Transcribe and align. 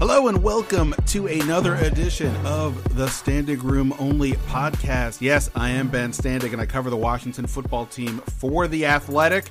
Hello 0.00 0.26
and 0.26 0.42
welcome 0.42 0.92
to 1.06 1.28
another 1.28 1.76
edition 1.76 2.34
of 2.44 2.96
the 2.96 3.06
Standig 3.06 3.62
Room 3.62 3.94
Only 4.00 4.32
podcast. 4.32 5.20
Yes, 5.20 5.50
I 5.54 5.70
am 5.70 5.86
Ben 5.88 6.10
Standig 6.10 6.52
and 6.52 6.60
I 6.60 6.66
cover 6.66 6.90
the 6.90 6.96
Washington 6.96 7.46
football 7.46 7.86
team 7.86 8.18
for 8.18 8.66
The 8.66 8.86
Athletic. 8.86 9.46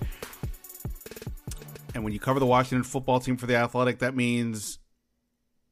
And 1.96 2.04
when 2.04 2.11
you 2.11 2.20
cover 2.20 2.42
the 2.42 2.46
Washington 2.46 2.84
football 2.84 3.21
team 3.21 3.38
for 3.38 3.46
The 3.46 3.56
Athletic, 3.56 4.00
that 4.00 4.18
means 4.18 4.79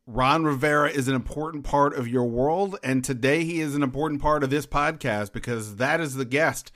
Ron 0.08 0.46
Rivera 0.46 0.90
is 0.90 1.10
an 1.10 1.16
important 1.16 1.66
part 1.66 1.94
of 1.94 2.08
your 2.08 2.24
world. 2.24 2.80
And 2.82 3.04
today 3.04 3.44
he 3.44 3.60
is 3.60 3.76
an 3.76 3.84
important 3.84 4.22
part 4.22 4.42
of 4.42 4.50
this 4.50 4.66
podcast 4.66 5.34
because 5.34 5.76
that 5.76 6.00
is 6.00 6.16
the 6.16 6.26
guest 6.26 6.72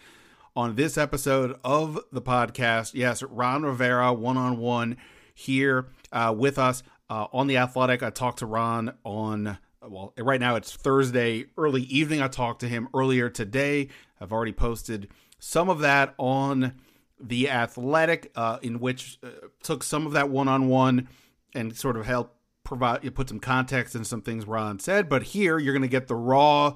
on 0.53 0.75
this 0.75 0.97
episode 0.97 1.57
of 1.63 1.97
the 2.11 2.21
podcast. 2.21 2.93
Yes, 2.93 3.23
Ron 3.23 3.63
Rivera, 3.63 4.13
one 4.13 4.35
on 4.35 4.57
one 4.57 4.97
here 5.33 5.87
uh, 6.11 6.33
with 6.35 6.57
us 6.57 6.83
uh, 7.09 7.27
on 7.31 7.47
the 7.47 7.57
Athletic. 7.57 8.03
I 8.03 8.09
talked 8.09 8.39
to 8.39 8.45
Ron 8.45 8.93
on 9.03 9.57
well, 9.87 10.13
right 10.17 10.39
now 10.39 10.55
it's 10.55 10.73
Thursday 10.73 11.45
early 11.57 11.83
evening. 11.83 12.21
I 12.21 12.27
talked 12.27 12.61
to 12.61 12.67
him 12.67 12.87
earlier 12.93 13.29
today. 13.29 13.89
I've 14.19 14.31
already 14.31 14.51
posted 14.51 15.09
some 15.39 15.69
of 15.69 15.79
that 15.79 16.15
on 16.17 16.73
the 17.19 17.49
Athletic, 17.49 18.31
uh, 18.35 18.57
in 18.61 18.79
which 18.79 19.19
uh, 19.23 19.29
took 19.61 19.83
some 19.83 20.05
of 20.05 20.13
that 20.13 20.29
one 20.29 20.47
on 20.47 20.67
one 20.67 21.07
and 21.53 21.75
sort 21.75 21.97
of 21.97 22.05
helped 22.05 22.35
provide 22.63 23.03
you 23.03 23.11
put 23.11 23.29
some 23.29 23.39
context 23.39 23.95
and 23.95 24.05
some 24.05 24.21
things 24.21 24.45
Ron 24.45 24.79
said. 24.79 25.07
But 25.07 25.23
here 25.23 25.59
you're 25.59 25.73
going 25.73 25.83
to 25.83 25.87
get 25.87 26.07
the 26.07 26.15
raw 26.15 26.75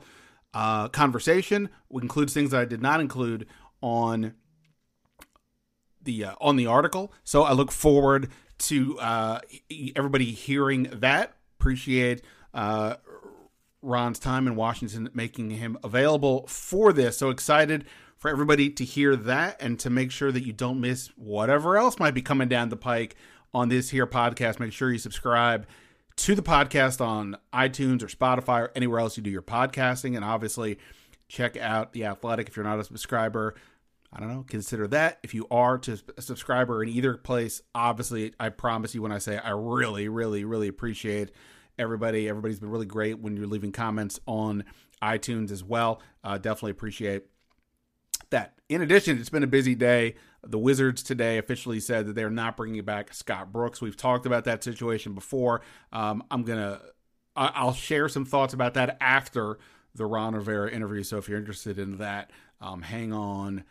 uh, 0.53 0.87
conversation, 0.89 1.69
which 1.87 2.03
includes 2.03 2.33
things 2.33 2.51
that 2.51 2.61
I 2.61 2.65
did 2.65 2.81
not 2.81 3.01
include 3.01 3.47
on 3.81 4.35
the 6.01 6.25
uh, 6.25 6.35
on 6.39 6.55
the 6.55 6.67
article. 6.67 7.11
So 7.23 7.43
I 7.43 7.53
look 7.53 7.71
forward 7.71 8.29
to 8.59 8.99
uh, 8.99 9.39
everybody 9.95 10.25
hearing 10.25 10.83
that. 10.93 11.33
Appreciate 11.59 12.21
uh, 12.53 12.95
Ron's 13.81 14.19
time 14.19 14.47
in 14.47 14.55
Washington, 14.55 15.09
making 15.13 15.51
him 15.51 15.77
available 15.83 16.45
for 16.47 16.93
this. 16.93 17.17
So 17.17 17.29
excited 17.29 17.85
for 18.17 18.29
everybody 18.29 18.69
to 18.69 18.83
hear 18.83 19.15
that 19.15 19.61
and 19.61 19.79
to 19.79 19.89
make 19.89 20.11
sure 20.11 20.31
that 20.31 20.45
you 20.45 20.53
don't 20.53 20.81
miss 20.81 21.07
whatever 21.15 21.77
else 21.77 21.99
might 21.99 22.13
be 22.13 22.21
coming 22.21 22.49
down 22.49 22.69
the 22.69 22.77
pike 22.77 23.15
on 23.53 23.69
this 23.69 23.89
here 23.89 24.05
podcast. 24.05 24.59
Make 24.59 24.73
sure 24.73 24.91
you 24.91 24.97
subscribe 24.97 25.65
to 26.17 26.35
the 26.35 26.41
podcast 26.41 26.99
on 26.99 27.37
iTunes 27.53 28.03
or 28.03 28.07
Spotify 28.07 28.63
or 28.63 28.71
anywhere 28.75 28.99
else 28.99 29.15
you 29.15 29.23
do 29.23 29.29
your 29.29 29.41
podcasting. 29.41 30.17
And 30.17 30.25
obviously, 30.25 30.77
check 31.29 31.55
out 31.55 31.93
The 31.93 32.05
Athletic 32.05 32.49
if 32.49 32.57
you're 32.57 32.65
not 32.65 32.79
a 32.79 32.83
subscriber. 32.83 33.55
I 34.11 34.19
don't 34.19 34.29
know, 34.29 34.43
consider 34.47 34.87
that. 34.87 35.19
If 35.21 35.33
you 35.33 35.45
are 35.51 35.77
to 35.79 35.99
a 36.17 36.21
subscriber 36.21 36.81
in 36.81 36.89
either 36.89 37.15
place, 37.15 37.61
obviously, 37.75 38.33
I 38.39 38.49
promise 38.49 38.95
you 38.95 39.03
when 39.03 39.11
I 39.11 39.19
say 39.19 39.37
I 39.37 39.51
really, 39.51 40.09
really, 40.09 40.45
really 40.45 40.67
appreciate 40.67 41.31
everybody. 41.77 42.27
Everybody's 42.27 42.59
been 42.59 42.71
really 42.71 42.87
great 42.87 43.19
when 43.19 43.37
you're 43.37 43.45
leaving 43.47 43.71
comments 43.71 44.19
on 44.25 44.63
iTunes 45.01 45.51
as 45.51 45.63
well. 45.63 46.01
Uh, 46.23 46.37
definitely 46.37 46.71
appreciate 46.71 47.25
that. 48.31 48.55
In 48.67 48.81
addition, 48.81 49.19
it's 49.19 49.29
been 49.29 49.43
a 49.43 49.47
busy 49.47 49.75
day. 49.75 50.15
The 50.43 50.57
Wizards 50.57 51.03
today 51.03 51.37
officially 51.37 51.79
said 51.79 52.07
that 52.07 52.15
they're 52.15 52.31
not 52.31 52.57
bringing 52.57 52.83
back 52.83 53.13
Scott 53.13 53.51
Brooks. 53.51 53.79
We've 53.79 53.97
talked 53.97 54.25
about 54.25 54.45
that 54.45 54.63
situation 54.63 55.13
before. 55.13 55.61
Um, 55.93 56.23
I'm 56.31 56.43
gonna, 56.43 56.81
I'll 57.35 57.73
share 57.73 58.09
some 58.09 58.25
thoughts 58.25 58.55
about 58.55 58.73
that 58.73 58.97
after 59.01 59.59
the 59.93 60.05
Ron 60.05 60.33
Rivera 60.35 60.71
interview. 60.71 61.03
So 61.03 61.17
if 61.17 61.29
you're 61.29 61.39
interested 61.39 61.77
in 61.77 61.97
that, 61.97 62.31
um, 62.59 62.81
hang 62.81 63.13
on 63.13 63.63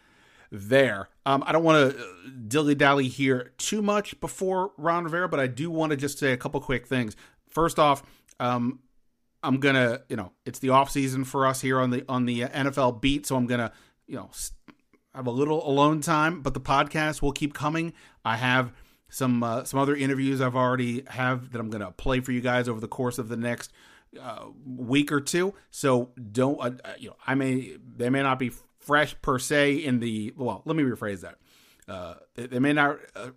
there. 0.50 1.08
Um, 1.26 1.42
I 1.46 1.52
don't 1.52 1.64
want 1.64 1.92
to 1.94 2.06
dilly 2.46 2.74
dally 2.74 3.08
here 3.08 3.52
too 3.58 3.82
much 3.82 4.18
before 4.20 4.72
Ron 4.76 5.04
Rivera, 5.04 5.28
but 5.28 5.40
I 5.40 5.46
do 5.46 5.70
want 5.70 5.90
to 5.90 5.96
just 5.96 6.18
say 6.18 6.32
a 6.32 6.36
couple 6.36 6.60
quick 6.60 6.86
things. 6.86 7.16
First 7.48 7.78
off, 7.78 8.02
um, 8.40 8.80
I'm 9.42 9.58
gonna, 9.60 10.02
you 10.08 10.16
know, 10.16 10.32
it's 10.44 10.58
the 10.58 10.70
off 10.70 10.90
season 10.90 11.24
for 11.24 11.46
us 11.46 11.60
here 11.60 11.78
on 11.78 11.90
the 11.90 12.04
on 12.08 12.24
the 12.24 12.42
NFL 12.42 13.00
beat, 13.00 13.26
so 13.26 13.36
I'm 13.36 13.46
gonna, 13.46 13.72
you 14.06 14.16
know, 14.16 14.30
have 15.14 15.26
a 15.26 15.30
little 15.30 15.66
alone 15.68 16.00
time. 16.00 16.42
But 16.42 16.54
the 16.54 16.60
podcast 16.60 17.22
will 17.22 17.32
keep 17.32 17.54
coming. 17.54 17.92
I 18.24 18.36
have 18.36 18.72
some 19.08 19.42
uh, 19.42 19.64
some 19.64 19.78
other 19.80 19.94
interviews 19.94 20.40
I've 20.40 20.56
already 20.56 21.04
have 21.08 21.52
that 21.52 21.60
I'm 21.60 21.70
gonna 21.70 21.92
play 21.92 22.20
for 22.20 22.32
you 22.32 22.40
guys 22.40 22.68
over 22.68 22.80
the 22.80 22.88
course 22.88 23.18
of 23.18 23.28
the 23.28 23.36
next 23.36 23.72
uh, 24.20 24.46
week 24.66 25.12
or 25.12 25.20
two. 25.20 25.54
So 25.70 26.10
don't, 26.32 26.60
uh, 26.60 26.72
you 26.98 27.10
know, 27.10 27.16
I 27.26 27.34
may 27.34 27.76
they 27.96 28.10
may 28.10 28.22
not 28.22 28.38
be 28.38 28.50
fresh 28.88 29.14
per 29.20 29.38
se 29.38 29.74
in 29.74 30.00
the 30.00 30.32
well 30.34 30.62
let 30.64 30.74
me 30.74 30.82
rephrase 30.82 31.20
that. 31.20 31.36
Uh, 31.86 32.14
they, 32.34 32.58
may 32.58 32.72
not 32.72 32.98
uh, 33.14 33.30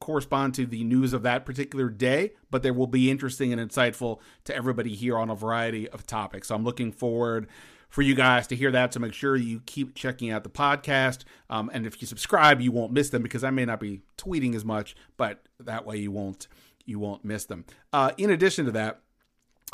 correspond 0.00 0.54
to 0.54 0.64
the 0.66 0.84
news 0.84 1.14
of 1.14 1.22
that 1.22 1.46
particular 1.46 1.88
day 1.88 2.32
but 2.50 2.62
they 2.62 2.70
will 2.70 2.86
be 2.86 3.10
interesting 3.10 3.50
and 3.50 3.70
insightful 3.70 4.20
to 4.44 4.54
everybody 4.54 4.94
here 4.94 5.16
on 5.16 5.30
a 5.30 5.34
variety 5.34 5.88
of 5.88 6.06
topics. 6.06 6.48
So 6.48 6.54
i'm 6.54 6.62
looking 6.62 6.92
forward 6.92 7.48
for 7.88 8.02
you 8.02 8.14
guys 8.14 8.46
to 8.48 8.54
hear 8.54 8.70
that. 8.70 8.92
So 8.92 9.00
make 9.00 9.14
sure 9.14 9.34
you 9.34 9.62
keep 9.64 9.94
checking 9.94 10.30
out 10.30 10.44
the 10.44 10.50
podcast. 10.50 11.24
Um, 11.48 11.70
and 11.72 11.86
if 11.86 12.02
you 12.02 12.06
subscribe 12.06 12.60
you 12.60 12.70
won't 12.70 12.92
miss 12.92 13.08
them 13.08 13.22
because 13.22 13.42
i 13.42 13.50
may 13.50 13.64
not 13.64 13.80
be 13.80 14.02
tweeting 14.18 14.54
as 14.54 14.64
much 14.64 14.94
but 15.16 15.48
that 15.58 15.86
way 15.86 15.96
you 15.96 16.10
won't 16.12 16.48
you 16.84 16.98
won't 16.98 17.24
miss 17.24 17.46
them. 17.46 17.64
Uh, 17.94 18.12
in 18.18 18.30
addition 18.30 18.66
to 18.66 18.72
that 18.72 19.00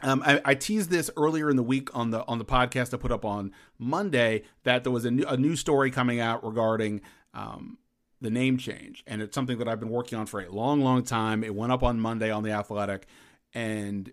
um, 0.03 0.23
I, 0.25 0.41
I, 0.45 0.55
teased 0.55 0.91
this 0.91 1.11
earlier 1.17 1.49
in 1.51 1.57
the 1.57 1.63
week 1.63 1.95
on 1.95 2.11
the 2.11 2.27
on 2.27 2.39
the 2.39 2.45
podcast 2.45 2.93
I 2.93 2.97
put 2.97 3.13
up 3.13 3.25
on 3.25 3.53
Monday 3.79 4.43
that 4.65 4.83
there 4.83 4.93
was 4.93 5.05
a 5.05 5.11
new, 5.11 5.25
a 5.25 5.37
new 5.37 5.57
story 5.57 5.91
coming 5.91 6.21
out 6.21 6.45
regarding 6.45 7.01
um, 7.33 7.79
the 8.21 8.31
name 8.31 8.59
change, 8.59 9.05
and 9.07 9.23
it's 9.23 9.35
something 9.35 9.59
that 9.59 9.69
I've 9.69 9.81
been 9.81 9.91
working 9.91 10.19
on 10.19 10.27
for 10.27 10.41
a 10.41 10.51
long, 10.51 10.81
long 10.81 11.05
time. 11.05 11.45
It 11.45 11.55
went 11.55 11.73
up 11.73 11.83
on 11.83 12.01
Monday 12.01 12.31
on 12.31 12.43
the 12.43 12.51
Athletic, 12.51 13.07
and 13.53 14.11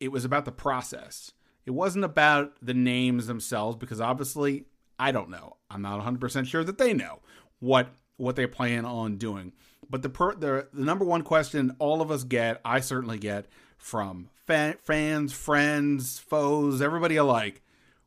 it 0.00 0.08
was 0.08 0.24
about 0.24 0.44
the 0.44 0.52
process. 0.52 1.32
It 1.66 1.72
wasn't 1.72 2.04
about 2.04 2.54
the 2.62 2.74
names 2.74 3.26
themselves 3.26 3.76
because 3.76 4.00
obviously 4.00 4.64
I 4.98 5.12
don't 5.12 5.30
know. 5.30 5.56
I'm 5.70 5.82
not 5.82 5.96
100 5.96 6.20
percent 6.20 6.46
sure 6.46 6.64
that 6.64 6.78
they 6.78 6.94
know 6.94 7.20
what 7.60 7.88
what 8.16 8.36
they 8.36 8.46
plan 8.46 8.84
on 8.84 9.16
doing. 9.16 9.52
But 9.90 10.02
the, 10.02 10.08
per, 10.08 10.34
the 10.34 10.68
the 10.72 10.84
number 10.84 11.04
one 11.04 11.22
question 11.22 11.76
all 11.78 12.00
of 12.00 12.10
us 12.10 12.24
get, 12.24 12.60
I 12.64 12.80
certainly 12.80 13.18
get 13.18 13.46
from 13.78 14.28
fans, 14.46 15.32
friends, 15.32 16.18
foes, 16.18 16.82
everybody 16.82 17.16
alike. 17.16 17.62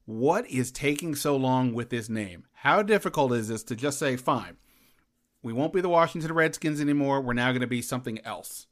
What 0.05 0.47
is 0.49 0.71
taking 0.71 1.15
so 1.15 1.35
long 1.35 1.73
with 1.73 1.89
this 1.89 2.09
name? 2.09 2.45
How 2.53 2.83
difficult 2.83 3.31
is 3.33 3.47
this 3.47 3.63
to 3.63 3.75
just 3.75 3.97
say, 3.97 4.17
fine, 4.17 4.57
we 5.41 5.53
won't 5.53 5.73
be 5.73 5.81
the 5.81 5.89
Washington 5.89 6.33
Redskins 6.33 6.81
anymore. 6.81 7.21
We're 7.21 7.33
now 7.33 7.51
going 7.51 7.61
to 7.61 7.67
be 7.67 7.81
something 7.81 8.19
else 8.25 8.67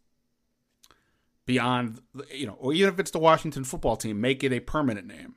beyond, 1.45 2.01
you 2.31 2.45
know, 2.45 2.57
or 2.59 2.73
even 2.73 2.93
if 2.93 2.99
it's 2.99 3.11
the 3.11 3.17
Washington 3.17 3.63
football 3.63 3.97
team, 3.97 4.21
make 4.21 4.43
it 4.43 4.53
a 4.53 4.59
permanent 4.59 5.07
name. 5.07 5.35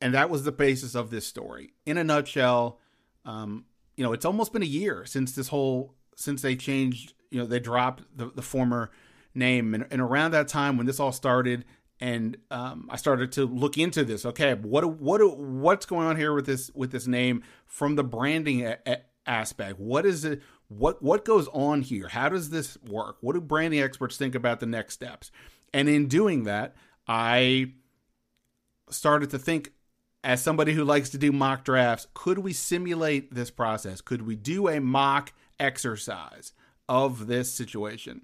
And 0.00 0.14
that 0.14 0.30
was 0.30 0.44
the 0.44 0.52
basis 0.52 0.94
of 0.94 1.10
this 1.10 1.26
story. 1.26 1.74
In 1.84 1.98
a 1.98 2.04
nutshell, 2.04 2.78
um, 3.24 3.64
you 3.96 4.04
know, 4.04 4.12
it's 4.12 4.24
almost 4.24 4.52
been 4.52 4.62
a 4.62 4.66
year 4.66 5.04
since 5.04 5.32
this 5.32 5.48
whole, 5.48 5.94
since 6.14 6.40
they 6.42 6.56
changed 6.56 7.14
you 7.30 7.38
know 7.38 7.46
they 7.46 7.60
dropped 7.60 8.02
the, 8.16 8.30
the 8.34 8.42
former 8.42 8.90
name 9.34 9.74
and, 9.74 9.86
and 9.90 10.00
around 10.00 10.32
that 10.32 10.48
time 10.48 10.76
when 10.76 10.86
this 10.86 11.00
all 11.00 11.12
started 11.12 11.64
and 12.00 12.38
um, 12.50 12.88
I 12.90 12.96
started 12.96 13.32
to 13.32 13.44
look 13.44 13.76
into 13.76 14.04
this. 14.04 14.24
Okay, 14.24 14.54
what 14.54 14.98
what 15.00 15.38
what's 15.38 15.86
going 15.86 16.06
on 16.06 16.16
here 16.16 16.32
with 16.32 16.46
this 16.46 16.70
with 16.74 16.92
this 16.92 17.06
name 17.06 17.42
from 17.66 17.96
the 17.96 18.04
branding 18.04 18.66
a, 18.66 18.78
a 18.86 18.98
aspect? 19.26 19.78
What 19.78 20.06
is 20.06 20.24
it? 20.24 20.42
What 20.68 21.02
what 21.02 21.24
goes 21.24 21.46
on 21.48 21.82
here? 21.82 22.08
How 22.08 22.28
does 22.28 22.50
this 22.50 22.78
work? 22.88 23.18
What 23.20 23.34
do 23.34 23.40
branding 23.40 23.80
experts 23.80 24.16
think 24.16 24.34
about 24.34 24.60
the 24.60 24.66
next 24.66 24.94
steps? 24.94 25.30
And 25.74 25.88
in 25.88 26.08
doing 26.08 26.44
that, 26.44 26.74
I 27.06 27.74
started 28.88 29.30
to 29.30 29.38
think 29.38 29.72
as 30.24 30.42
somebody 30.42 30.72
who 30.72 30.84
likes 30.84 31.10
to 31.10 31.18
do 31.18 31.32
mock 31.32 31.64
drafts, 31.64 32.06
could 32.14 32.38
we 32.38 32.52
simulate 32.52 33.34
this 33.34 33.50
process? 33.50 34.00
Could 34.00 34.22
we 34.22 34.36
do 34.36 34.68
a 34.68 34.80
mock 34.80 35.32
exercise 35.58 36.52
of 36.90 37.28
this 37.28 37.54
situation. 37.54 38.22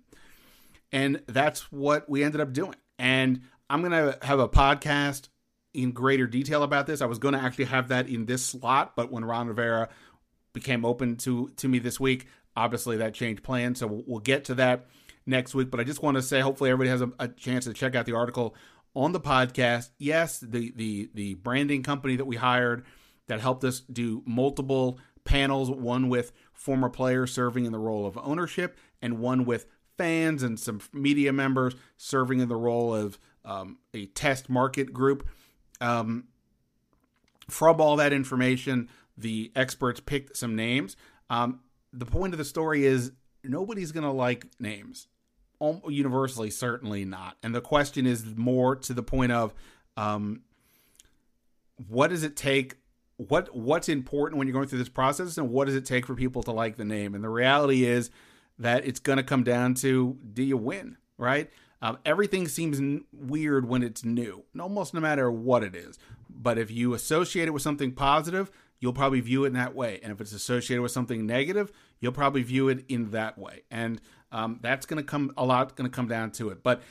And 0.90 1.22
that's 1.26 1.70
what 1.72 2.10
we 2.10 2.24
ended 2.24 2.40
up 2.40 2.52
doing. 2.52 2.74
And 2.98 3.42
I'm 3.70 3.80
going 3.80 3.92
to 3.92 4.18
have 4.26 4.40
a 4.40 4.48
podcast 4.48 5.28
in 5.72 5.92
greater 5.92 6.26
detail 6.26 6.64
about 6.64 6.86
this. 6.86 7.00
I 7.00 7.06
was 7.06 7.18
going 7.18 7.34
to 7.34 7.40
actually 7.40 7.66
have 7.66 7.88
that 7.88 8.08
in 8.08 8.26
this 8.26 8.44
slot, 8.44 8.96
but 8.96 9.12
when 9.12 9.24
Ron 9.24 9.46
Rivera 9.46 9.88
became 10.52 10.84
open 10.84 11.16
to 11.18 11.50
to 11.56 11.68
me 11.68 11.78
this 11.78 12.00
week, 12.00 12.26
obviously 12.56 12.96
that 12.96 13.14
changed 13.14 13.42
plans. 13.42 13.78
So 13.78 14.02
we'll 14.06 14.20
get 14.20 14.46
to 14.46 14.54
that 14.56 14.86
next 15.26 15.54
week. 15.54 15.70
But 15.70 15.78
I 15.78 15.84
just 15.84 16.02
want 16.02 16.16
to 16.16 16.22
say, 16.22 16.40
hopefully, 16.40 16.70
everybody 16.70 16.90
has 16.90 17.02
a, 17.02 17.12
a 17.20 17.28
chance 17.28 17.66
to 17.66 17.72
check 17.74 17.94
out 17.94 18.06
the 18.06 18.16
article 18.16 18.56
on 18.94 19.12
the 19.12 19.20
podcast. 19.20 19.90
Yes, 19.98 20.40
the 20.40 20.72
the 20.74 21.10
the 21.14 21.34
branding 21.34 21.82
company 21.82 22.16
that 22.16 22.24
we 22.24 22.36
hired 22.36 22.84
that 23.28 23.40
helped 23.40 23.62
us 23.64 23.80
do 23.80 24.22
multiple 24.26 24.98
panels, 25.24 25.70
one 25.70 26.08
with 26.08 26.32
former 26.56 26.88
players 26.88 27.32
serving 27.32 27.64
in 27.64 27.72
the 27.72 27.78
role 27.78 28.06
of 28.06 28.18
ownership, 28.18 28.76
and 29.00 29.20
one 29.20 29.44
with 29.44 29.66
fans 29.96 30.42
and 30.42 30.58
some 30.58 30.80
media 30.92 31.32
members 31.32 31.74
serving 31.96 32.40
in 32.40 32.48
the 32.48 32.56
role 32.56 32.94
of 32.94 33.18
um, 33.44 33.78
a 33.94 34.06
test 34.06 34.48
market 34.48 34.92
group. 34.92 35.26
Um, 35.80 36.24
from 37.48 37.80
all 37.80 37.96
that 37.96 38.12
information, 38.12 38.88
the 39.16 39.52
experts 39.54 40.00
picked 40.00 40.36
some 40.36 40.56
names. 40.56 40.96
Um, 41.30 41.60
the 41.92 42.06
point 42.06 42.34
of 42.34 42.38
the 42.38 42.44
story 42.44 42.84
is 42.84 43.12
nobody's 43.44 43.92
going 43.92 44.04
to 44.04 44.10
like 44.10 44.46
names. 44.58 45.08
Universally, 45.88 46.50
certainly 46.50 47.04
not. 47.06 47.36
And 47.42 47.54
the 47.54 47.62
question 47.62 48.06
is 48.06 48.36
more 48.36 48.76
to 48.76 48.92
the 48.92 49.02
point 49.02 49.32
of 49.32 49.54
um, 49.96 50.42
what 51.88 52.10
does 52.10 52.24
it 52.24 52.36
take? 52.36 52.76
What 53.18 53.54
what's 53.56 53.88
important 53.88 54.38
when 54.38 54.46
you're 54.46 54.54
going 54.54 54.68
through 54.68 54.78
this 54.78 54.88
process, 54.88 55.38
and 55.38 55.50
what 55.50 55.66
does 55.66 55.76
it 55.76 55.86
take 55.86 56.06
for 56.06 56.14
people 56.14 56.42
to 56.44 56.52
like 56.52 56.76
the 56.76 56.84
name? 56.84 57.14
And 57.14 57.24
the 57.24 57.30
reality 57.30 57.84
is 57.84 58.10
that 58.58 58.86
it's 58.86 59.00
going 59.00 59.16
to 59.16 59.22
come 59.22 59.42
down 59.42 59.74
to 59.74 60.18
do 60.32 60.42
you 60.42 60.56
win, 60.56 60.96
right? 61.18 61.50
Um, 61.82 61.98
everything 62.04 62.48
seems 62.48 62.78
n- 62.78 63.04
weird 63.12 63.68
when 63.68 63.82
it's 63.82 64.04
new, 64.04 64.44
almost 64.58 64.94
no 64.94 65.00
matter 65.00 65.30
what 65.30 65.62
it 65.62 65.74
is. 65.74 65.98
But 66.28 66.58
if 66.58 66.70
you 66.70 66.94
associate 66.94 67.48
it 67.48 67.52
with 67.52 67.62
something 67.62 67.92
positive, 67.92 68.50
you'll 68.80 68.92
probably 68.92 69.20
view 69.20 69.44
it 69.44 69.48
in 69.48 69.52
that 69.54 69.74
way. 69.74 70.00
And 70.02 70.12
if 70.12 70.20
it's 70.20 70.32
associated 70.32 70.82
with 70.82 70.92
something 70.92 71.26
negative, 71.26 71.72
you'll 72.00 72.12
probably 72.12 72.42
view 72.42 72.68
it 72.68 72.84
in 72.88 73.10
that 73.10 73.38
way. 73.38 73.62
And 73.70 74.00
um, 74.32 74.58
that's 74.62 74.86
going 74.86 74.98
to 74.98 75.08
come 75.08 75.32
a 75.36 75.44
lot 75.44 75.76
going 75.76 75.88
to 75.90 75.94
come 75.94 76.08
down 76.08 76.30
to 76.32 76.48
it. 76.50 76.62
But 76.62 76.82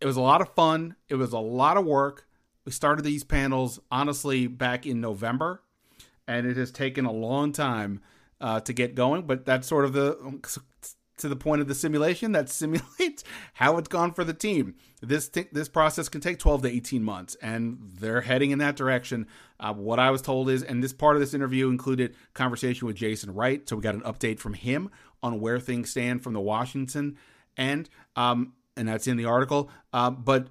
it 0.00 0.06
was 0.06 0.16
a 0.16 0.20
lot 0.20 0.40
of 0.40 0.54
fun. 0.54 0.96
It 1.08 1.16
was 1.16 1.32
a 1.32 1.38
lot 1.38 1.76
of 1.76 1.84
work. 1.84 2.26
We 2.64 2.72
started 2.72 3.04
these 3.04 3.24
panels 3.24 3.80
honestly 3.90 4.46
back 4.46 4.86
in 4.86 5.00
November, 5.00 5.62
and 6.28 6.46
it 6.46 6.56
has 6.56 6.70
taken 6.70 7.06
a 7.06 7.12
long 7.12 7.50
time 7.50 8.00
uh, 8.40 8.60
to 8.60 8.72
get 8.72 8.94
going. 8.94 9.22
But 9.22 9.44
that's 9.44 9.66
sort 9.66 9.84
of 9.84 9.92
the 9.94 10.38
to 11.18 11.28
the 11.28 11.36
point 11.36 11.60
of 11.60 11.68
the 11.68 11.74
simulation 11.74 12.32
that 12.32 12.48
simulates 12.48 13.24
how 13.54 13.76
it's 13.76 13.88
gone 13.88 14.12
for 14.12 14.24
the 14.24 14.34
team. 14.34 14.76
This 15.00 15.28
this 15.28 15.68
process 15.68 16.08
can 16.08 16.20
take 16.20 16.38
12 16.38 16.62
to 16.62 16.68
18 16.68 17.02
months, 17.02 17.36
and 17.42 17.78
they're 17.98 18.22
heading 18.22 18.50
in 18.50 18.58
that 18.58 18.76
direction. 18.76 19.26
Uh, 19.60 19.74
what 19.74 19.98
I 19.98 20.10
was 20.10 20.22
told 20.22 20.48
is, 20.48 20.62
and 20.62 20.82
this 20.82 20.92
part 20.92 21.16
of 21.16 21.20
this 21.20 21.34
interview 21.34 21.68
included 21.68 22.14
conversation 22.34 22.86
with 22.86 22.96
Jason 22.96 23.34
Wright, 23.34 23.68
so 23.68 23.76
we 23.76 23.82
got 23.82 23.94
an 23.94 24.02
update 24.02 24.38
from 24.38 24.54
him 24.54 24.90
on 25.22 25.40
where 25.40 25.58
things 25.58 25.90
stand 25.90 26.22
from 26.22 26.32
the 26.32 26.40
Washington 26.40 27.16
end, 27.56 27.88
um, 28.14 28.52
and 28.76 28.88
that's 28.88 29.06
in 29.06 29.16
the 29.16 29.24
article. 29.24 29.70
Uh, 29.92 30.10
but 30.10 30.48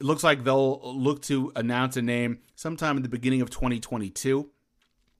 it 0.00 0.04
looks 0.04 0.22
like 0.22 0.44
they'll 0.44 0.80
look 0.82 1.22
to 1.22 1.52
announce 1.56 1.96
a 1.96 2.02
name 2.02 2.38
sometime 2.54 2.96
in 2.96 3.02
the 3.02 3.08
beginning 3.08 3.40
of 3.40 3.50
2022. 3.50 4.50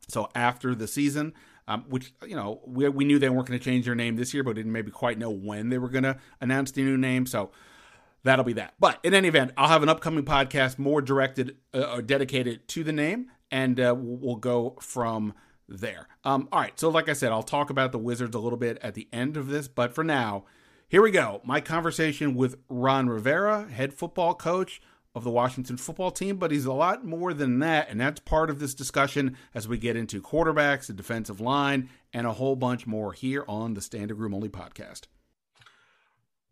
So 0.08 0.28
after 0.34 0.74
the 0.74 0.86
season, 0.86 1.34
um, 1.66 1.84
which 1.88 2.14
you 2.26 2.34
know 2.34 2.60
we, 2.64 2.88
we 2.88 3.04
knew 3.04 3.18
they 3.18 3.28
weren't 3.28 3.46
going 3.46 3.58
to 3.58 3.64
change 3.64 3.84
their 3.84 3.94
name 3.94 4.16
this 4.16 4.32
year, 4.32 4.42
but 4.42 4.56
didn't 4.56 4.72
maybe 4.72 4.90
quite 4.90 5.18
know 5.18 5.30
when 5.30 5.68
they 5.68 5.78
were 5.78 5.88
going 5.90 6.04
to 6.04 6.16
announce 6.40 6.70
the 6.70 6.82
new 6.82 6.96
name. 6.96 7.26
So 7.26 7.50
that'll 8.22 8.44
be 8.44 8.54
that. 8.54 8.74
But 8.80 8.98
in 9.02 9.14
any 9.14 9.28
event, 9.28 9.52
I'll 9.56 9.68
have 9.68 9.82
an 9.82 9.88
upcoming 9.88 10.24
podcast 10.24 10.78
more 10.78 11.02
directed 11.02 11.56
uh, 11.74 11.92
or 11.94 12.02
dedicated 12.02 12.68
to 12.68 12.84
the 12.84 12.92
name, 12.92 13.30
and 13.50 13.78
uh, 13.78 13.94
we'll 13.96 14.36
go 14.36 14.76
from 14.80 15.34
there. 15.68 16.08
Um, 16.24 16.48
all 16.50 16.60
right. 16.60 16.78
So 16.80 16.88
like 16.88 17.08
I 17.08 17.12
said, 17.12 17.32
I'll 17.32 17.42
talk 17.42 17.68
about 17.68 17.92
the 17.92 17.98
Wizards 17.98 18.34
a 18.34 18.38
little 18.38 18.58
bit 18.58 18.78
at 18.80 18.94
the 18.94 19.08
end 19.12 19.36
of 19.36 19.48
this, 19.48 19.68
but 19.68 19.94
for 19.94 20.02
now, 20.02 20.44
here 20.88 21.02
we 21.02 21.10
go. 21.10 21.42
My 21.44 21.60
conversation 21.60 22.34
with 22.34 22.58
Ron 22.68 23.08
Rivera, 23.08 23.68
head 23.68 23.92
football 23.92 24.34
coach 24.34 24.80
of 25.14 25.22
the 25.22 25.30
Washington 25.30 25.76
football 25.76 26.10
team, 26.10 26.38
but 26.38 26.50
he's 26.50 26.64
a 26.64 26.72
lot 26.72 27.04
more 27.04 27.34
than 27.34 27.58
that. 27.58 27.90
And 27.90 28.00
that's 28.00 28.20
part 28.20 28.48
of 28.48 28.58
this 28.58 28.74
discussion 28.74 29.36
as 29.54 29.68
we 29.68 29.76
get 29.76 29.96
into 29.96 30.22
quarterbacks, 30.22 30.86
the 30.86 30.94
defensive 30.94 31.40
line, 31.40 31.90
and 32.12 32.26
a 32.26 32.32
whole 32.32 32.56
bunch 32.56 32.86
more 32.86 33.12
here 33.12 33.44
on 33.46 33.74
the 33.74 33.80
Standig 33.80 34.18
Room 34.18 34.32
Only 34.32 34.48
podcast. 34.48 35.02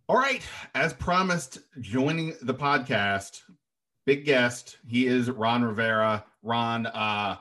All 0.06 0.18
right. 0.18 0.42
As 0.74 0.92
promised, 0.92 1.58
joining 1.80 2.34
the 2.42 2.54
podcast, 2.54 3.40
big 4.04 4.26
guest. 4.26 4.76
He 4.86 5.06
is 5.06 5.30
Ron 5.30 5.64
Rivera. 5.64 6.24
Ron, 6.42 6.86
uh, 6.86 7.36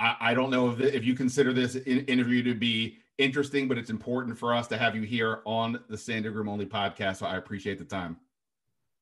I, 0.00 0.16
I 0.20 0.34
don't 0.34 0.50
know 0.50 0.70
if, 0.70 0.80
if 0.80 1.04
you 1.04 1.14
consider 1.14 1.52
this 1.52 1.76
interview 1.76 2.42
to 2.44 2.54
be 2.54 2.98
interesting, 3.18 3.68
but 3.68 3.78
it's 3.78 3.90
important 3.90 4.38
for 4.38 4.54
us 4.54 4.66
to 4.68 4.78
have 4.78 4.96
you 4.96 5.02
here 5.02 5.40
on 5.44 5.80
the 5.88 6.30
Room 6.30 6.48
Only 6.48 6.66
podcast. 6.66 7.16
So 7.16 7.26
I 7.26 7.36
appreciate 7.36 7.78
the 7.78 7.84
time. 7.84 8.16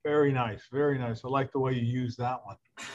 Very 0.04 0.32
nice. 0.32 0.62
Very 0.72 0.98
nice. 0.98 1.24
I 1.24 1.28
like 1.28 1.52
the 1.52 1.58
way 1.58 1.74
you 1.74 1.82
use 1.82 2.16
that 2.16 2.40
one. 2.44 2.56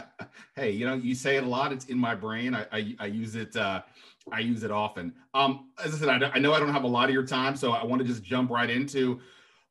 hey, 0.56 0.70
you 0.70 0.86
know, 0.86 0.94
you 0.94 1.14
say 1.14 1.36
it 1.36 1.44
a 1.44 1.46
lot. 1.46 1.72
It's 1.72 1.86
in 1.86 1.98
my 1.98 2.14
brain. 2.14 2.54
I, 2.54 2.66
I, 2.72 2.96
I 2.98 3.06
use 3.06 3.34
it. 3.34 3.56
Uh, 3.56 3.82
I 4.30 4.40
use 4.40 4.62
it 4.62 4.70
often. 4.70 5.12
Um, 5.34 5.70
as 5.84 5.94
I 5.94 5.98
said, 5.98 6.22
I, 6.22 6.30
I 6.34 6.38
know 6.38 6.52
I 6.52 6.60
don't 6.60 6.72
have 6.72 6.84
a 6.84 6.88
lot 6.88 7.08
of 7.08 7.14
your 7.14 7.26
time, 7.26 7.56
so 7.56 7.72
I 7.72 7.84
want 7.84 8.00
to 8.02 8.08
just 8.08 8.22
jump 8.22 8.50
right 8.50 8.70
into 8.70 9.20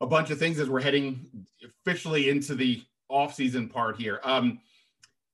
a 0.02 0.08
bunch 0.08 0.30
of 0.30 0.40
things 0.40 0.60
as 0.60 0.70
we're 0.70 0.82
heading 0.82 1.26
officially 1.86 2.30
into 2.30 2.56
the 2.56 2.84
off-season 3.08 3.70
part 3.70 3.96
here. 3.98 4.20
Um, 4.24 4.60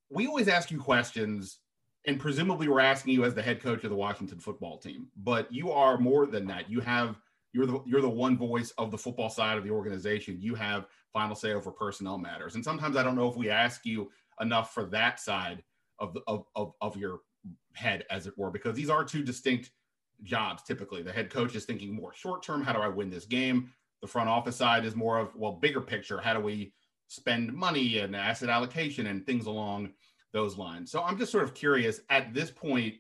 we 0.10 0.28
always 0.28 0.48
ask 0.48 0.72
you 0.72 0.80
questions, 0.80 1.60
and 2.08 2.20
presumably 2.20 2.70
we're 2.70 2.80
asking 2.80 3.14
you 3.14 3.26
as 3.26 3.36
the 3.36 3.42
head 3.42 3.62
coach 3.62 3.84
of 3.84 3.90
the 3.90 3.96
Washington 3.96 4.40
football 4.40 4.78
team, 4.78 5.08
but 5.18 5.52
you 5.54 5.72
are 5.72 5.98
more 5.98 6.26
than 6.26 6.48
that. 6.48 6.70
You 6.72 6.80
have 6.80 7.20
you're 7.54 7.66
the 7.66 7.82
you're 7.86 8.02
the 8.02 8.10
one 8.10 8.38
voice 8.38 8.72
of 8.78 8.92
the 8.92 8.98
football 8.98 9.30
side 9.30 9.58
of 9.58 9.64
the 9.64 9.72
organization. 9.72 10.38
You 10.40 10.56
have 10.56 10.88
final 11.14 11.36
say 11.36 11.54
over 11.54 11.72
personnel 11.72 12.18
matters. 12.18 12.56
And 12.56 12.64
sometimes 12.64 12.96
I 12.96 13.04
don't 13.04 13.16
know 13.16 13.30
if 13.30 13.36
we 13.36 13.50
ask 13.50 13.86
you 13.86 14.10
enough 14.40 14.74
for 14.74 14.86
that 14.86 15.20
side 15.20 15.64
of 16.00 16.14
the 16.14 16.22
of, 16.28 16.46
of, 16.56 16.74
of 16.82 16.96
your 16.96 17.20
head, 17.74 18.06
as 18.10 18.26
it 18.26 18.38
were, 18.38 18.52
because 18.52 18.76
these 18.76 18.90
are 18.90 19.04
two 19.04 19.24
distinct 19.24 19.72
jobs 20.24 20.64
typically. 20.64 21.04
The 21.04 21.12
head 21.12 21.30
coach 21.30 21.56
is 21.56 21.66
thinking 21.66 21.94
more 21.94 22.14
short 22.14 22.42
term, 22.42 22.64
how 22.64 22.74
do 22.74 22.80
I 22.80 22.88
win 22.88 23.10
this 23.10 23.26
game? 23.26 23.70
The 24.02 24.08
front 24.08 24.30
office 24.30 24.56
side 24.56 24.86
is 24.86 24.96
more 24.96 25.20
of, 25.20 25.36
well, 25.36 25.54
bigger 25.54 25.82
picture, 25.82 26.20
how 26.22 26.34
do 26.34 26.40
we 26.40 26.74
spend 27.08 27.54
money 27.54 28.00
and 28.00 28.16
asset 28.16 28.50
allocation 28.50 29.08
and 29.08 29.26
things 29.26 29.46
along 29.46 29.90
those 30.34 30.58
lines. 30.58 30.92
So 30.92 31.04
I'm 31.04 31.18
just 31.18 31.32
sort 31.32 31.44
of 31.44 31.54
curious 31.54 32.02
at 32.10 32.34
this 32.34 32.52
point, 32.52 32.96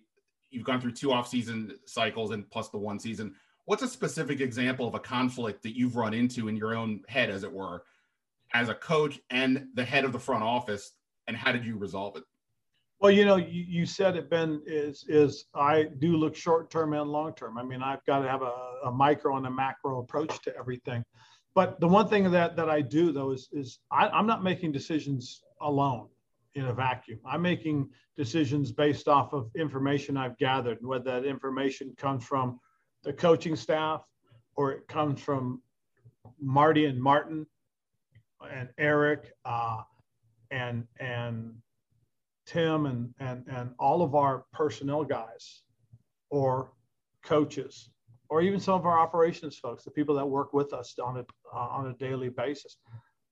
you've 0.49 0.63
gone 0.63 0.79
through 0.79 0.93
two 0.93 1.11
off-season 1.11 1.77
cycles 1.85 2.31
and 2.31 2.49
plus 2.49 2.69
the 2.69 2.77
one 2.77 2.99
season. 2.99 3.35
What's 3.65 3.83
a 3.83 3.87
specific 3.87 4.39
example 4.39 4.87
of 4.87 4.95
a 4.95 4.99
conflict 4.99 5.61
that 5.63 5.77
you've 5.77 5.97
run 5.97 6.13
into 6.13 6.47
in 6.47 6.55
your 6.55 6.75
own 6.75 7.01
head, 7.09 7.29
as 7.29 7.43
it 7.43 7.51
were, 7.51 7.83
as 8.53 8.69
a 8.69 8.73
coach 8.73 9.19
and 9.29 9.67
the 9.73 9.83
head 9.83 10.05
of 10.05 10.13
the 10.13 10.19
front 10.19 10.43
office, 10.43 10.93
and 11.27 11.35
how 11.35 11.51
did 11.51 11.65
you 11.65 11.77
resolve 11.77 12.15
it? 12.15 12.23
Well, 12.99 13.11
you 13.11 13.25
know, 13.25 13.35
you, 13.35 13.63
you 13.67 13.85
said 13.85 14.15
it, 14.15 14.29
Ben, 14.29 14.61
is 14.65 15.05
is 15.07 15.45
I 15.53 15.87
do 15.99 16.15
look 16.15 16.35
short 16.35 16.71
term 16.71 16.93
and 16.93 17.11
long 17.11 17.35
term. 17.35 17.57
I 17.57 17.63
mean, 17.63 17.83
I've 17.83 18.03
got 18.05 18.19
to 18.19 18.29
have 18.29 18.41
a, 18.41 18.53
a 18.85 18.91
micro 18.91 19.37
and 19.37 19.45
a 19.45 19.51
macro 19.51 19.99
approach 19.99 20.41
to 20.43 20.57
everything. 20.57 21.03
But 21.53 21.79
the 21.79 21.87
one 21.87 22.07
thing 22.07 22.31
that 22.31 22.55
that 22.55 22.69
I 22.69 22.81
do 22.81 23.11
though 23.11 23.31
is 23.31 23.49
is 23.51 23.79
I, 23.91 24.07
I'm 24.07 24.25
not 24.25 24.43
making 24.43 24.71
decisions 24.71 25.43
alone 25.61 26.07
in 26.57 26.65
a 26.65 26.73
vacuum. 26.73 27.19
I'm 27.25 27.41
making 27.41 27.89
decisions 28.17 28.71
based 28.71 29.07
off 29.07 29.33
of 29.33 29.49
information 29.55 30.17
I've 30.17 30.37
gathered, 30.37 30.79
whether 30.81 31.21
that 31.21 31.25
information 31.25 31.93
comes 31.97 32.25
from 32.25 32.59
the 33.03 33.13
coaching 33.13 33.55
staff 33.55 34.01
or 34.55 34.71
it 34.71 34.87
comes 34.87 35.21
from 35.21 35.61
Marty 36.41 36.85
and 36.85 37.01
Martin 37.01 37.45
and 38.51 38.69
Eric 38.77 39.31
uh, 39.45 39.81
and 40.51 40.85
and 40.99 41.53
Tim 42.45 42.87
and 42.87 43.13
and 43.19 43.45
and 43.47 43.71
all 43.79 44.01
of 44.01 44.15
our 44.15 44.45
personnel 44.51 45.03
guys 45.03 45.61
or 46.29 46.71
coaches 47.23 47.89
or 48.29 48.41
even 48.41 48.59
some 48.59 48.73
of 48.75 48.85
our 48.85 48.99
operations 48.99 49.57
folks, 49.57 49.83
the 49.83 49.91
people 49.91 50.15
that 50.15 50.25
work 50.25 50.53
with 50.53 50.73
us 50.73 50.95
on 51.01 51.17
a 51.17 51.25
uh, 51.53 51.67
on 51.67 51.87
a 51.87 51.93
daily 51.93 52.29
basis. 52.29 52.77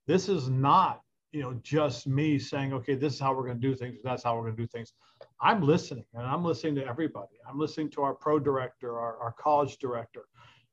This 0.08 0.30
is 0.30 0.48
not 0.48 1.02
you 1.32 1.42
know 1.42 1.54
just 1.64 2.08
me 2.08 2.40
saying 2.40 2.74
okay 2.74 2.96
this 2.96 3.14
is 3.14 3.20
how 3.20 3.34
we're 3.34 3.46
going 3.46 3.60
to 3.60 3.68
do 3.68 3.76
things 3.76 3.98
that's 4.04 4.24
how 4.24 4.36
we're 4.36 4.44
going 4.44 4.56
to 4.56 4.62
do 4.62 4.68
things 4.68 4.94
i'm 5.42 5.62
listening 5.62 6.06
and 6.14 6.26
i'm 6.26 6.44
listening 6.44 6.76
to 6.76 6.86
everybody 6.86 7.36
i'm 7.50 7.60
listening 7.60 7.90
to 7.90 8.02
our 8.02 8.14
pro 8.14 8.40
director 8.40 9.00
our, 9.00 9.18
our 9.18 9.34
college 9.34 9.78
director 9.78 10.26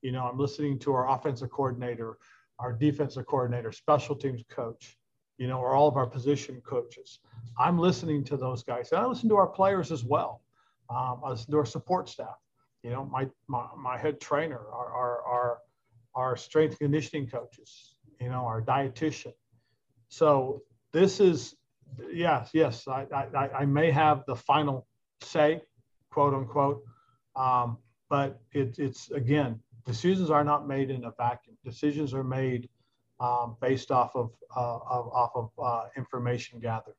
you 0.03 0.13
know 0.13 0.25
i'm 0.25 0.39
listening 0.39 0.79
to 0.79 0.93
our 0.93 1.11
offensive 1.11 1.51
coordinator 1.51 2.17
our 2.63 2.73
defensive 2.73 3.27
coordinator, 3.27 3.73
special 3.73 4.15
teams 4.15 4.43
coach, 4.49 4.97
you 5.37 5.49
know, 5.49 5.59
or 5.59 5.75
all 5.75 5.89
of 5.89 5.97
our 5.97 6.07
position 6.07 6.63
coaches. 6.65 7.19
I'm 7.59 7.79
listening 7.79 8.25
to 8.25 8.37
those 8.37 8.63
guys. 8.63 8.93
And 8.93 9.01
I 9.01 9.07
listen 9.07 9.29
to 9.31 9.37
our 9.37 9.49
players 9.49 9.91
as 9.91 10.05
well. 10.05 10.43
Um, 10.89 11.21
I 11.25 11.31
listen 11.31 11.51
to 11.51 11.59
our 11.59 11.67
support 11.67 12.09
staff, 12.09 12.37
you 12.83 12.91
know, 12.91 13.05
my, 13.05 13.29
my, 13.49 13.67
my 13.77 13.99
head 13.99 14.21
trainer, 14.21 14.61
our, 14.73 14.93
our, 14.93 15.23
our, 15.23 15.59
our 16.15 16.37
strength 16.37 16.79
conditioning 16.79 17.27
coaches, 17.29 17.95
you 18.21 18.29
know, 18.29 18.45
our 18.45 18.63
dietitian. 18.63 19.33
So 20.13 20.61
this 20.93 21.21
is, 21.21 21.57
yes, 22.13 22.51
yes, 22.53 22.87
I, 22.87 23.07
I, 23.15 23.49
I 23.61 23.65
may 23.65 23.91
have 23.91 24.25
the 24.27 24.37
final 24.37 24.87
say, 25.23 25.63
quote 26.11 26.35
unquote. 26.35 26.85
Um, 27.35 27.79
but 28.11 28.39
it, 28.53 28.79
it's, 28.79 29.11
again, 29.13 29.59
decisions 29.87 30.29
are 30.29 30.45
not 30.45 30.69
made 30.69 30.91
in 30.91 31.05
a 31.05 31.13
vacuum. 31.13 31.57
Decisions 31.65 32.13
are 32.13 32.23
made 32.23 32.69
um, 33.21 33.57
based 33.63 33.91
off 33.91 34.15
of, 34.15 34.33
uh, 34.55 34.81
of 34.91 35.09
off 35.15 35.31
of 35.35 35.51
uh, 35.59 35.85
information 35.97 36.61
gathered. 36.61 36.95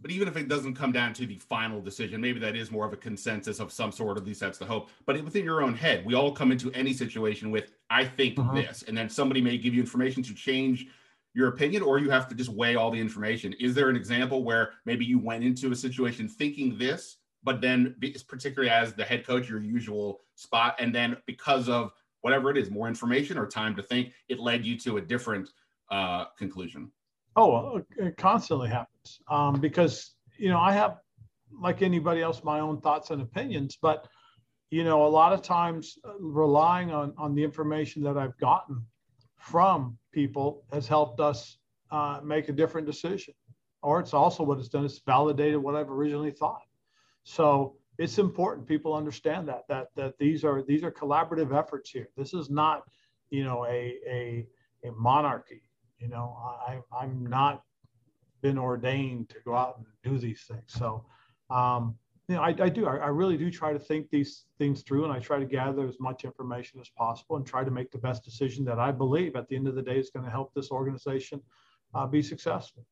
But 0.00 0.12
even 0.12 0.28
if 0.28 0.36
it 0.36 0.46
doesn't 0.46 0.74
come 0.74 0.92
down 0.92 1.14
to 1.14 1.26
the 1.26 1.38
final 1.38 1.80
decision, 1.80 2.20
maybe 2.20 2.38
that 2.38 2.54
is 2.54 2.70
more 2.70 2.86
of 2.86 2.92
a 2.92 2.96
consensus 2.96 3.58
of 3.58 3.72
some 3.72 3.90
sort. 3.90 4.18
At 4.18 4.24
least 4.24 4.38
that's 4.38 4.58
the 4.58 4.66
hope. 4.66 4.88
But 5.04 5.20
within 5.24 5.44
your 5.44 5.64
own 5.64 5.74
head, 5.74 6.06
we 6.06 6.14
all 6.14 6.30
come 6.30 6.52
into 6.52 6.70
any 6.72 6.92
situation 6.92 7.50
with 7.50 7.72
"I 7.90 8.04
think 8.04 8.36
mm-hmm. 8.36 8.54
this," 8.54 8.84
and 8.86 8.96
then 8.96 9.08
somebody 9.08 9.40
may 9.40 9.58
give 9.58 9.74
you 9.74 9.80
information 9.80 10.22
to 10.24 10.34
change 10.34 10.86
your 11.34 11.48
opinion, 11.48 11.82
or 11.82 11.98
you 11.98 12.10
have 12.10 12.28
to 12.28 12.34
just 12.34 12.50
weigh 12.50 12.76
all 12.76 12.90
the 12.90 13.00
information. 13.00 13.54
Is 13.58 13.74
there 13.74 13.88
an 13.88 13.96
example 13.96 14.44
where 14.44 14.72
maybe 14.84 15.04
you 15.04 15.18
went 15.18 15.44
into 15.44 15.72
a 15.72 15.76
situation 15.76 16.28
thinking 16.28 16.76
this, 16.78 17.16
but 17.42 17.60
then 17.60 17.96
particularly 18.28 18.70
as 18.70 18.94
the 18.94 19.04
head 19.04 19.26
coach, 19.26 19.48
your 19.48 19.60
usual 19.60 20.20
spot, 20.34 20.76
and 20.78 20.94
then 20.94 21.16
because 21.26 21.68
of 21.68 21.92
whatever 22.20 22.50
it 22.50 22.56
is, 22.56 22.70
more 22.70 22.88
information 22.88 23.36
or 23.36 23.46
time 23.46 23.74
to 23.76 23.82
think, 23.82 24.12
it 24.28 24.38
led 24.38 24.64
you 24.64 24.78
to 24.78 24.96
a 24.96 25.00
different 25.00 25.50
uh, 25.90 26.26
conclusion? 26.38 26.90
Oh, 27.34 27.82
it 27.96 28.16
constantly 28.16 28.68
happens 28.68 29.20
um, 29.28 29.60
because 29.60 30.14
you 30.38 30.48
know 30.48 30.58
I 30.58 30.72
have, 30.72 30.98
like 31.60 31.82
anybody 31.82 32.22
else, 32.22 32.42
my 32.44 32.60
own 32.60 32.80
thoughts 32.80 33.10
and 33.10 33.22
opinions, 33.22 33.78
but 33.80 34.08
you 34.70 34.84
know 34.84 35.06
a 35.06 35.08
lot 35.08 35.32
of 35.32 35.42
times 35.42 35.98
uh, 36.04 36.12
relying 36.18 36.90
on 36.90 37.14
on 37.16 37.34
the 37.34 37.42
information 37.42 38.02
that 38.02 38.18
I've 38.18 38.36
gotten 38.38 38.84
from 39.42 39.98
people 40.12 40.62
has 40.72 40.86
helped 40.86 41.18
us 41.20 41.58
uh, 41.90 42.20
make 42.22 42.48
a 42.48 42.52
different 42.52 42.86
decision, 42.86 43.34
or 43.82 43.98
it's 43.98 44.14
also 44.14 44.44
what 44.44 44.58
it's 44.58 44.68
done 44.68 44.84
it's 44.84 45.00
validated 45.04 45.58
what 45.58 45.74
I've 45.74 45.90
originally 45.90 46.30
thought. 46.30 46.62
So 47.24 47.76
it's 47.98 48.18
important 48.18 48.68
people 48.68 48.94
understand 48.94 49.48
that 49.48 49.62
that 49.68 49.88
that 49.96 50.16
these 50.18 50.44
are 50.44 50.62
these 50.62 50.84
are 50.84 50.92
collaborative 50.92 51.52
efforts 51.56 51.90
here. 51.90 52.08
This 52.16 52.34
is 52.34 52.50
not, 52.50 52.84
you 53.30 53.42
know, 53.42 53.66
a 53.66 53.98
a, 54.08 54.46
a 54.84 54.92
monarchy. 54.92 55.62
You 55.98 56.08
know, 56.08 56.36
I 56.68 56.78
I'm 56.96 57.26
not 57.26 57.62
been 58.42 58.58
ordained 58.58 59.28
to 59.30 59.36
go 59.44 59.54
out 59.56 59.78
and 59.78 59.86
do 60.04 60.18
these 60.18 60.42
things. 60.48 60.62
So, 60.66 61.04
um, 61.50 61.96
you 62.32 62.38
know, 62.38 62.44
I, 62.44 62.54
I 62.58 62.68
do. 62.68 62.86
I, 62.86 62.96
I, 62.96 63.08
really 63.08 63.36
do 63.36 63.50
try 63.50 63.74
to 63.74 63.78
think 63.78 64.08
these 64.08 64.44
things 64.56 64.82
through, 64.82 65.04
and 65.04 65.12
I 65.12 65.18
try 65.18 65.38
to 65.38 65.44
gather 65.44 65.86
as 65.86 66.00
much 66.00 66.24
information 66.24 66.80
as 66.80 66.88
possible, 66.88 67.36
and 67.36 67.46
try 67.46 67.62
to 67.62 67.70
make 67.70 67.90
the 67.90 67.98
best 67.98 68.24
decision 68.24 68.64
that 68.64 68.78
I 68.78 68.90
believe 68.90 69.36
at 69.36 69.48
the 69.48 69.56
end 69.56 69.68
of 69.68 69.74
the 69.74 69.82
day 69.82 69.98
is 69.98 70.10
going 70.10 70.24
to 70.24 70.30
help 70.30 70.54
this 70.54 70.70
organization 70.70 71.42
uh, 71.94 72.06
be 72.06 72.22
successful. 72.22 72.86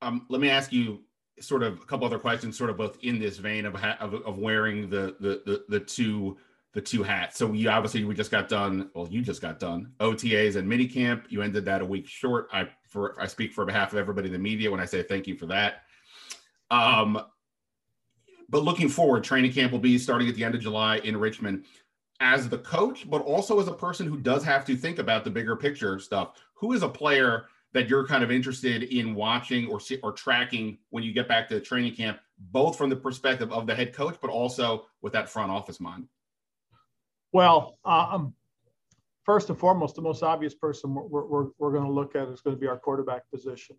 Um, 0.00 0.26
let 0.30 0.40
me 0.40 0.48
ask 0.48 0.72
you 0.72 1.00
sort 1.38 1.62
of 1.62 1.82
a 1.82 1.84
couple 1.84 2.06
other 2.06 2.18
questions, 2.18 2.56
sort 2.56 2.70
of 2.70 2.78
both 2.78 2.96
in 3.02 3.18
this 3.18 3.36
vein 3.36 3.66
of 3.66 3.74
of, 3.74 4.14
of 4.14 4.38
wearing 4.38 4.88
the, 4.88 5.16
the 5.20 5.42
the 5.44 5.64
the 5.68 5.80
two 5.80 6.38
the 6.72 6.80
two 6.80 7.02
hats. 7.02 7.36
So 7.36 7.52
you 7.52 7.68
obviously 7.68 8.04
we 8.04 8.14
just 8.14 8.30
got 8.30 8.48
done. 8.48 8.90
Well, 8.94 9.06
you 9.10 9.20
just 9.20 9.42
got 9.42 9.60
done 9.60 9.92
OTAs 10.00 10.56
and 10.56 10.66
minicamp. 10.66 11.24
You 11.28 11.42
ended 11.42 11.66
that 11.66 11.82
a 11.82 11.84
week 11.84 12.06
short. 12.06 12.48
I 12.54 12.68
for 12.88 13.20
I 13.20 13.26
speak 13.26 13.52
for 13.52 13.66
behalf 13.66 13.92
of 13.92 13.98
everybody 13.98 14.28
in 14.28 14.32
the 14.32 14.38
media 14.38 14.70
when 14.70 14.80
I 14.80 14.86
say 14.86 15.02
thank 15.02 15.26
you 15.26 15.36
for 15.36 15.46
that. 15.46 15.82
Um, 16.70 17.22
but 18.52 18.62
looking 18.64 18.90
forward, 18.90 19.24
training 19.24 19.50
camp 19.50 19.72
will 19.72 19.78
be 19.78 19.96
starting 19.96 20.28
at 20.28 20.34
the 20.34 20.44
end 20.44 20.54
of 20.54 20.60
July 20.60 20.98
in 20.98 21.16
Richmond. 21.16 21.64
As 22.20 22.48
the 22.48 22.58
coach, 22.58 23.10
but 23.10 23.22
also 23.22 23.58
as 23.58 23.66
a 23.66 23.72
person 23.72 24.06
who 24.06 24.18
does 24.18 24.44
have 24.44 24.64
to 24.66 24.76
think 24.76 25.00
about 25.00 25.24
the 25.24 25.30
bigger 25.30 25.56
picture 25.56 25.98
stuff. 25.98 26.34
Who 26.54 26.72
is 26.72 26.82
a 26.82 26.88
player 26.88 27.46
that 27.72 27.88
you're 27.88 28.06
kind 28.06 28.22
of 28.22 28.30
interested 28.30 28.84
in 28.84 29.14
watching 29.14 29.68
or 29.68 29.80
or 30.02 30.12
tracking 30.12 30.78
when 30.90 31.02
you 31.02 31.12
get 31.12 31.26
back 31.26 31.48
to 31.48 31.58
training 31.58 31.96
camp, 31.96 32.20
both 32.38 32.76
from 32.76 32.90
the 32.90 32.96
perspective 32.96 33.50
of 33.50 33.66
the 33.66 33.74
head 33.74 33.92
coach, 33.94 34.18
but 34.20 34.30
also 34.30 34.86
with 35.00 35.14
that 35.14 35.28
front 35.28 35.50
office 35.50 35.80
mind? 35.80 36.06
Well, 37.32 37.78
um, 37.86 38.34
first 39.24 39.48
and 39.48 39.58
foremost, 39.58 39.96
the 39.96 40.02
most 40.02 40.22
obvious 40.22 40.54
person 40.54 40.94
we're, 40.94 41.24
we're, 41.24 41.46
we're 41.58 41.72
going 41.72 41.86
to 41.86 41.90
look 41.90 42.14
at 42.14 42.28
is 42.28 42.42
going 42.42 42.54
to 42.54 42.60
be 42.60 42.68
our 42.68 42.78
quarterback 42.78 43.22
position. 43.30 43.76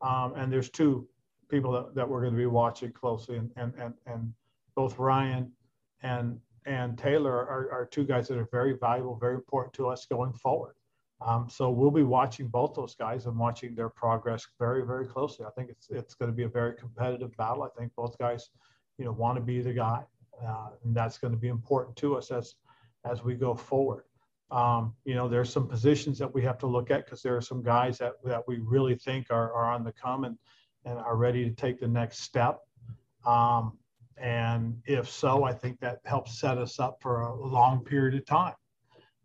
Um, 0.00 0.34
and 0.36 0.50
there's 0.50 0.70
two 0.70 1.08
people 1.52 1.70
that, 1.72 1.94
that 1.94 2.08
we're 2.08 2.22
going 2.22 2.32
to 2.32 2.38
be 2.38 2.46
watching 2.46 2.90
closely, 2.90 3.36
and, 3.36 3.52
and, 3.56 3.72
and, 3.78 3.94
and 4.06 4.32
both 4.74 4.98
Ryan 4.98 5.52
and 6.02 6.40
and 6.64 6.96
Taylor 6.96 7.32
are, 7.32 7.68
are 7.72 7.88
two 7.90 8.04
guys 8.04 8.28
that 8.28 8.38
are 8.38 8.48
very 8.52 8.74
valuable, 8.78 9.16
very 9.16 9.34
important 9.34 9.74
to 9.74 9.88
us 9.88 10.06
going 10.06 10.32
forward. 10.32 10.74
Um, 11.20 11.48
so 11.48 11.70
we'll 11.70 11.90
be 11.90 12.04
watching 12.04 12.46
both 12.48 12.74
those 12.74 12.94
guys 12.94 13.26
and 13.26 13.36
watching 13.36 13.74
their 13.74 13.88
progress 13.88 14.46
very, 14.60 14.86
very 14.86 15.06
closely. 15.06 15.44
I 15.44 15.50
think 15.50 15.70
it's 15.70 15.90
it's 15.90 16.14
going 16.14 16.30
to 16.30 16.36
be 16.36 16.44
a 16.44 16.48
very 16.48 16.74
competitive 16.74 17.36
battle. 17.36 17.62
I 17.64 17.68
think 17.78 17.92
both 17.96 18.16
guys, 18.18 18.50
you 18.98 19.04
know, 19.04 19.12
want 19.12 19.36
to 19.36 19.42
be 19.42 19.60
the 19.60 19.72
guy, 19.72 20.04
uh, 20.44 20.68
and 20.84 20.94
that's 20.94 21.18
going 21.18 21.32
to 21.32 21.38
be 21.38 21.48
important 21.48 21.96
to 21.96 22.16
us 22.16 22.30
as 22.30 22.54
as 23.04 23.22
we 23.22 23.34
go 23.34 23.54
forward. 23.54 24.04
Um, 24.50 24.94
you 25.04 25.14
know, 25.14 25.28
there's 25.28 25.52
some 25.52 25.66
positions 25.66 26.18
that 26.18 26.32
we 26.32 26.42
have 26.42 26.58
to 26.58 26.66
look 26.66 26.90
at 26.90 27.04
because 27.04 27.22
there 27.22 27.36
are 27.36 27.42
some 27.42 27.62
guys 27.62 27.98
that 27.98 28.14
that 28.24 28.46
we 28.46 28.58
really 28.58 28.96
think 28.96 29.26
are 29.30 29.52
are 29.52 29.70
on 29.72 29.84
the 29.84 29.92
come 29.92 30.24
and 30.24 30.38
and 30.84 30.98
are 30.98 31.16
ready 31.16 31.44
to 31.44 31.54
take 31.54 31.80
the 31.80 31.88
next 31.88 32.20
step. 32.20 32.60
Um, 33.26 33.78
and 34.18 34.80
if 34.86 35.08
so, 35.08 35.44
I 35.44 35.52
think 35.52 35.80
that 35.80 36.00
helps 36.04 36.38
set 36.38 36.58
us 36.58 36.78
up 36.78 36.98
for 37.00 37.22
a 37.22 37.34
long 37.34 37.84
period 37.84 38.14
of 38.14 38.26
time. 38.26 38.54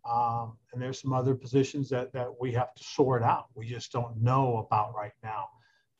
Um, 0.08 0.56
and 0.72 0.80
there's 0.80 1.00
some 1.00 1.12
other 1.12 1.34
positions 1.34 1.88
that, 1.90 2.12
that 2.12 2.28
we 2.40 2.52
have 2.52 2.74
to 2.74 2.84
sort 2.84 3.22
out. 3.22 3.46
We 3.54 3.66
just 3.66 3.92
don't 3.92 4.16
know 4.20 4.58
about 4.58 4.94
right 4.94 5.12
now. 5.22 5.46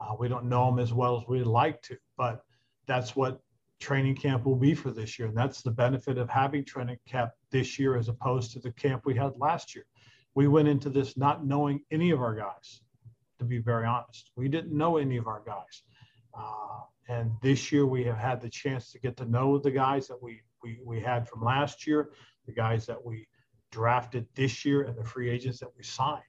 Uh, 0.00 0.14
we 0.18 0.28
don't 0.28 0.46
know 0.46 0.66
them 0.66 0.78
as 0.78 0.92
well 0.92 1.16
as 1.16 1.28
we'd 1.28 1.44
like 1.44 1.82
to, 1.82 1.96
but 2.16 2.42
that's 2.86 3.14
what 3.14 3.40
training 3.80 4.16
camp 4.16 4.44
will 4.44 4.56
be 4.56 4.74
for 4.74 4.90
this 4.90 5.18
year. 5.18 5.28
And 5.28 5.36
that's 5.36 5.62
the 5.62 5.70
benefit 5.70 6.18
of 6.18 6.30
having 6.30 6.64
training 6.64 6.98
camp 7.06 7.30
this 7.50 7.78
year 7.78 7.96
as 7.96 8.08
opposed 8.08 8.52
to 8.52 8.60
the 8.60 8.72
camp 8.72 9.02
we 9.04 9.14
had 9.14 9.32
last 9.36 9.74
year. 9.74 9.84
We 10.34 10.48
went 10.48 10.68
into 10.68 10.88
this 10.88 11.16
not 11.16 11.44
knowing 11.44 11.80
any 11.90 12.10
of 12.10 12.20
our 12.20 12.34
guys, 12.34 12.80
to 13.38 13.45
be 13.45 13.59
very 13.59 13.87
honest. 13.87 14.30
We 14.37 14.49
didn't 14.49 14.76
know 14.76 14.97
any 14.97 15.16
of 15.16 15.26
our 15.26 15.42
guys. 15.47 15.83
Uh, 16.38 16.80
and 17.09 17.33
this 17.42 17.73
year 17.73 17.87
we 17.87 18.04
have 18.04 18.18
had 18.18 18.40
the 18.40 18.49
chance 18.49 18.92
to 18.92 18.99
get 18.99 19.16
to 19.16 19.25
know 19.25 19.59
the 19.59 19.71
guys 19.71 20.09
that 20.09 20.23
we, 20.23 20.42
we, 20.62 20.78
we 20.85 21.00
had 21.00 21.28
from 21.28 21.42
last 21.42 21.87
year, 21.87 22.11
the 22.47 22.52
guys 22.52 22.87
that 22.87 23.02
we 23.02 23.26
drafted 23.71 24.26
this 24.35 24.64
year 24.64 24.83
and 24.83 24.97
the 24.97 25.04
free 25.04 25.30
agents 25.30 25.59
that 25.61 25.71
we 25.76 25.83
signed. 25.83 26.23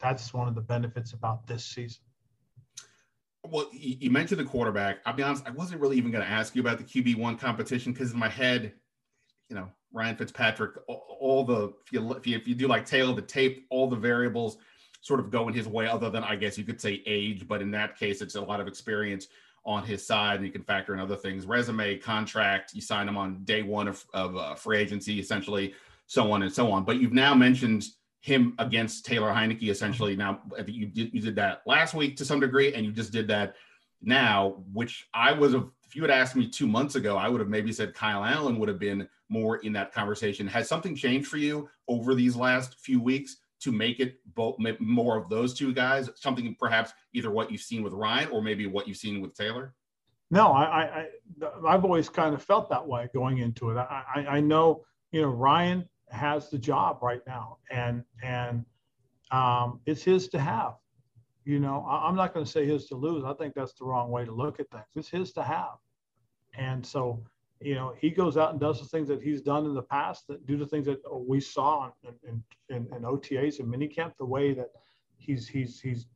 That's 0.00 0.32
one 0.32 0.48
of 0.48 0.54
the 0.54 0.60
benefits 0.60 1.12
about 1.12 1.46
this 1.46 1.64
season. 1.64 2.02
Well, 3.44 3.68
you 3.72 4.10
mentioned 4.10 4.40
the 4.40 4.44
quarterback. 4.44 4.98
I'll 5.06 5.14
be 5.14 5.22
honest, 5.22 5.46
I 5.46 5.50
wasn't 5.50 5.80
really 5.80 5.96
even 5.96 6.10
going 6.10 6.24
to 6.24 6.30
ask 6.30 6.54
you 6.54 6.60
about 6.60 6.78
the 6.78 6.84
QB1 6.84 7.38
competition 7.38 7.92
because 7.92 8.12
in 8.12 8.18
my 8.18 8.28
head, 8.28 8.72
you 9.48 9.56
know, 9.56 9.68
Ryan 9.92 10.16
Fitzpatrick, 10.16 10.76
all, 10.86 11.44
the, 11.44 11.72
if 11.86 11.92
you, 11.92 12.12
if 12.12 12.26
you, 12.26 12.36
if 12.36 12.46
you 12.46 12.54
do 12.54 12.68
like 12.68 12.84
tail 12.84 13.14
the 13.14 13.22
tape, 13.22 13.66
all 13.70 13.88
the 13.88 13.96
variables 13.96 14.58
sort 15.00 15.20
of 15.20 15.30
going 15.30 15.54
his 15.54 15.68
way, 15.68 15.86
other 15.86 16.10
than 16.10 16.24
I 16.24 16.36
guess 16.36 16.58
you 16.58 16.64
could 16.64 16.80
say 16.80 17.02
age, 17.06 17.46
but 17.46 17.62
in 17.62 17.70
that 17.72 17.98
case, 17.98 18.20
it's 18.20 18.34
a 18.34 18.40
lot 18.40 18.60
of 18.60 18.66
experience 18.66 19.28
on 19.64 19.84
his 19.84 20.06
side, 20.06 20.36
and 20.36 20.46
you 20.46 20.52
can 20.52 20.62
factor 20.62 20.94
in 20.94 21.00
other 21.00 21.16
things 21.16 21.46
resume, 21.46 21.96
contract. 21.98 22.74
You 22.74 22.80
sign 22.80 23.08
him 23.08 23.16
on 23.16 23.44
day 23.44 23.62
one 23.62 23.86
of, 23.88 24.04
of 24.14 24.36
uh, 24.36 24.54
free 24.54 24.78
agency, 24.78 25.20
essentially 25.20 25.74
so 26.06 26.32
on 26.32 26.42
and 26.42 26.52
so 26.52 26.72
on. 26.72 26.84
But 26.84 26.98
you've 26.98 27.12
now 27.12 27.34
mentioned 27.34 27.84
him 28.20 28.54
against 28.58 29.04
Taylor 29.06 29.30
Heinicke 29.30 29.70
essentially. 29.70 30.16
Now, 30.16 30.40
you 30.66 30.86
did, 30.86 31.14
you 31.14 31.20
did 31.20 31.36
that 31.36 31.62
last 31.66 31.94
week 31.94 32.16
to 32.16 32.24
some 32.24 32.40
degree, 32.40 32.74
and 32.74 32.84
you 32.84 32.92
just 32.92 33.12
did 33.12 33.28
that 33.28 33.54
now, 34.02 34.62
which 34.72 35.08
I 35.12 35.32
was, 35.32 35.54
if 35.54 35.94
you 35.94 36.02
had 36.02 36.10
asked 36.10 36.34
me 36.34 36.48
two 36.48 36.66
months 36.66 36.94
ago, 36.94 37.16
I 37.16 37.28
would 37.28 37.40
have 37.40 37.50
maybe 37.50 37.72
said 37.72 37.94
Kyle 37.94 38.24
Allen 38.24 38.58
would 38.58 38.68
have 38.68 38.78
been 38.78 39.08
more 39.28 39.56
in 39.58 39.72
that 39.74 39.92
conversation. 39.92 40.46
Has 40.46 40.68
something 40.68 40.96
changed 40.96 41.28
for 41.28 41.36
you 41.36 41.68
over 41.88 42.14
these 42.14 42.34
last 42.34 42.78
few 42.80 43.00
weeks 43.00 43.36
to 43.60 43.72
make 43.72 44.00
it 44.00 44.18
both 44.34 44.56
more 44.78 45.16
of 45.16 45.28
those 45.28 45.54
two 45.54 45.72
guys? 45.72 46.10
Something 46.14 46.54
perhaps 46.58 46.92
either 47.12 47.30
what 47.30 47.50
you've 47.50 47.60
seen 47.60 47.82
with 47.82 47.92
Ryan 47.92 48.28
or 48.30 48.42
maybe 48.42 48.66
what 48.66 48.86
you've 48.86 48.96
seen 48.96 49.20
with 49.20 49.34
Taylor? 49.34 49.74
No, 50.30 50.52
I, 50.52 50.82
I, 50.82 51.06
I've 51.66 51.84
always 51.84 52.08
kind 52.08 52.34
of 52.34 52.42
felt 52.42 52.68
that 52.70 52.86
way 52.86 53.08
going 53.14 53.38
into 53.38 53.70
it. 53.70 53.78
I, 53.78 54.02
I, 54.14 54.26
I 54.26 54.40
know, 54.40 54.84
you 55.10 55.22
know, 55.22 55.28
Ryan 55.28 55.88
has 56.10 56.50
the 56.50 56.58
job 56.58 56.98
right 57.02 57.22
now, 57.26 57.58
and 57.70 58.04
and 58.22 58.64
um, 59.30 59.80
it's 59.86 60.02
his 60.02 60.28
to 60.28 60.38
have. 60.38 60.74
You 61.44 61.60
know, 61.60 61.86
I, 61.88 62.08
am 62.08 62.14
not 62.14 62.34
going 62.34 62.44
to 62.44 62.50
say 62.50 62.66
his 62.66 62.86
to 62.88 62.94
lose. 62.94 63.24
I 63.24 63.32
think 63.32 63.54
that's 63.54 63.72
the 63.72 63.86
wrong 63.86 64.10
way 64.10 64.26
to 64.26 64.32
look 64.32 64.60
at 64.60 64.70
things. 64.70 64.84
It's 64.96 65.08
his 65.08 65.32
to 65.32 65.42
have, 65.42 65.78
and 66.54 66.84
so 66.84 67.24
you 67.60 67.74
know 67.74 67.94
he 67.98 68.10
goes 68.10 68.36
out 68.36 68.50
and 68.50 68.60
does 68.60 68.80
the 68.80 68.86
things 68.86 69.08
that 69.08 69.22
he's 69.22 69.40
done 69.40 69.64
in 69.64 69.74
the 69.74 69.82
past 69.82 70.26
that 70.28 70.46
do 70.46 70.56
the 70.56 70.66
things 70.66 70.86
that 70.86 71.00
we 71.12 71.40
saw 71.40 71.90
in, 72.04 72.42
in, 72.70 72.86
in, 72.92 73.02
OTAs 73.02 73.58
and 73.58 73.72
minicamp. 73.72 74.12
The 74.18 74.26
way 74.26 74.54
that 74.54 74.68
he's 75.16 75.48
he's 75.48 75.80
he's 75.80 76.06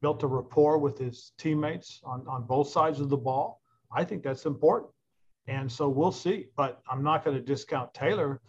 built 0.00 0.22
a 0.22 0.26
rapport 0.26 0.78
with 0.78 0.98
his 0.98 1.32
teammates 1.38 2.00
on 2.04 2.26
on 2.28 2.44
both 2.44 2.68
sides 2.68 3.00
of 3.00 3.08
the 3.08 3.16
ball. 3.16 3.60
I 3.92 4.04
think 4.04 4.22
that's 4.22 4.46
important. 4.46 4.92
And 5.46 5.70
so 5.70 5.88
we'll 5.88 6.12
see. 6.12 6.46
But 6.56 6.80
I'm 6.88 7.02
not 7.02 7.24
going 7.24 7.36
to 7.36 7.42
discount 7.42 7.92
Taylor 7.94 8.40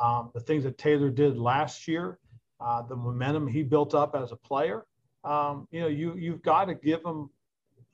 um, 0.00 0.30
the 0.34 0.40
things 0.40 0.64
that 0.64 0.78
Taylor 0.78 1.10
did 1.10 1.36
last 1.36 1.88
year, 1.88 2.18
uh, 2.60 2.82
the 2.82 2.96
momentum 2.96 3.46
he 3.46 3.62
built 3.62 3.94
up 3.94 4.14
as 4.14 4.32
a 4.32 4.36
player. 4.36 4.86
Um, 5.24 5.66
you 5.70 5.80
know, 5.80 5.88
you 5.88 6.14
you've 6.16 6.42
got 6.42 6.66
to 6.66 6.74
give 6.74 7.00
him 7.04 7.30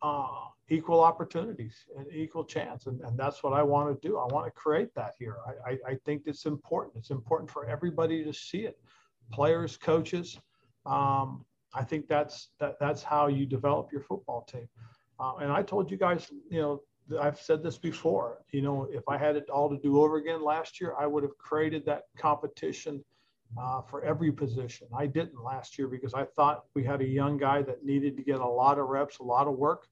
uh, 0.02 0.46
equal 0.68 1.00
opportunities 1.00 1.84
and 1.96 2.06
equal 2.12 2.44
chance, 2.44 2.86
and, 2.86 3.00
and 3.02 3.18
that's 3.18 3.42
what 3.42 3.52
I 3.52 3.62
want 3.62 4.00
to 4.00 4.08
do. 4.08 4.18
I 4.18 4.26
want 4.26 4.46
to 4.46 4.50
create 4.50 4.94
that 4.94 5.14
here. 5.18 5.36
I, 5.46 5.70
I, 5.70 5.78
I 5.92 5.94
think 6.04 6.22
it's 6.26 6.46
important. 6.46 6.96
It's 6.96 7.10
important 7.10 7.50
for 7.50 7.66
everybody 7.66 8.24
to 8.24 8.32
see 8.32 8.60
it, 8.60 8.78
players, 9.32 9.76
coaches. 9.76 10.38
Um, 10.84 11.44
I 11.74 11.84
think 11.84 12.08
that's 12.08 12.48
that, 12.58 12.78
that's 12.80 13.02
how 13.02 13.28
you 13.28 13.46
develop 13.46 13.92
your 13.92 14.00
football 14.00 14.42
team. 14.42 14.68
Uh, 15.20 15.36
and 15.36 15.52
I 15.52 15.62
told 15.62 15.90
you 15.90 15.96
guys, 15.96 16.30
you 16.50 16.60
know, 16.60 16.82
I've 17.20 17.40
said 17.40 17.62
this 17.62 17.78
before. 17.78 18.42
You 18.50 18.62
know, 18.62 18.88
if 18.90 19.08
I 19.08 19.16
had 19.16 19.36
it 19.36 19.48
all 19.50 19.68
to 19.70 19.78
do 19.78 20.00
over 20.02 20.16
again 20.16 20.42
last 20.42 20.80
year, 20.80 20.94
I 20.98 21.06
would 21.06 21.22
have 21.22 21.36
created 21.38 21.84
that 21.86 22.04
competition 22.16 23.04
uh, 23.56 23.82
for 23.82 24.02
every 24.04 24.32
position. 24.32 24.88
I 24.96 25.06
didn't 25.06 25.42
last 25.42 25.78
year 25.78 25.86
because 25.86 26.14
I 26.14 26.24
thought 26.24 26.64
we 26.74 26.82
had 26.82 27.00
a 27.00 27.06
young 27.06 27.36
guy 27.38 27.62
that 27.62 27.84
needed 27.84 28.16
to 28.16 28.22
get 28.22 28.40
a 28.40 28.46
lot 28.46 28.78
of 28.78 28.88
reps, 28.88 29.18
a 29.18 29.22
lot 29.22 29.46
of 29.46 29.54
work, 29.54 29.86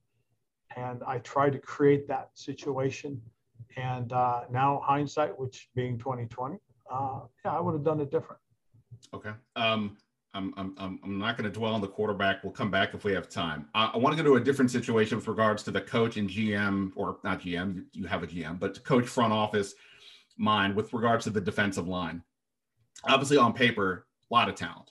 and 0.77 1.03
I 1.07 1.19
tried 1.19 1.53
to 1.53 1.59
create 1.59 2.09
that 2.09 2.31
situation. 2.35 3.21
And 3.77 4.13
uh, 4.13 4.43
now 4.51 4.81
hindsight, 4.85 5.39
which 5.39 5.69
being 5.75 5.99
2020, 5.99 6.59
uh, 6.91 7.21
yeah, 7.45 7.57
I 7.57 7.61
would 7.61 7.73
have 7.73 7.85
done 7.85 8.01
it 8.01 8.11
different. 8.11 8.41
Okay. 9.13 9.31
Um, 9.57 9.97
I'm, 10.35 10.53
I'm, 10.57 11.01
I'm 11.03 11.19
not 11.19 11.37
going 11.37 11.51
to 11.51 11.57
dwell 11.57 11.75
on 11.75 11.81
the 11.81 11.89
quarterback. 11.89 12.43
We'll 12.43 12.53
come 12.53 12.71
back 12.71 12.95
if 12.95 13.05
we 13.05 13.13
have 13.13 13.29
time. 13.29 13.69
I, 13.75 13.93
I 13.95 13.97
want 13.97 14.17
to 14.17 14.23
go 14.23 14.29
to 14.29 14.37
a 14.37 14.41
different 14.41 14.71
situation 14.71 15.17
with 15.17 15.29
regards 15.29 15.63
to 15.65 15.71
the 15.71 15.81
coach 15.81 16.17
and 16.17 16.29
GM, 16.29 16.93
or 16.97 17.19
not 17.23 17.41
GM, 17.41 17.85
you 17.93 18.07
have 18.07 18.23
a 18.23 18.27
GM, 18.27 18.59
but 18.59 18.83
coach 18.85 19.07
front 19.07 19.33
office 19.33 19.75
mind 20.37 20.75
with 20.75 20.93
regards 20.93 21.25
to 21.25 21.31
the 21.31 21.41
defensive 21.41 21.87
line. 21.87 22.23
Obviously, 23.05 23.37
on 23.37 23.53
paper, 23.53 24.07
a 24.31 24.35
lot 24.35 24.49
of 24.49 24.57
talent. 24.57 24.91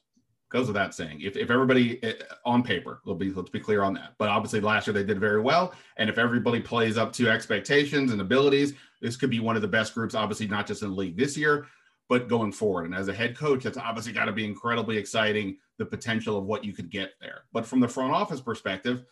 Goes 0.54 0.68
without 0.68 0.94
saying. 0.94 1.20
If, 1.20 1.36
if 1.36 1.50
everybody 1.50 2.02
eh, 2.04 2.14
on 2.46 2.62
paper, 2.62 3.02
let's 3.06 3.20
be, 3.20 3.32
let's 3.32 3.50
be 3.50 3.60
clear 3.60 3.82
on 3.82 3.96
that. 3.96 4.14
But 4.20 4.30
obviously, 4.30 4.62
last 4.62 4.86
year 4.86 4.94
they 4.94 5.04
did 5.04 5.20
very 5.20 5.42
well. 5.42 5.74
And 5.98 6.12
if 6.12 6.20
everybody 6.20 6.60
plays 6.60 6.96
up 6.96 7.12
to 7.14 7.28
expectations 7.28 8.12
and 8.12 8.22
abilities, 8.22 8.76
this 9.02 9.16
could 9.16 9.32
be 9.32 9.40
one 9.40 9.56
of 9.56 9.64
the 9.64 9.68
best 9.68 9.96
groups, 9.96 10.14
obviously, 10.14 10.46
not 10.46 10.68
just 10.68 10.84
in 10.84 10.90
the 10.90 10.96
league 10.96 11.18
this 11.18 11.36
year, 11.36 11.66
but 12.08 12.28
going 12.28 12.52
forward. 12.52 12.86
And 12.86 12.94
as 12.94 13.08
a 13.08 13.14
head 13.14 13.36
coach, 13.36 13.64
that's 13.64 13.80
obviously 13.80 14.14
got 14.14 14.26
to 14.26 14.32
be 14.32 14.46
incredibly 14.46 14.96
exciting, 14.96 15.58
the 15.80 15.88
potential 15.88 16.38
of 16.38 16.46
what 16.46 16.64
you 16.64 16.72
could 16.72 16.92
get 16.92 17.14
there. 17.20 17.46
But 17.52 17.66
from 17.66 17.80
the 17.80 17.88
front 17.88 18.14
office 18.14 18.40
perspective, 18.40 19.06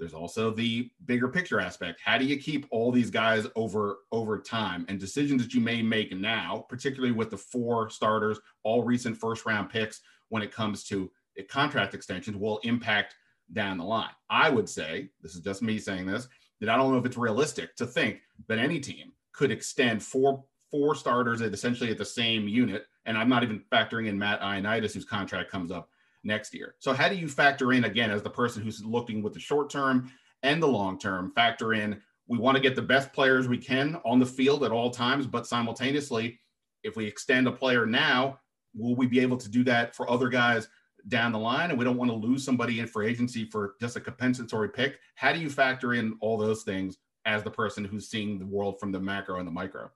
there's 0.00 0.14
also 0.14 0.50
the 0.50 0.90
bigger 1.04 1.28
picture 1.28 1.60
aspect. 1.60 2.00
How 2.04 2.18
do 2.18 2.24
you 2.24 2.36
keep 2.36 2.66
all 2.72 2.90
these 2.90 3.10
guys 3.10 3.46
over 3.54 3.98
over 4.10 4.40
time 4.40 4.86
and 4.88 4.98
decisions 4.98 5.40
that 5.42 5.54
you 5.54 5.60
may 5.60 5.82
make 5.82 6.10
now, 6.16 6.64
particularly 6.68 7.12
with 7.12 7.30
the 7.30 7.36
four 7.36 7.90
starters, 7.90 8.40
all 8.64 8.82
recent 8.82 9.16
first 9.16 9.46
round 9.46 9.70
picks 9.70 10.00
when 10.30 10.42
it 10.42 10.52
comes 10.52 10.84
to 10.84 11.10
contract 11.48 11.94
extensions 11.94 12.36
will 12.36 12.58
impact 12.64 13.14
down 13.52 13.78
the 13.78 13.84
line. 13.84 14.10
I 14.28 14.50
would 14.50 14.68
say, 14.68 15.08
this 15.22 15.34
is 15.34 15.40
just 15.40 15.62
me 15.62 15.78
saying 15.78 16.06
this, 16.06 16.28
that 16.60 16.68
I 16.68 16.76
don't 16.76 16.92
know 16.92 16.98
if 16.98 17.06
it's 17.06 17.16
realistic 17.16 17.74
to 17.76 17.86
think 17.86 18.20
that 18.48 18.58
any 18.58 18.80
team 18.80 19.12
could 19.32 19.50
extend 19.50 20.02
four 20.02 20.44
four 20.70 20.94
starters 20.94 21.42
at 21.42 21.52
essentially 21.52 21.90
at 21.90 21.98
the 21.98 22.04
same 22.04 22.46
unit. 22.46 22.86
And 23.04 23.18
I'm 23.18 23.28
not 23.28 23.42
even 23.42 23.62
factoring 23.72 24.06
in 24.06 24.16
Matt 24.16 24.40
Ioannidis, 24.40 24.94
whose 24.94 25.04
contract 25.04 25.50
comes 25.50 25.72
up 25.72 25.88
next 26.22 26.54
year. 26.54 26.76
So 26.78 26.92
how 26.92 27.08
do 27.08 27.16
you 27.16 27.26
factor 27.26 27.72
in 27.72 27.84
again 27.84 28.10
as 28.10 28.22
the 28.22 28.30
person 28.30 28.62
who's 28.62 28.84
looking 28.84 29.20
with 29.20 29.32
the 29.32 29.40
short 29.40 29.68
term 29.68 30.12
and 30.44 30.62
the 30.62 30.68
long 30.68 30.98
term, 30.98 31.32
factor 31.34 31.74
in 31.74 32.00
we 32.28 32.38
want 32.38 32.56
to 32.56 32.62
get 32.62 32.76
the 32.76 32.82
best 32.82 33.12
players 33.12 33.48
we 33.48 33.58
can 33.58 34.00
on 34.04 34.20
the 34.20 34.26
field 34.26 34.62
at 34.62 34.70
all 34.70 34.90
times, 34.90 35.26
but 35.26 35.48
simultaneously, 35.48 36.38
if 36.84 36.94
we 36.94 37.04
extend 37.04 37.48
a 37.48 37.52
player 37.52 37.84
now, 37.84 38.38
will 38.74 38.94
we 38.94 39.06
be 39.06 39.20
able 39.20 39.36
to 39.36 39.48
do 39.48 39.64
that 39.64 39.94
for 39.94 40.10
other 40.10 40.28
guys 40.28 40.68
down 41.08 41.32
the 41.32 41.38
line? 41.38 41.70
And 41.70 41.78
we 41.78 41.84
don't 41.84 41.96
want 41.96 42.10
to 42.10 42.16
lose 42.16 42.44
somebody 42.44 42.80
in 42.80 42.86
for 42.86 43.02
agency 43.02 43.44
for 43.44 43.74
just 43.80 43.96
a 43.96 44.00
compensatory 44.00 44.68
pick. 44.68 44.98
How 45.14 45.32
do 45.32 45.40
you 45.40 45.50
factor 45.50 45.94
in 45.94 46.16
all 46.20 46.36
those 46.36 46.62
things 46.62 46.98
as 47.24 47.42
the 47.42 47.50
person 47.50 47.84
who's 47.84 48.08
seeing 48.08 48.38
the 48.38 48.46
world 48.46 48.80
from 48.80 48.92
the 48.92 49.00
macro 49.00 49.38
and 49.38 49.46
the 49.46 49.52
micro? 49.52 49.90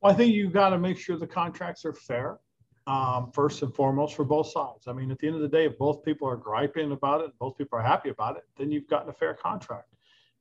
Well, 0.00 0.12
I 0.12 0.16
think 0.16 0.34
you've 0.34 0.52
got 0.52 0.70
to 0.70 0.78
make 0.78 0.98
sure 0.98 1.18
the 1.18 1.26
contracts 1.26 1.84
are 1.84 1.92
fair, 1.92 2.38
um, 2.86 3.30
first 3.32 3.62
and 3.62 3.74
foremost, 3.74 4.16
for 4.16 4.24
both 4.24 4.50
sides. 4.50 4.88
I 4.88 4.92
mean, 4.92 5.10
at 5.10 5.18
the 5.18 5.26
end 5.26 5.36
of 5.36 5.42
the 5.42 5.48
day, 5.48 5.66
if 5.66 5.76
both 5.76 6.02
people 6.02 6.26
are 6.28 6.36
griping 6.36 6.92
about 6.92 7.20
it, 7.20 7.32
both 7.38 7.58
people 7.58 7.78
are 7.78 7.82
happy 7.82 8.08
about 8.08 8.36
it, 8.36 8.44
then 8.56 8.70
you've 8.70 8.88
gotten 8.88 9.10
a 9.10 9.12
fair 9.12 9.34
contract, 9.34 9.92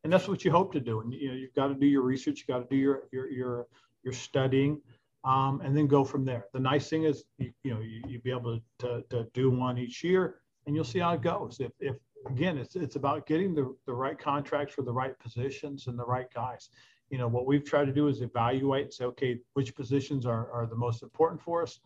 and 0.04 0.14
that's 0.14 0.28
what 0.28 0.46
you 0.46 0.52
hope 0.52 0.72
to 0.74 0.80
do. 0.80 1.02
And 1.02 1.14
you 1.14 1.30
know, 1.30 1.36
you've 1.36 1.54
got 1.56 1.68
to 1.68 1.74
do 1.74 1.86
your 1.86 2.04
research, 2.04 2.40
you 2.48 2.54
got 2.54 2.60
to 2.60 2.74
do 2.74 2.78
your 2.78 3.04
your 3.12 3.30
your 3.30 3.68
your 4.04 4.14
studying, 4.14 4.82
um, 5.24 5.62
and 5.62 5.76
then 5.76 5.88
go 5.88 6.04
from 6.04 6.26
there. 6.26 6.46
The 6.54 6.60
nice 6.60 6.90
thing 6.90 7.04
is, 7.04 7.26
you, 7.38 7.52
you 7.64 7.74
know, 7.74 7.82
you, 7.82 8.02
you 8.08 8.20
be 8.20 8.32
able 8.32 8.60
to, 8.80 9.04
to 9.10 9.28
do 9.34 9.50
one 9.50 9.78
each 9.78 10.04
year, 10.04 10.42
and 10.66 10.76
you'll 10.76 10.86
see 10.86 11.00
how 11.00 11.14
it 11.14 11.22
goes. 11.22 11.58
If 11.60 11.72
if 11.80 11.96
again, 12.28 12.58
it's 12.58 12.76
it's 12.76 12.96
about 12.96 13.26
getting 13.26 13.54
the 13.54 13.76
the 13.86 13.94
right 13.94 14.18
contracts 14.18 14.74
for 14.74 14.84
the 14.84 14.94
right 14.94 15.18
positions 15.20 15.88
and 15.88 15.98
the 15.98 16.06
right 16.06 16.32
guys 16.34 16.70
you 17.10 17.18
know, 17.18 17.28
what 17.28 17.46
we've 17.46 17.64
tried 17.64 17.86
to 17.86 17.92
do 17.92 18.08
is 18.08 18.22
evaluate 18.22 18.84
and 18.84 18.94
say, 18.94 19.06
okay, 19.06 19.40
which 19.54 19.76
positions 19.76 20.26
are, 20.26 20.52
are 20.52 20.68
the 20.68 20.76
most 20.76 21.02
important 21.04 21.42
for 21.42 21.64
us. 21.64 21.80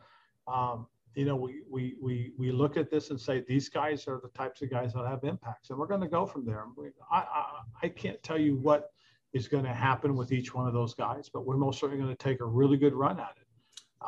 Um, 0.48 0.88
you 1.16 1.26
know, 1.26 1.36
we, 1.36 1.62
we, 1.70 1.96
we, 2.02 2.34
we 2.38 2.52
look 2.52 2.76
at 2.76 2.90
this 2.90 3.10
and 3.10 3.20
say, 3.20 3.44
these 3.48 3.70
guys 3.70 4.08
are 4.08 4.20
the 4.22 4.30
types 4.30 4.62
of 4.62 4.70
guys 4.70 4.94
that 4.94 5.06
have 5.08 5.24
impacts 5.24 5.70
and 5.70 5.80
we're 5.80 5.88
going 5.88 6.02
to 6.02 6.08
go 6.08 6.26
from 6.26 6.46
there. 6.46 6.66
I, 7.12 7.18
I, 7.18 7.46
I 7.84 7.90
can't 7.90 8.22
tell 8.24 8.40
you 8.40 8.56
what 8.58 8.92
is 9.34 9.48
going 9.48 9.64
to 9.64 9.74
happen 9.74 10.16
with 10.16 10.32
each 10.32 10.54
one 10.54 10.68
of 10.68 10.74
those 10.74 10.94
guys, 10.94 11.30
but 11.34 11.46
we're 11.46 11.58
most 11.58 11.80
certainly 11.80 12.02
going 12.02 12.16
to 12.16 12.24
take 12.24 12.40
a 12.40 12.46
really 12.46 12.78
good 12.78 12.94
run 12.94 13.20
at 13.20 13.36
it. 13.38 13.48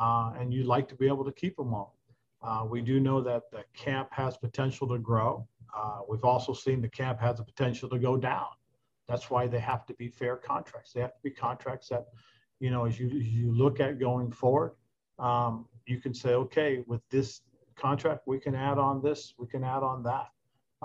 Uh, 0.00 0.32
and 0.38 0.52
you'd 0.52 0.66
like 0.66 0.88
to 0.88 0.94
be 0.94 1.06
able 1.06 1.24
to 1.24 1.32
keep 1.32 1.56
them 1.56 1.74
all. 1.74 1.96
Uh, 2.42 2.64
we 2.68 2.80
do 2.80 3.00
know 3.00 3.20
that 3.20 3.50
the 3.50 3.64
camp 3.74 4.08
has 4.12 4.36
potential 4.36 4.86
to 4.86 4.98
grow. 4.98 5.46
Uh, 5.76 5.98
we've 6.08 6.24
also 6.24 6.52
seen 6.52 6.80
the 6.80 6.88
camp 6.88 7.18
has 7.20 7.38
the 7.38 7.44
potential 7.44 7.88
to 7.88 7.98
go 7.98 8.16
down. 8.16 8.46
That's 9.08 9.30
why 9.30 9.46
they 9.46 9.58
have 9.58 9.84
to 9.86 9.94
be 9.94 10.08
fair 10.08 10.36
contracts. 10.36 10.92
They 10.92 11.00
have 11.00 11.14
to 11.14 11.22
be 11.22 11.30
contracts 11.30 11.88
that, 11.88 12.06
you 12.60 12.70
know, 12.70 12.84
as 12.84 12.98
you, 12.98 13.08
you 13.08 13.52
look 13.52 13.80
at 13.80 13.98
going 13.98 14.30
forward, 14.30 14.72
um, 15.18 15.66
you 15.86 15.98
can 16.00 16.14
say, 16.14 16.30
okay, 16.30 16.84
with 16.86 17.00
this 17.10 17.40
contract, 17.76 18.22
we 18.26 18.38
can 18.38 18.54
add 18.54 18.78
on 18.78 19.02
this, 19.02 19.34
we 19.38 19.46
can 19.46 19.64
add 19.64 19.82
on 19.82 20.02
that. 20.04 20.28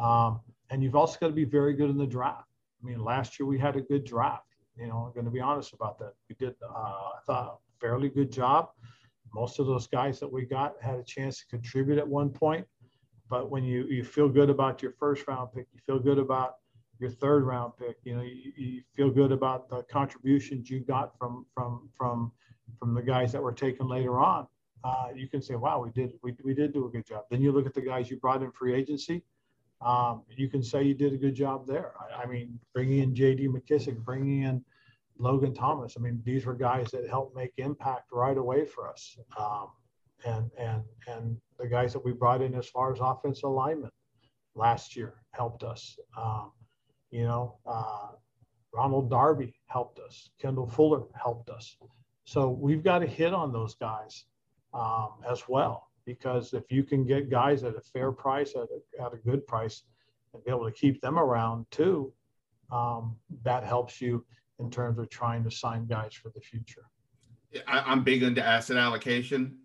Um, 0.02 0.40
and 0.70 0.84
you've 0.84 0.96
also 0.96 1.18
got 1.20 1.28
to 1.28 1.34
be 1.34 1.46
very 1.46 1.74
good 1.74 1.90
in 1.90 1.98
the 1.98 2.08
draft. 2.08 2.48
I 2.82 2.86
mean, 2.86 3.04
last 3.04 3.40
year 3.40 3.46
we 3.46 3.60
had 3.60 3.76
a 3.76 3.82
good 3.82 4.04
draft. 4.04 4.46
You 4.78 4.88
know, 4.88 5.06
I'm 5.06 5.14
going 5.14 5.26
to 5.26 5.32
be 5.32 5.40
honest 5.40 5.74
about 5.74 6.00
that. 6.00 6.14
We 6.30 6.36
did, 6.36 6.56
uh, 6.64 6.74
I 6.74 7.20
thought, 7.26 7.46
a 7.46 7.80
fairly 7.80 8.10
good 8.10 8.32
job. 8.32 8.70
Most 9.34 9.60
of 9.60 9.68
those 9.68 9.88
guys 9.88 10.20
that 10.20 10.32
we 10.32 10.46
got 10.46 10.74
had 10.82 10.96
a 10.96 11.04
chance 11.04 11.40
to 11.40 11.46
contribute 11.48 11.98
at 11.98 12.08
one 12.08 12.30
point. 12.30 12.66
But 13.30 13.50
when 13.50 13.64
you, 13.64 13.86
you 13.86 14.04
feel 14.04 14.28
good 14.28 14.50
about 14.50 14.82
your 14.82 14.92
first 15.00 15.28
round 15.28 15.50
pick, 15.54 15.68
you 15.74 15.80
feel 15.86 16.00
good 16.00 16.18
about 16.18 16.56
your 17.00 17.10
third 17.10 17.44
round 17.44 17.74
pick. 17.78 17.98
You 18.04 18.16
know, 18.16 18.22
you, 18.22 18.52
you, 18.58 18.82
feel 18.96 19.10
good 19.10 19.32
about 19.32 19.70
the 19.70 19.84
contributions 19.84 20.70
you 20.70 20.82
got 20.82 21.18
from 21.18 21.46
from 21.54 21.90
from 21.98 22.32
from 22.78 22.94
the 22.94 23.02
guys 23.02 23.32
that 23.32 23.42
were 23.42 23.54
taken 23.54 23.88
later 23.88 24.20
on. 24.20 24.48
Uh, 24.84 25.08
you 25.16 25.28
can 25.28 25.42
say, 25.42 25.56
"Wow, 25.56 25.82
we 25.82 25.90
did 25.92 26.14
we, 26.24 26.36
we 26.44 26.54
did 26.54 26.74
do 26.74 26.86
a 26.86 26.90
good 26.90 27.06
job." 27.06 27.24
Then 27.32 27.42
you 27.42 27.52
look 27.52 27.66
at 27.66 27.74
the 27.74 27.82
guys 27.82 28.12
you 28.12 28.18
brought 28.18 28.44
in 28.44 28.52
free 28.52 28.74
agency. 28.74 29.24
Um, 29.84 30.24
you 30.30 30.48
can 30.48 30.62
say 30.62 30.84
you 30.84 30.94
did 30.94 31.14
a 31.14 31.18
good 31.18 31.36
job 31.36 31.66
there. 31.66 31.94
I, 32.00 32.24
I 32.24 32.26
mean, 32.26 32.60
bringing 32.74 33.00
in 33.00 33.16
J.D. 33.16 33.48
McKissic, 33.48 33.98
bringing 33.98 34.44
in 34.44 34.64
Logan 35.18 35.54
Thomas. 35.54 35.96
I 35.98 36.02
mean, 36.02 36.22
these 36.24 36.46
were 36.46 36.54
guys 36.54 36.92
that 36.92 37.08
helped 37.10 37.36
make 37.36 37.52
impact 37.58 38.10
right 38.12 38.38
away 38.38 38.66
for 38.66 38.90
us. 38.90 39.18
Um, 39.38 39.68
and 40.26 40.52
and 40.60 40.84
and 41.08 41.38
the 41.58 41.68
guys 41.68 41.94
that 41.94 42.06
we 42.06 42.12
brought 42.12 42.42
in 42.42 42.54
as 42.54 42.68
far 42.68 42.94
as 42.94 43.00
offensive 43.02 43.46
alignment 43.46 43.94
last 44.56 44.96
year 44.96 45.16
helped 45.32 45.64
us. 45.64 45.98
Um, 46.18 46.52
you 47.10 47.24
know, 47.24 47.58
uh, 47.66 48.10
Ronald 48.74 49.10
Darby 49.10 49.56
helped 49.68 50.00
us. 50.00 50.30
Kendall 50.40 50.68
Fuller 50.68 51.04
helped 51.16 51.50
us. 51.50 51.76
So 52.26 52.50
we've 52.50 52.84
got 52.84 53.00
to 53.00 53.08
hit 53.08 53.34
on 53.34 53.52
those 53.52 53.76
guys 53.76 54.26
um, 54.74 55.10
as 55.30 55.50
well 55.50 55.91
because 56.06 56.54
if 56.54 56.72
you 56.72 56.84
can 56.84 57.06
get 57.06 57.30
guys 57.30 57.64
at 57.64 57.76
a 57.76 57.82
fair 57.82 58.12
price, 58.12 58.54
at 58.56 58.64
a, 58.64 59.04
at 59.04 59.14
a 59.14 59.18
good 59.18 59.46
price, 59.48 59.84
and 60.34 60.44
be 60.44 60.52
able 60.52 60.66
to 60.66 60.72
keep 60.72 61.02
them 61.02 61.20
around 61.20 61.66
too, 61.72 62.14
um, 62.72 63.16
that 63.44 63.64
helps 63.64 64.02
you 64.02 64.26
in 64.60 64.70
terms 64.70 64.98
of 65.00 65.10
trying 65.10 65.44
to 65.44 65.52
sign 65.52 65.86
guys 65.86 66.14
for 66.14 66.30
the 66.34 66.40
future. 66.40 66.84
I, 67.68 67.92
am 67.92 68.04
big 68.04 68.24
into 68.24 68.44
asset 68.44 68.78
allocation. 68.78 69.58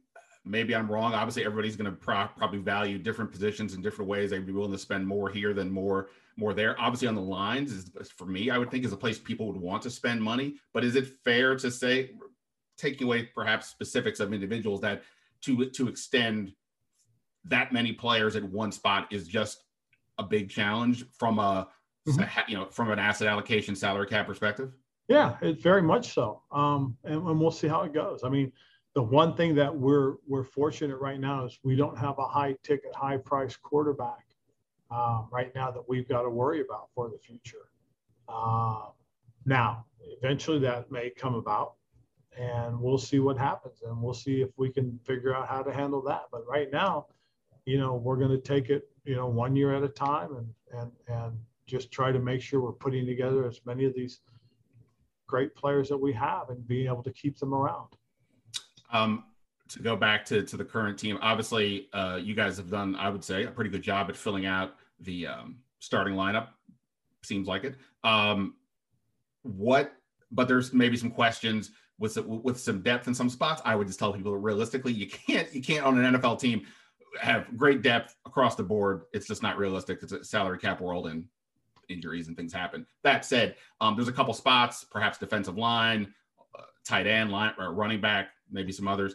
Maybe 0.44 0.74
I'm 0.74 0.90
wrong. 0.90 1.12
Obviously, 1.12 1.44
everybody's 1.44 1.76
going 1.76 1.90
to 1.90 1.96
pro- 1.96 2.28
probably 2.36 2.58
value 2.58 2.98
different 2.98 3.30
positions 3.30 3.74
in 3.74 3.82
different 3.82 4.08
ways. 4.08 4.30
They'd 4.30 4.46
be 4.46 4.52
willing 4.52 4.72
to 4.72 4.78
spend 4.78 5.06
more 5.06 5.28
here 5.28 5.52
than 5.52 5.70
more 5.70 6.08
more 6.36 6.52
there. 6.52 6.78
Obviously, 6.80 7.08
on 7.08 7.14
the 7.14 7.20
lines 7.20 7.72
is 7.72 7.90
for 8.16 8.26
me, 8.26 8.50
I 8.50 8.58
would 8.58 8.70
think 8.70 8.84
is 8.84 8.92
a 8.92 8.96
place 8.96 9.18
people 9.18 9.46
would 9.46 9.56
want 9.56 9.82
to 9.84 9.90
spend 9.90 10.22
money. 10.22 10.56
But 10.72 10.84
is 10.84 10.94
it 10.94 11.06
fair 11.24 11.56
to 11.56 11.70
say, 11.70 12.10
taking 12.76 13.06
away 13.06 13.30
perhaps 13.34 13.68
specifics 13.68 14.20
of 14.20 14.32
individuals, 14.34 14.80
that 14.82 15.02
to 15.46 15.70
to 15.70 15.88
extend 15.88 16.52
that 17.44 17.72
many 17.72 17.92
players 17.92 18.36
at 18.36 18.42
one 18.44 18.72
spot 18.72 19.06
is 19.10 19.26
just 19.26 19.64
a 20.18 20.22
big 20.22 20.50
challenge 20.50 21.04
from 21.12 21.38
a 21.38 21.68
mm-hmm. 22.08 22.50
you 22.50 22.56
know 22.56 22.66
from 22.66 22.90
an 22.90 22.98
asset 22.98 23.28
allocation 23.28 23.74
salary 23.74 24.06
cap 24.06 24.26
perspective? 24.26 24.72
Yeah, 25.08 25.36
it's 25.40 25.62
very 25.62 25.82
much 25.82 26.14
so. 26.14 26.42
Um, 26.50 26.96
and, 27.04 27.26
and 27.28 27.40
we'll 27.40 27.52
see 27.52 27.68
how 27.68 27.82
it 27.82 27.94
goes. 27.94 28.22
I 28.24 28.28
mean, 28.28 28.50
the 28.94 29.02
one 29.02 29.36
thing 29.36 29.54
that 29.54 29.74
we're 29.74 30.14
we're 30.26 30.44
fortunate 30.44 30.96
right 30.96 31.20
now 31.20 31.44
is 31.44 31.58
we 31.62 31.76
don't 31.76 31.96
have 31.96 32.18
a 32.18 32.26
high 32.26 32.56
ticket, 32.62 32.94
high 32.94 33.18
price 33.18 33.56
quarterback 33.56 34.26
um, 34.90 35.28
right 35.30 35.54
now 35.54 35.70
that 35.70 35.88
we've 35.88 36.08
got 36.08 36.22
to 36.22 36.30
worry 36.30 36.60
about 36.60 36.88
for 36.94 37.08
the 37.08 37.18
future. 37.18 37.68
Uh, 38.28 38.86
now, 39.44 39.84
eventually 40.00 40.58
that 40.58 40.90
may 40.90 41.10
come 41.10 41.34
about, 41.34 41.74
and 42.36 42.78
we'll 42.78 42.98
see 42.98 43.18
what 43.18 43.38
happens, 43.38 43.82
and 43.82 44.00
we'll 44.00 44.14
see 44.14 44.42
if 44.42 44.50
we 44.56 44.70
can 44.70 44.98
figure 45.04 45.34
out 45.34 45.48
how 45.48 45.62
to 45.62 45.72
handle 45.72 46.02
that. 46.02 46.24
But 46.30 46.46
right 46.46 46.70
now, 46.72 47.06
you 47.64 47.78
know, 47.78 47.94
we're 47.94 48.16
going 48.16 48.30
to 48.30 48.38
take 48.38 48.70
it, 48.70 48.88
you 49.04 49.16
know, 49.16 49.26
one 49.26 49.56
year 49.56 49.74
at 49.74 49.82
a 49.82 49.88
time, 49.88 50.36
and 50.36 50.80
and 50.80 50.92
and 51.08 51.38
just 51.66 51.90
try 51.90 52.12
to 52.12 52.18
make 52.18 52.40
sure 52.40 52.60
we're 52.60 52.72
putting 52.72 53.06
together 53.06 53.46
as 53.46 53.60
many 53.64 53.84
of 53.84 53.94
these 53.94 54.20
great 55.26 55.54
players 55.54 55.88
that 55.88 55.96
we 55.96 56.12
have 56.12 56.50
and 56.50 56.66
being 56.68 56.86
able 56.86 57.02
to 57.02 57.12
keep 57.12 57.38
them 57.38 57.52
around. 57.52 57.88
Um, 58.92 59.24
to 59.68 59.80
go 59.80 59.96
back 59.96 60.24
to, 60.26 60.44
to 60.44 60.56
the 60.56 60.64
current 60.64 60.96
team, 60.96 61.18
obviously, 61.20 61.88
uh, 61.92 62.20
you 62.22 62.34
guys 62.34 62.56
have 62.56 62.70
done, 62.70 62.94
I 62.94 63.10
would 63.10 63.24
say, 63.24 63.44
a 63.44 63.50
pretty 63.50 63.70
good 63.70 63.82
job 63.82 64.08
at 64.08 64.16
filling 64.16 64.46
out 64.46 64.76
the 65.00 65.26
um, 65.26 65.58
starting 65.80 66.14
lineup. 66.14 66.48
Seems 67.24 67.48
like 67.48 67.64
it. 67.64 67.74
Um, 68.04 68.54
what? 69.42 69.92
But 70.30 70.46
there's 70.46 70.72
maybe 70.72 70.96
some 70.96 71.10
questions 71.10 71.72
with 71.98 72.16
with 72.18 72.58
some 72.58 72.82
depth 72.82 73.08
in 73.08 73.14
some 73.14 73.30
spots. 73.30 73.62
I 73.64 73.74
would 73.74 73.86
just 73.86 73.98
tell 73.98 74.12
people 74.12 74.36
realistically, 74.36 74.92
you 74.92 75.08
can't 75.08 75.52
you 75.54 75.62
can't 75.62 75.84
on 75.84 75.98
an 76.02 76.14
NFL 76.14 76.38
team 76.38 76.66
have 77.20 77.56
great 77.56 77.82
depth 77.82 78.14
across 78.26 78.54
the 78.56 78.62
board. 78.62 79.02
It's 79.12 79.26
just 79.26 79.42
not 79.42 79.56
realistic. 79.56 80.00
It's 80.02 80.12
a 80.12 80.24
salary 80.24 80.58
cap 80.58 80.80
world 80.80 81.06
and 81.06 81.24
injuries 81.88 82.28
and 82.28 82.36
things 82.36 82.52
happen. 82.52 82.86
That 83.02 83.24
said, 83.24 83.56
um, 83.80 83.96
there's 83.96 84.08
a 84.08 84.12
couple 84.12 84.34
spots, 84.34 84.84
perhaps 84.84 85.18
defensive 85.18 85.56
line, 85.56 86.12
uh, 86.58 86.62
tight 86.84 87.06
end, 87.06 87.30
line, 87.30 87.52
running 87.58 88.00
back, 88.00 88.30
maybe 88.50 88.72
some 88.72 88.88
others. 88.88 89.14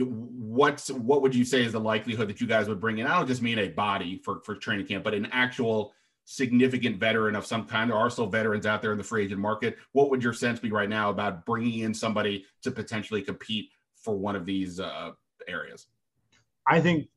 What's 0.00 0.90
what 0.90 1.22
would 1.22 1.34
you 1.34 1.44
say 1.44 1.62
is 1.64 1.72
the 1.72 1.80
likelihood 1.80 2.28
that 2.28 2.40
you 2.40 2.46
guys 2.46 2.68
would 2.68 2.80
bring 2.80 2.98
in? 2.98 3.06
I 3.06 3.16
don't 3.16 3.28
just 3.28 3.42
mean 3.42 3.58
a 3.58 3.68
body 3.68 4.20
for 4.24 4.40
for 4.40 4.56
training 4.56 4.86
camp, 4.86 5.04
but 5.04 5.14
an 5.14 5.28
actual 5.30 5.92
significant 6.24 6.98
veteran 6.98 7.36
of 7.36 7.46
some 7.46 7.66
kind. 7.66 7.90
There 7.90 7.96
are 7.96 8.10
still 8.10 8.26
veterans 8.26 8.66
out 8.66 8.82
there 8.82 8.92
in 8.92 8.98
the 8.98 9.04
free 9.04 9.24
agent 9.24 9.40
market. 9.40 9.76
What 9.92 10.10
would 10.10 10.22
your 10.22 10.32
sense 10.32 10.58
be 10.58 10.70
right 10.70 10.88
now 10.88 11.10
about 11.10 11.44
bringing 11.44 11.80
in 11.80 11.94
somebody 11.94 12.44
to 12.62 12.70
potentially 12.70 13.22
compete 13.22 13.70
for 13.96 14.16
one 14.16 14.36
of 14.36 14.46
these 14.46 14.80
uh, 14.80 15.12
areas? 15.46 15.86
I 16.66 16.80
think 16.80 17.08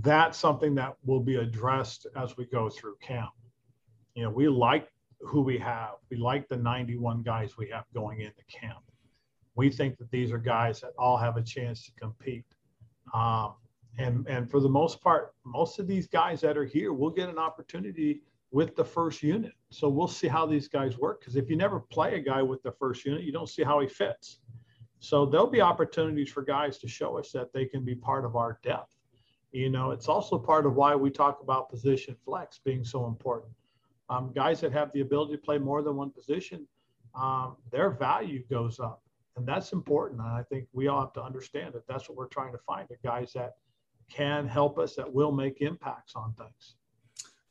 that's 0.00 0.38
something 0.38 0.74
that 0.76 0.94
will 1.04 1.20
be 1.20 1.36
addressed 1.36 2.06
as 2.16 2.36
we 2.36 2.46
go 2.46 2.68
through 2.68 2.96
camp. 3.00 3.30
You 4.14 4.24
know, 4.24 4.30
we 4.30 4.48
like 4.48 4.88
who 5.20 5.42
we 5.42 5.58
have. 5.58 5.90
We 6.10 6.16
like 6.16 6.48
the 6.48 6.56
91 6.56 7.22
guys 7.22 7.56
we 7.56 7.68
have 7.70 7.84
going 7.94 8.20
into 8.20 8.42
camp. 8.50 8.78
We 9.54 9.70
think 9.70 9.96
that 9.98 10.10
these 10.10 10.32
are 10.32 10.38
guys 10.38 10.80
that 10.80 10.92
all 10.98 11.16
have 11.16 11.36
a 11.36 11.42
chance 11.42 11.84
to 11.84 11.92
compete. 11.92 12.44
Um, 13.14 13.54
and, 13.98 14.26
and 14.28 14.50
for 14.50 14.60
the 14.60 14.68
most 14.68 15.00
part, 15.00 15.34
most 15.44 15.78
of 15.78 15.86
these 15.86 16.06
guys 16.06 16.40
that 16.42 16.56
are 16.56 16.64
here 16.64 16.92
will 16.92 17.10
get 17.10 17.28
an 17.28 17.38
opportunity 17.38 18.22
with 18.50 18.76
the 18.76 18.84
first 18.84 19.22
unit. 19.22 19.52
So 19.70 19.88
we'll 19.88 20.08
see 20.08 20.28
how 20.28 20.46
these 20.46 20.68
guys 20.68 20.98
work. 20.98 21.20
Because 21.20 21.36
if 21.36 21.50
you 21.50 21.56
never 21.56 21.80
play 21.80 22.14
a 22.14 22.20
guy 22.20 22.42
with 22.42 22.62
the 22.62 22.72
first 22.72 23.04
unit, 23.04 23.22
you 23.22 23.32
don't 23.32 23.48
see 23.48 23.62
how 23.62 23.80
he 23.80 23.88
fits. 23.88 24.40
So 24.98 25.26
there'll 25.26 25.50
be 25.50 25.60
opportunities 25.60 26.30
for 26.30 26.42
guys 26.42 26.78
to 26.78 26.88
show 26.88 27.18
us 27.18 27.30
that 27.32 27.52
they 27.52 27.66
can 27.66 27.84
be 27.84 27.94
part 27.94 28.24
of 28.24 28.36
our 28.36 28.58
depth. 28.62 28.94
You 29.52 29.70
know, 29.70 29.90
it's 29.90 30.08
also 30.08 30.38
part 30.38 30.66
of 30.66 30.74
why 30.74 30.94
we 30.94 31.10
talk 31.10 31.40
about 31.42 31.68
position 31.68 32.16
flex 32.24 32.60
being 32.64 32.84
so 32.84 33.06
important. 33.06 33.52
Um, 34.08 34.32
guys 34.34 34.60
that 34.60 34.72
have 34.72 34.92
the 34.92 35.00
ability 35.00 35.32
to 35.32 35.42
play 35.42 35.58
more 35.58 35.82
than 35.82 35.96
one 35.96 36.10
position, 36.10 36.66
um, 37.14 37.56
their 37.70 37.90
value 37.90 38.44
goes 38.50 38.78
up. 38.78 39.02
And 39.36 39.46
that's 39.46 39.72
important. 39.72 40.20
And 40.20 40.30
I 40.30 40.42
think 40.42 40.66
we 40.72 40.88
all 40.88 41.00
have 41.00 41.12
to 41.14 41.22
understand 41.22 41.74
that 41.74 41.86
that's 41.86 42.08
what 42.08 42.16
we're 42.16 42.28
trying 42.28 42.52
to 42.52 42.58
find 42.58 42.88
the 42.88 42.96
guys 43.04 43.32
that 43.34 43.56
can 44.10 44.46
help 44.46 44.78
us, 44.78 44.94
that 44.94 45.12
will 45.12 45.32
make 45.32 45.60
impacts 45.60 46.14
on 46.14 46.32
things 46.34 46.76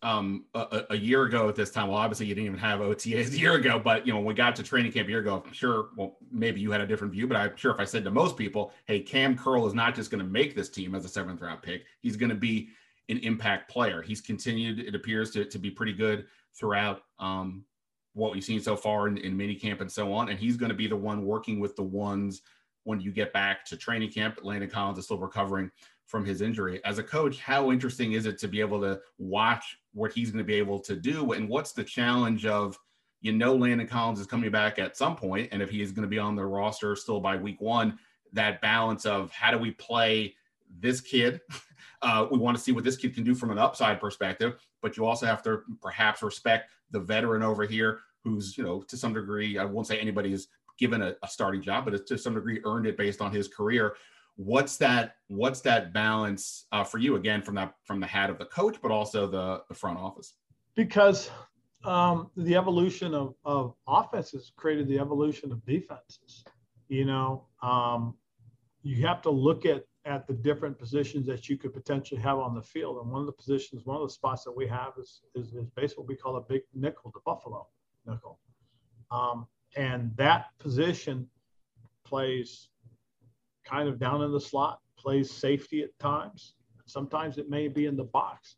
um, 0.06 0.46
a, 0.54 0.84
a, 0.92 0.96
year 0.96 1.24
ago 1.24 1.50
at 1.50 1.56
this 1.56 1.72
time. 1.72 1.88
Well, 1.88 1.98
obviously 1.98 2.28
you 2.28 2.36
didn't 2.36 2.46
even 2.46 2.60
have 2.60 2.80
OTAs 2.80 3.34
a 3.34 3.38
year 3.40 3.56
ago, 3.56 3.80
but 3.80 4.06
you 4.06 4.14
know 4.14 4.20
when 4.20 4.28
we 4.28 4.34
got 4.36 4.56
to 4.58 4.62
training 4.64 4.92
camp 4.92 5.08
a 5.08 5.12
year 5.12 5.20
ago, 5.20 5.42
I'm 5.44 5.52
sure. 5.52 5.88
Well, 5.98 6.18
maybe 6.32 6.62
you 6.62 6.72
had 6.72 6.80
a 6.80 6.86
different 6.86 7.12
view, 7.12 7.26
but 7.26 7.38
I'm 7.38 7.58
sure 7.58 7.72
if 7.74 7.80
I 7.80 7.86
said 7.86 8.04
to 8.04 8.12
most 8.12 8.38
people, 8.38 8.72
"Hey, 8.86 9.00
Kam 9.00 9.36
Curl 9.36 9.66
is 9.66 9.74
not 9.74 9.96
just 9.96 10.12
going 10.12 10.24
to 10.24 10.30
make 10.30 10.56
this 10.56 10.70
team 10.70 10.94
as 10.94 11.06
a 11.06 11.10
seventh 11.10 11.42
round 11.42 11.64
pick; 11.64 11.86
he's 12.02 12.18
going 12.18 12.30
to 12.30 12.36
be 12.36 12.70
an 13.10 13.18
impact 13.18 13.68
player." 13.72 14.04
He's 14.04 14.22
continued, 14.22 14.78
it 14.78 14.94
appears, 14.94 15.32
to, 15.32 15.44
to 15.44 15.58
be 15.58 15.72
pretty 15.72 15.94
good 15.94 16.28
throughout 16.54 17.02
um, 17.18 17.66
what 18.14 18.32
we've 18.32 18.44
seen 18.44 18.62
so 18.62 18.76
far 18.76 19.08
in, 19.08 19.18
in 19.18 19.36
mini 19.36 19.56
camp 19.56 19.82
and 19.82 19.92
so 19.92 20.14
on, 20.14 20.30
and 20.30 20.38
he's 20.38 20.56
going 20.56 20.70
to 20.70 20.76
be 20.76 20.86
the 20.86 20.96
one 20.96 21.26
working 21.26 21.60
with 21.60 21.76
the 21.76 21.84
ones 21.84 22.44
when 22.84 23.02
you 23.02 23.12
get 23.12 23.34
back 23.34 23.66
to 23.66 23.76
training 23.76 24.12
camp. 24.12 24.38
Landon 24.44 24.70
Collins 24.70 25.00
is 25.00 25.06
still 25.06 25.18
recovering 25.18 25.72
from 26.06 26.26
his 26.26 26.42
injury. 26.42 26.82
As 26.86 27.00
a 27.00 27.04
coach, 27.04 27.40
how 27.40 27.72
interesting 27.72 28.14
is 28.14 28.26
it 28.26 28.38
to 28.40 28.48
be 28.48 28.60
able 28.60 28.80
to 28.82 29.00
watch 29.18 29.78
what 29.94 30.14
he's 30.14 30.32
going 30.32 30.44
to 30.44 30.48
be 30.48 30.56
able 30.56 30.80
to 30.80 30.96
do? 30.96 31.32
And 31.32 31.50
what's 31.50 31.72
the 31.72 31.84
challenge 31.84 32.46
of, 32.46 32.78
you 33.22 33.32
know, 33.32 33.56
Landon 33.56 33.88
Collins 33.88 34.20
is 34.20 34.28
coming 34.28 34.52
back 34.52 34.78
at 34.78 34.96
some 34.96 35.16
point, 35.16 35.50
and 35.52 35.62
if 35.62 35.70
he 35.70 35.82
is 35.82 35.92
going 35.92 36.04
to 36.04 36.10
be 36.10 36.20
on 36.20 36.36
the 36.36 36.46
roster 36.46 36.96
still 36.96 37.20
by 37.20 37.36
week 37.36 37.60
one, 37.60 37.98
that 38.34 38.62
balance 38.62 39.06
of 39.06 39.32
how 39.32 39.52
do 39.52 39.58
we 39.58 39.72
play 39.72 40.36
this 40.80 41.02
kid? 41.02 41.42
Uh, 42.02 42.28
we 42.30 42.38
want 42.38 42.56
to 42.56 42.62
see 42.62 42.72
what 42.72 42.84
this 42.84 42.98
kid 42.98 43.16
can 43.16 43.24
do 43.24 43.34
from 43.34 43.50
an 43.50 43.58
upside 43.58 44.00
perspective, 44.00 44.60
but 44.82 44.96
you 44.96 45.06
also 45.06 45.26
have 45.26 45.42
to 45.42 45.62
perhaps 45.82 46.22
respect 46.22 46.70
the 46.92 47.00
veteran 47.00 47.42
over 47.42 47.66
here 47.66 48.02
who's, 48.24 48.56
you 48.58 48.64
know, 48.64 48.82
to 48.82 48.96
some 48.96 49.14
degree, 49.14 49.58
I 49.58 49.66
won't 49.66 49.88
say 49.88 49.98
anybody 49.98 50.32
is 50.32 50.50
given 50.78 51.02
a, 51.02 51.16
a 51.24 51.28
starting 51.28 51.64
job, 51.64 51.86
but 51.86 51.96
it's 51.96 52.08
to 52.10 52.18
some 52.18 52.36
degree 52.36 52.62
earned 52.64 52.86
it 52.86 52.98
based 52.98 53.22
on 53.22 53.32
his 53.32 53.48
career 53.48 53.96
what's 54.36 54.78
that 54.78 55.16
what's 55.28 55.62
that 55.62 55.94
balance 55.94 56.66
uh, 56.72 56.84
for 56.84 56.98
you 56.98 57.16
again 57.16 57.42
from 57.42 57.56
that 57.56 57.74
from 57.84 58.00
the 58.00 58.08
hat 58.08 58.30
of 58.30 58.38
the 58.38 58.46
coach 58.46 58.78
but 58.82 58.92
also 58.92 59.28
the 59.28 59.64
the 59.70 59.76
front 59.76 59.98
office? 59.98 60.34
Because 60.76 61.30
um, 61.86 62.32
the 62.36 62.56
evolution 62.56 63.14
of, 63.14 63.36
of 63.46 63.76
offenses 63.88 64.52
created 64.58 64.88
the 64.88 65.00
evolution 65.00 65.52
of 65.52 65.64
defenses 65.66 66.44
you 66.88 67.06
know? 67.06 67.46
Um, 67.62 68.16
you 68.84 69.06
have 69.08 69.22
to 69.24 69.30
look 69.30 69.66
at 69.66 69.84
at 70.06 70.28
the 70.28 70.34
different 70.34 70.78
positions 70.78 71.26
that 71.26 71.50
you 71.50 71.58
could 71.58 71.74
potentially 71.74 72.22
have 72.22 72.38
on 72.38 72.54
the 72.54 72.62
field 72.62 73.02
and 73.02 73.12
one 73.12 73.22
of 73.22 73.26
the 73.26 73.34
positions 73.34 73.88
one 73.88 73.96
of 73.98 74.04
the 74.04 74.14
spots 74.14 74.44
that 74.44 74.56
we 74.56 74.68
have 74.68 74.94
is 75.02 75.22
is, 75.34 75.54
is 75.54 75.68
basically 75.72 76.04
what 76.04 76.08
we 76.08 76.16
call 76.16 76.36
a 76.36 76.42
big 76.42 76.62
nickel 76.76 77.12
the 77.14 77.20
buffalo 77.26 77.68
nickel. 78.06 78.40
Um, 79.10 79.48
and 79.76 80.16
that 80.16 80.48
position 80.60 81.28
plays 82.06 82.70
kind 83.66 83.90
of 83.90 84.00
down 84.00 84.22
in 84.22 84.32
the 84.32 84.40
slot, 84.40 84.80
plays 84.98 85.32
safety 85.32 85.82
at 85.84 85.98
times. 86.00 86.54
Sometimes 86.86 87.38
it 87.38 87.50
may 87.50 87.68
be 87.68 87.86
in 87.86 87.98
the 87.98 88.04
box. 88.04 88.58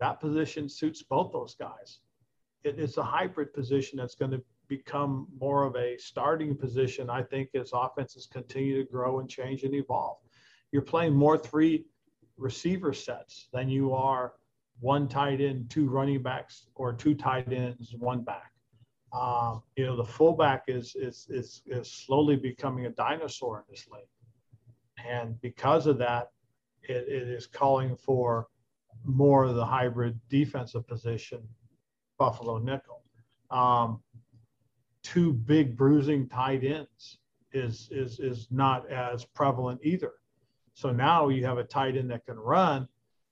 That 0.00 0.20
position 0.20 0.68
suits 0.68 1.02
both 1.02 1.32
those 1.32 1.54
guys. 1.54 2.00
It, 2.64 2.78
it's 2.78 2.96
a 2.96 3.02
hybrid 3.02 3.52
position 3.52 3.98
that's 3.98 4.14
going 4.14 4.30
to 4.30 4.42
become 4.68 5.26
more 5.40 5.64
of 5.64 5.76
a 5.76 5.96
starting 5.98 6.54
position, 6.56 7.10
I 7.10 7.22
think, 7.22 7.50
as 7.54 7.70
offenses 7.72 8.28
continue 8.30 8.82
to 8.82 8.90
grow 8.90 9.20
and 9.20 9.28
change 9.28 9.64
and 9.64 9.74
evolve. 9.74 10.18
You're 10.72 10.82
playing 10.82 11.14
more 11.14 11.38
three 11.38 11.86
receiver 12.36 12.92
sets 12.92 13.48
than 13.52 13.68
you 13.68 13.94
are 13.94 14.34
one 14.80 15.08
tight 15.08 15.40
end, 15.40 15.70
two 15.70 15.88
running 15.88 16.22
backs, 16.22 16.66
or 16.74 16.92
two 16.92 17.14
tight 17.14 17.52
ends, 17.52 17.94
one 17.98 18.22
back. 18.22 18.52
Um, 19.12 19.62
you 19.76 19.86
know, 19.86 19.96
the 19.96 20.04
fullback 20.04 20.64
is, 20.68 20.94
is, 20.94 21.26
is, 21.30 21.62
is 21.66 21.90
slowly 21.90 22.36
becoming 22.36 22.86
a 22.86 22.90
dinosaur 22.90 23.58
in 23.58 23.64
this 23.70 23.88
league. 23.90 24.02
And 25.06 25.40
because 25.40 25.86
of 25.86 25.98
that, 25.98 26.30
it, 26.82 27.06
it 27.08 27.28
is 27.28 27.46
calling 27.46 27.96
for 27.96 28.48
more 29.04 29.44
of 29.44 29.54
the 29.54 29.64
hybrid 29.64 30.18
defensive 30.28 30.86
position, 30.86 31.42
Buffalo 32.18 32.58
nickel. 32.58 33.02
Um, 33.50 34.00
two 35.02 35.32
big 35.32 35.76
bruising 35.76 36.28
tight 36.28 36.64
ends 36.64 37.18
is, 37.52 37.88
is, 37.90 38.18
is 38.20 38.48
not 38.50 38.90
as 38.90 39.24
prevalent 39.24 39.80
either. 39.82 40.12
So 40.74 40.92
now 40.92 41.28
you 41.28 41.44
have 41.44 41.58
a 41.58 41.64
tight 41.64 41.96
end 41.96 42.10
that 42.10 42.26
can 42.26 42.38
run, 42.38 42.86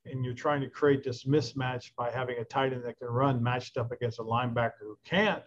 and 0.04 0.24
you're 0.24 0.34
trying 0.34 0.60
to 0.62 0.68
create 0.68 1.04
this 1.04 1.24
mismatch 1.24 1.90
by 1.96 2.10
having 2.10 2.38
a 2.38 2.44
tight 2.44 2.72
end 2.72 2.84
that 2.84 2.98
can 2.98 3.08
run 3.08 3.42
matched 3.42 3.76
up 3.76 3.92
against 3.92 4.18
a 4.18 4.22
linebacker 4.22 4.82
who 4.82 4.98
can't. 5.04 5.42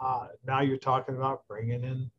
Uh, 0.00 0.28
now 0.46 0.60
you're 0.60 0.76
talking 0.76 1.16
about 1.16 1.46
bringing 1.48 1.82
in 1.84 2.10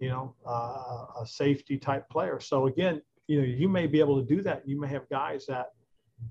you 0.00 0.08
know, 0.08 0.34
uh, 0.46 1.22
a 1.22 1.26
safety 1.26 1.78
type 1.78 2.08
player. 2.08 2.40
So 2.40 2.66
again, 2.66 3.00
you 3.26 3.40
know, 3.40 3.46
you 3.46 3.68
may 3.68 3.86
be 3.86 4.00
able 4.00 4.20
to 4.20 4.26
do 4.26 4.42
that. 4.42 4.66
You 4.68 4.80
may 4.80 4.88
have 4.88 5.08
guys 5.08 5.46
that, 5.46 5.72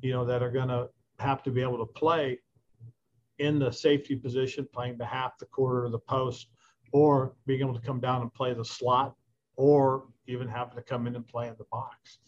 you 0.02 0.12
know, 0.12 0.26
that 0.26 0.43
are 0.43 0.52
going 0.52 0.67
to 0.67 0.89
have 1.19 1.43
to 1.43 1.52
be 1.52 1.62
able 1.62 1.78
to 1.80 1.86
play 1.86 2.39
in 3.39 3.60
the 3.60 3.71
safety 3.71 4.15
position, 4.15 4.67
playing 4.71 4.97
the 4.97 5.06
half, 5.06 5.38
the 5.39 5.45
quarter, 5.45 5.89
the 5.89 5.99
post, 5.99 6.47
or 6.91 7.34
being 7.45 7.62
able 7.62 7.73
to 7.73 7.82
come 7.82 7.99
down 7.99 8.21
and 8.21 8.34
play 8.34 8.54
the 8.54 8.63
slot, 8.63 9.15
or 9.56 10.06
even 10.28 10.47
having 10.47 10.76
to 10.76 10.82
come 10.82 11.08
in 11.08 11.15
and 11.15 11.28
play 11.28 11.47
in 11.47 11.56
the 11.58 11.65
box. 11.71 12.19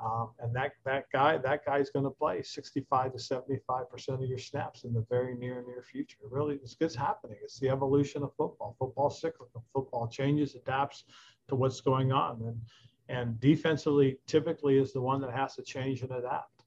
Um, 0.00 0.30
and 0.38 0.54
that 0.54 0.72
that 0.84 1.06
guy 1.12 1.38
that 1.38 1.64
guy's 1.66 1.90
going 1.90 2.04
to 2.04 2.10
play 2.10 2.40
65 2.42 3.12
to 3.12 3.18
75 3.18 3.90
percent 3.90 4.22
of 4.22 4.28
your 4.28 4.38
snaps 4.38 4.84
in 4.84 4.92
the 4.92 5.04
very 5.10 5.34
near 5.34 5.64
near 5.66 5.82
future. 5.82 6.18
Really, 6.30 6.56
it's, 6.56 6.76
it's 6.80 6.94
happening. 6.94 7.36
It's 7.42 7.58
the 7.58 7.68
evolution 7.68 8.22
of 8.22 8.32
football. 8.36 8.76
Football 8.78 9.10
cyclical. 9.10 9.64
Football 9.72 10.06
changes, 10.06 10.54
adapts 10.54 11.04
to 11.48 11.56
what's 11.56 11.80
going 11.80 12.12
on, 12.12 12.42
and 12.46 12.60
and 13.08 13.40
defensively 13.40 14.18
typically 14.26 14.78
is 14.78 14.92
the 14.92 15.00
one 15.00 15.20
that 15.20 15.32
has 15.32 15.56
to 15.56 15.62
change 15.62 16.02
and 16.02 16.12
adapt. 16.12 16.62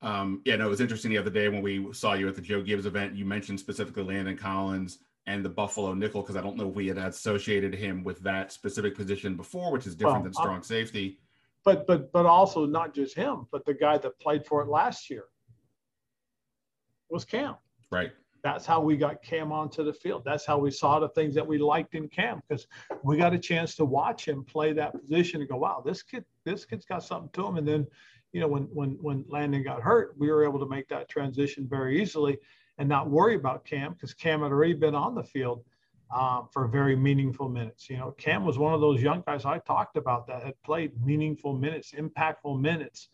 Um, 0.00 0.40
yeah, 0.44 0.56
no, 0.56 0.66
it 0.66 0.70
was 0.70 0.80
interesting 0.80 1.10
the 1.10 1.18
other 1.18 1.30
day 1.30 1.48
when 1.48 1.62
we 1.62 1.92
saw 1.92 2.14
you 2.14 2.28
at 2.28 2.34
the 2.34 2.40
Joe 2.40 2.62
Gibbs 2.62 2.86
event. 2.86 3.14
You 3.14 3.24
mentioned 3.24 3.60
specifically 3.60 4.04
Landon 4.04 4.38
Collins 4.38 4.98
and 5.26 5.44
the 5.44 5.48
Buffalo 5.48 5.92
nickel 5.94 6.22
because 6.22 6.36
I 6.36 6.40
don't 6.40 6.56
know 6.56 6.68
if 6.68 6.74
we 6.74 6.88
had 6.88 6.98
associated 6.98 7.74
him 7.74 8.02
with 8.02 8.20
that 8.20 8.52
specific 8.52 8.96
position 8.96 9.36
before, 9.36 9.70
which 9.70 9.86
is 9.86 9.94
different 9.94 10.16
well, 10.16 10.24
than 10.24 10.32
strong 10.32 10.62
safety 10.62 11.18
but 11.64 11.86
but 11.86 12.12
but 12.12 12.26
also 12.26 12.66
not 12.66 12.94
just 12.94 13.14
him, 13.14 13.46
but 13.52 13.64
the 13.64 13.74
guy 13.74 13.98
that 13.98 14.18
played 14.20 14.46
for 14.46 14.62
it 14.62 14.68
last 14.68 15.10
year 15.10 15.24
was 17.10 17.24
Kam. 17.24 17.56
Right. 17.90 18.12
That's 18.42 18.66
how 18.66 18.80
we 18.80 18.96
got 18.96 19.22
Kam 19.22 19.52
onto 19.52 19.84
the 19.84 19.92
field. 19.92 20.22
That's 20.24 20.44
how 20.44 20.58
we 20.58 20.72
saw 20.72 20.98
the 20.98 21.10
things 21.10 21.34
that 21.36 21.46
we 21.46 21.58
liked 21.58 21.94
in 21.94 22.08
Kam 22.08 22.42
because 22.48 22.66
we 23.04 23.16
got 23.16 23.32
a 23.32 23.38
chance 23.38 23.76
to 23.76 23.84
watch 23.84 24.26
him 24.26 24.42
play 24.44 24.72
that 24.72 24.98
position 24.98 25.40
and 25.40 25.48
go, 25.48 25.56
wow, 25.56 25.82
this 25.84 26.02
kid, 26.02 26.24
this 26.44 26.64
kid's 26.64 26.84
got 26.84 27.04
something 27.04 27.30
to 27.34 27.46
him. 27.46 27.56
And 27.56 27.68
then, 27.68 27.86
you 28.32 28.40
know, 28.40 28.48
when 28.48 28.64
when 28.64 28.98
when 29.00 29.24
Landon 29.28 29.62
got 29.62 29.80
hurt, 29.80 30.14
we 30.18 30.30
were 30.30 30.44
able 30.44 30.58
to 30.58 30.68
make 30.68 30.88
that 30.88 31.08
transition 31.08 31.68
very 31.68 32.02
easily 32.02 32.38
and 32.78 32.88
not 32.88 33.08
worry 33.08 33.36
about 33.36 33.64
Kam 33.64 33.92
because 33.92 34.14
Kam 34.14 34.42
had 34.42 34.50
already 34.50 34.74
been 34.74 34.96
on 34.96 35.14
the 35.14 35.22
field 35.22 35.64
um, 36.12 36.48
for 36.52 36.66
very 36.66 36.96
meaningful 36.96 37.48
minutes. 37.48 37.88
You 37.88 37.96
know, 37.96 38.12
Kam 38.12 38.44
was 38.44 38.58
one 38.58 38.74
of 38.74 38.80
those 38.80 39.00
young 39.00 39.22
guys 39.26 39.44
I 39.44 39.58
talked 39.58 39.96
about 39.96 40.26
that 40.26 40.42
had 40.42 40.60
played 40.62 40.92
meaningful 41.04 41.54
minutes, 41.54 41.92
impactful 41.92 42.60
minutes 42.60 43.08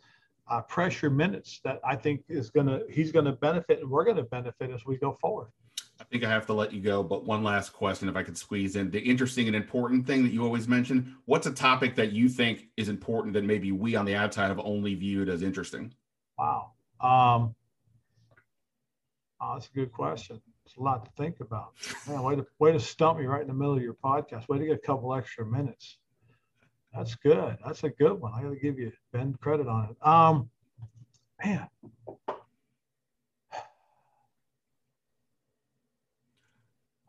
uh, 0.50 0.62
pressure 0.62 1.11
minutes 1.11 1.61
that 1.64 1.80
I 1.84 1.96
think 1.96 2.24
is 2.28 2.50
gonna 2.50 2.80
he's 2.90 3.12
gonna 3.12 3.32
benefit 3.32 3.80
and 3.80 3.90
we're 3.90 4.04
gonna 4.04 4.22
benefit 4.22 4.70
as 4.70 4.84
we 4.87 4.96
go 4.96 5.12
forward. 5.12 5.48
I 6.00 6.04
think 6.04 6.24
I 6.24 6.30
have 6.30 6.46
to 6.46 6.52
let 6.52 6.72
you 6.72 6.80
go, 6.80 7.02
but 7.02 7.24
one 7.24 7.42
last 7.42 7.72
question, 7.72 8.08
if 8.08 8.14
I 8.14 8.22
could 8.22 8.38
squeeze 8.38 8.76
in 8.76 8.90
the 8.90 9.00
interesting 9.00 9.48
and 9.48 9.56
important 9.56 10.06
thing 10.06 10.22
that 10.22 10.32
you 10.32 10.44
always 10.44 10.68
mention. 10.68 11.16
What's 11.24 11.48
a 11.48 11.52
topic 11.52 11.96
that 11.96 12.12
you 12.12 12.28
think 12.28 12.68
is 12.76 12.88
important 12.88 13.34
that 13.34 13.42
maybe 13.42 13.72
we 13.72 13.96
on 13.96 14.04
the 14.04 14.14
outside 14.14 14.46
have 14.46 14.61
only 14.61 14.94
viewed 14.94 15.28
as 15.28 15.42
interesting? 15.42 15.92
Wow. 16.38 16.70
Um, 17.00 17.56
oh, 19.40 19.54
that's 19.54 19.66
a 19.66 19.74
good 19.74 19.90
question. 19.90 20.40
A 20.78 20.82
lot 20.82 21.04
to 21.04 21.10
think 21.16 21.40
about. 21.40 21.72
Man, 22.06 22.22
way 22.22 22.36
to 22.36 22.46
way 22.58 22.72
to 22.72 22.78
stump 22.78 23.18
me 23.18 23.26
right 23.26 23.42
in 23.42 23.48
the 23.48 23.54
middle 23.54 23.76
of 23.76 23.82
your 23.82 23.94
podcast. 23.94 24.48
Way 24.48 24.58
to 24.58 24.66
get 24.66 24.76
a 24.76 24.86
couple 24.86 25.12
extra 25.14 25.44
minutes. 25.44 25.98
That's 26.94 27.14
good. 27.16 27.56
That's 27.64 27.84
a 27.84 27.90
good 27.90 28.20
one. 28.20 28.32
I 28.34 28.42
got 28.42 28.50
to 28.50 28.56
give 28.56 28.78
you 28.78 28.92
Ben 29.12 29.34
credit 29.40 29.66
on 29.66 29.90
it. 29.90 30.06
Um, 30.06 30.50
man, 31.44 31.68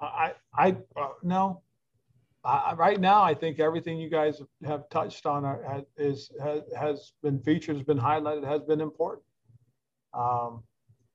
I, 0.02 0.34
I, 0.54 0.78
uh, 0.96 1.10
no. 1.24 1.62
I, 2.44 2.74
right 2.74 3.00
now, 3.00 3.22
I 3.22 3.34
think 3.34 3.60
everything 3.60 4.00
you 4.00 4.10
guys 4.10 4.42
have 4.66 4.90
touched 4.90 5.26
on 5.26 5.44
are, 5.46 5.84
is 5.98 6.32
has, 6.42 6.62
has 6.78 7.14
been 7.22 7.40
featured, 7.42 7.76
has 7.76 7.86
been 7.86 8.00
highlighted, 8.00 8.46
has 8.46 8.62
been 8.64 8.82
important. 8.82 9.26
Um, 10.14 10.64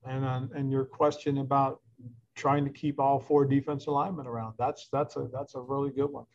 and 0.06 0.24
uh, 0.24 0.42
and 0.54 0.70
your 0.70 0.84
question 0.84 1.38
about 1.38 1.80
trying 2.34 2.64
to 2.64 2.70
keep 2.70 2.98
all 2.98 3.18
four 3.18 3.44
defense 3.44 3.86
alignment 3.86 4.28
around 4.28 4.54
that's 4.58 4.88
that's 4.92 5.16
a 5.16 5.28
that's 5.32 5.54
a 5.54 5.60
really 5.60 5.90
good 5.90 6.10
one. 6.10 6.26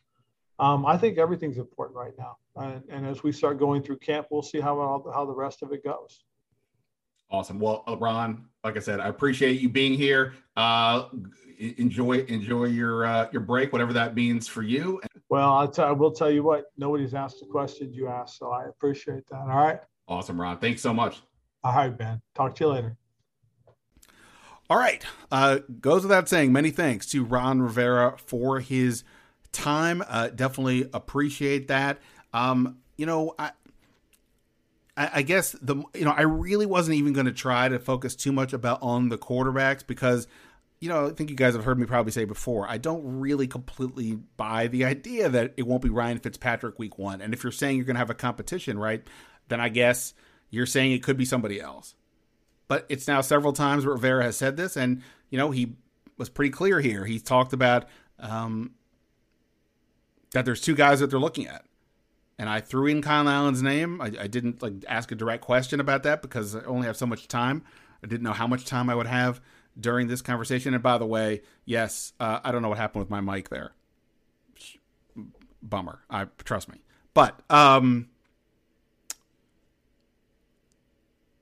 Um, 0.59 0.85
I 0.85 0.97
think 0.97 1.17
everything's 1.17 1.57
important 1.57 1.97
right 1.97 2.13
now, 2.17 2.37
and, 2.57 2.83
and 2.89 3.05
as 3.05 3.23
we 3.23 3.31
start 3.31 3.59
going 3.59 3.81
through 3.81 3.99
camp, 3.99 4.27
we'll 4.29 4.41
see 4.41 4.59
how 4.59 4.77
all, 4.79 5.09
how 5.13 5.25
the 5.25 5.33
rest 5.33 5.63
of 5.63 5.71
it 5.71 5.83
goes. 5.83 6.23
Awesome. 7.31 7.59
Well, 7.59 7.83
Ron, 7.99 8.45
like 8.63 8.75
I 8.75 8.79
said, 8.79 8.99
I 8.99 9.07
appreciate 9.07 9.61
you 9.61 9.69
being 9.69 9.93
here. 9.93 10.33
Uh, 10.57 11.05
enjoy 11.59 12.19
enjoy 12.27 12.65
your 12.65 13.05
uh, 13.05 13.27
your 13.31 13.41
break, 13.41 13.71
whatever 13.71 13.93
that 13.93 14.15
means 14.15 14.47
for 14.47 14.63
you. 14.63 14.99
Well, 15.29 15.53
I'll 15.53 15.67
t- 15.67 15.81
I 15.81 15.91
will 15.91 16.11
tell 16.11 16.31
you 16.31 16.43
what. 16.43 16.65
Nobody's 16.77 17.13
asked 17.13 17.39
the 17.39 17.45
question 17.45 17.93
you 17.93 18.07
asked, 18.07 18.37
so 18.37 18.51
I 18.51 18.65
appreciate 18.65 19.27
that. 19.27 19.41
All 19.41 19.47
right. 19.47 19.79
Awesome, 20.07 20.41
Ron. 20.41 20.57
Thanks 20.57 20.81
so 20.81 20.93
much. 20.93 21.21
All 21.63 21.75
right, 21.75 21.95
Ben. 21.95 22.21
Talk 22.35 22.55
to 22.55 22.63
you 22.63 22.69
later. 22.71 22.97
All 24.69 24.77
right. 24.77 25.03
Uh, 25.31 25.59
goes 25.81 26.03
without 26.03 26.29
saying, 26.29 26.53
many 26.53 26.69
thanks 26.69 27.07
to 27.07 27.23
Ron 27.23 27.61
Rivera 27.61 28.17
for 28.25 28.59
his 28.59 29.03
time. 29.51 30.03
Uh, 30.07 30.29
definitely 30.29 30.89
appreciate 30.93 31.69
that. 31.69 31.99
Um, 32.33 32.77
you 32.97 33.05
know, 33.05 33.33
I, 33.39 33.51
I, 34.95 35.21
guess 35.23 35.53
the 35.53 35.77
you 35.95 36.05
know 36.05 36.11
I 36.11 36.21
really 36.21 36.67
wasn't 36.67 36.97
even 36.97 37.13
going 37.13 37.25
to 37.25 37.31
try 37.31 37.69
to 37.69 37.79
focus 37.79 38.15
too 38.15 38.31
much 38.31 38.53
about 38.53 38.83
on 38.83 39.09
the 39.09 39.17
quarterbacks 39.17 39.85
because 39.87 40.27
you 40.79 40.87
know, 40.87 41.07
I 41.07 41.09
think 41.11 41.29
you 41.29 41.35
guys 41.35 41.55
have 41.55 41.65
heard 41.65 41.77
me 41.77 41.85
probably 41.85 42.11
say 42.11 42.25
before, 42.25 42.69
I 42.69 42.77
don't 42.77 43.19
really 43.19 43.47
completely 43.47 44.15
buy 44.37 44.67
the 44.67 44.85
idea 44.85 45.27
that 45.29 45.53
it 45.57 45.67
won't 45.67 45.81
be 45.81 45.89
Ryan 45.89 46.19
Fitzpatrick 46.19 46.79
week 46.79 46.97
one. 46.97 47.21
And 47.21 47.33
if 47.33 47.43
you're 47.43 47.51
saying 47.51 47.75
you're 47.75 47.85
going 47.85 47.95
to 47.95 47.99
have 47.99 48.09
a 48.09 48.15
competition, 48.15 48.79
right, 48.79 49.03
then 49.49 49.59
I 49.59 49.69
guess 49.69 50.13
you're 50.49 50.65
saying 50.65 50.93
it 50.93 51.03
could 51.03 51.17
be 51.17 51.25
somebody 51.25 51.59
else. 51.59 51.95
But 52.69 52.85
it's 52.87 53.07
now 53.07 53.19
several 53.19 53.51
times 53.51 53.85
where 53.85 53.95
Rivera 53.95 54.23
has 54.23 54.37
said 54.37 54.55
this, 54.55 54.77
and, 54.77 55.01
you 55.29 55.37
know, 55.37 55.51
he 55.51 55.73
was 56.17 56.29
pretty 56.29 56.51
clear 56.51 56.79
here. 56.79 57.03
He 57.03 57.19
talked 57.19 57.51
about 57.51 57.87
um, 58.19 58.71
that 60.31 60.45
there's 60.45 60.61
two 60.61 60.75
guys 60.75 61.01
that 61.01 61.09
they're 61.09 61.19
looking 61.19 61.47
at. 61.47 61.65
And 62.37 62.47
I 62.47 62.61
threw 62.61 62.85
in 62.85 63.01
Kyle 63.01 63.27
Allen's 63.27 63.61
name. 63.61 63.99
I, 63.99 64.11
I 64.19 64.27
didn't 64.27 64.61
like 64.61 64.73
ask 64.87 65.11
a 65.11 65.15
direct 65.15 65.43
question 65.43 65.79
about 65.79 66.03
that 66.03 66.21
because 66.21 66.55
I 66.55 66.63
only 66.63 66.85
have 66.85 66.95
so 66.95 67.05
much 67.05 67.27
time. 67.27 67.63
I 68.03 68.07
didn't 68.07 68.23
know 68.23 68.33
how 68.33 68.47
much 68.47 68.65
time 68.65 68.89
I 68.89 68.95
would 68.95 69.07
have 69.07 69.41
during 69.77 70.07
this 70.07 70.21
conversation. 70.21 70.73
And 70.73 70.83
by 70.83 70.99
the 70.99 71.07
way, 71.07 71.41
yes, 71.65 72.13
uh, 72.19 72.39
I 72.43 72.51
don't 72.51 72.61
know 72.61 72.69
what 72.69 72.77
happened 72.77 73.01
with 73.01 73.09
my 73.09 73.19
mic 73.19 73.49
there. 73.49 73.73
Bummer. 75.61 76.01
I 76.09 76.27
trust 76.45 76.69
me. 76.69 76.81
But 77.13 77.41
um, 77.49 78.08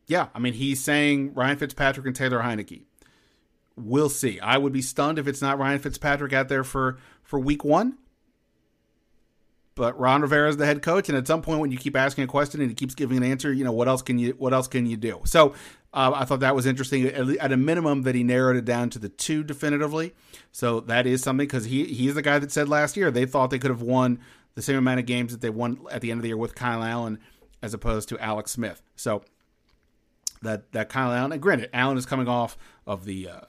yeah, 0.08 0.28
I 0.34 0.40
mean, 0.40 0.54
he's 0.54 0.84
saying 0.84 1.34
Ryan 1.34 1.58
Fitzpatrick 1.58 2.06
and 2.06 2.16
Taylor 2.16 2.40
Heinicke. 2.40 2.84
We'll 3.76 4.10
see. 4.10 4.40
I 4.40 4.58
would 4.58 4.74
be 4.74 4.82
stunned 4.82 5.20
if 5.20 5.28
it's 5.28 5.42
not 5.42 5.60
Ryan 5.60 5.80
Fitzpatrick 5.80 6.34
out 6.34 6.50
there 6.50 6.64
for 6.64 6.98
for 7.24 7.40
week 7.40 7.64
one 7.64 7.98
but 9.78 9.98
Ron 9.98 10.24
Rivera 10.24 10.50
is 10.50 10.58
the 10.58 10.66
head 10.66 10.82
coach, 10.82 11.08
and 11.08 11.18
at 11.18 11.28
some 11.28 11.42
point 11.42 11.62
when 11.62 11.72
you 11.72 11.78
keep 11.78 11.96
asking 11.96 12.24
a 12.24 12.28
question 12.28 12.60
and 12.60 12.70
he 12.70 12.76
keeps 12.76 12.96
giving 12.96 13.16
an 13.16 13.24
answer, 13.24 13.54
you 13.54 13.64
know 13.64 13.72
what 13.72 13.88
else 13.88 14.02
can 14.02 14.18
you 14.18 14.32
what 14.38 14.52
else 14.52 14.68
can 14.68 14.88
you 14.88 14.98
do? 14.98 15.22
So 15.24 15.54
uh, 15.94 16.12
I 16.16 16.26
thought 16.26 16.42
that 16.42 16.56
was 16.56 16.66
interesting. 16.66 17.06
At, 17.06 17.52
a 17.52 17.58
minimum, 17.58 18.02
that 18.02 18.16
he 18.16 18.24
narrowed 18.24 18.58
it 18.58 18.66
down 18.66 18.90
to 18.90 19.00
the 19.00 19.08
two 19.08 19.44
definitively. 19.44 20.14
So 20.52 20.82
that 20.82 21.06
is 21.06 21.22
something 21.22 21.46
because 21.46 21.66
he 21.66 21.86
he's 21.86 22.16
the 22.16 22.24
guy 22.24 22.40
that 22.40 22.52
said 22.52 22.68
last 22.68 22.98
year 22.98 23.12
they 23.12 23.26
thought 23.26 23.52
they 23.52 23.60
could 23.60 23.70
have 23.70 23.84
won 23.84 24.20
the 24.56 24.62
same 24.64 24.78
amount 24.78 25.00
of 25.00 25.06
games 25.06 25.32
that 25.32 25.42
they 25.42 25.52
won 25.52 25.80
at 25.92 26.02
the 26.02 26.10
end 26.10 26.18
of 26.18 26.24
the 26.24 26.30
year 26.30 26.38
with 26.38 26.56
Kyle 26.56 26.84
Allen 26.84 27.20
as 27.62 27.74
opposed 27.74 28.10
to 28.10 28.20
Alex 28.20 28.52
Smith. 28.52 28.82
So 28.96 29.24
that 30.42 30.72
that 30.72 30.90
Kyle 30.90 31.12
Allen, 31.12 31.32
and 31.32 31.42
granted, 31.42 31.70
Allen 31.74 31.98
is 31.98 32.06
coming 32.06 32.28
off 32.28 32.58
of 32.86 33.06
the 33.06 33.30
uh, 33.30 33.42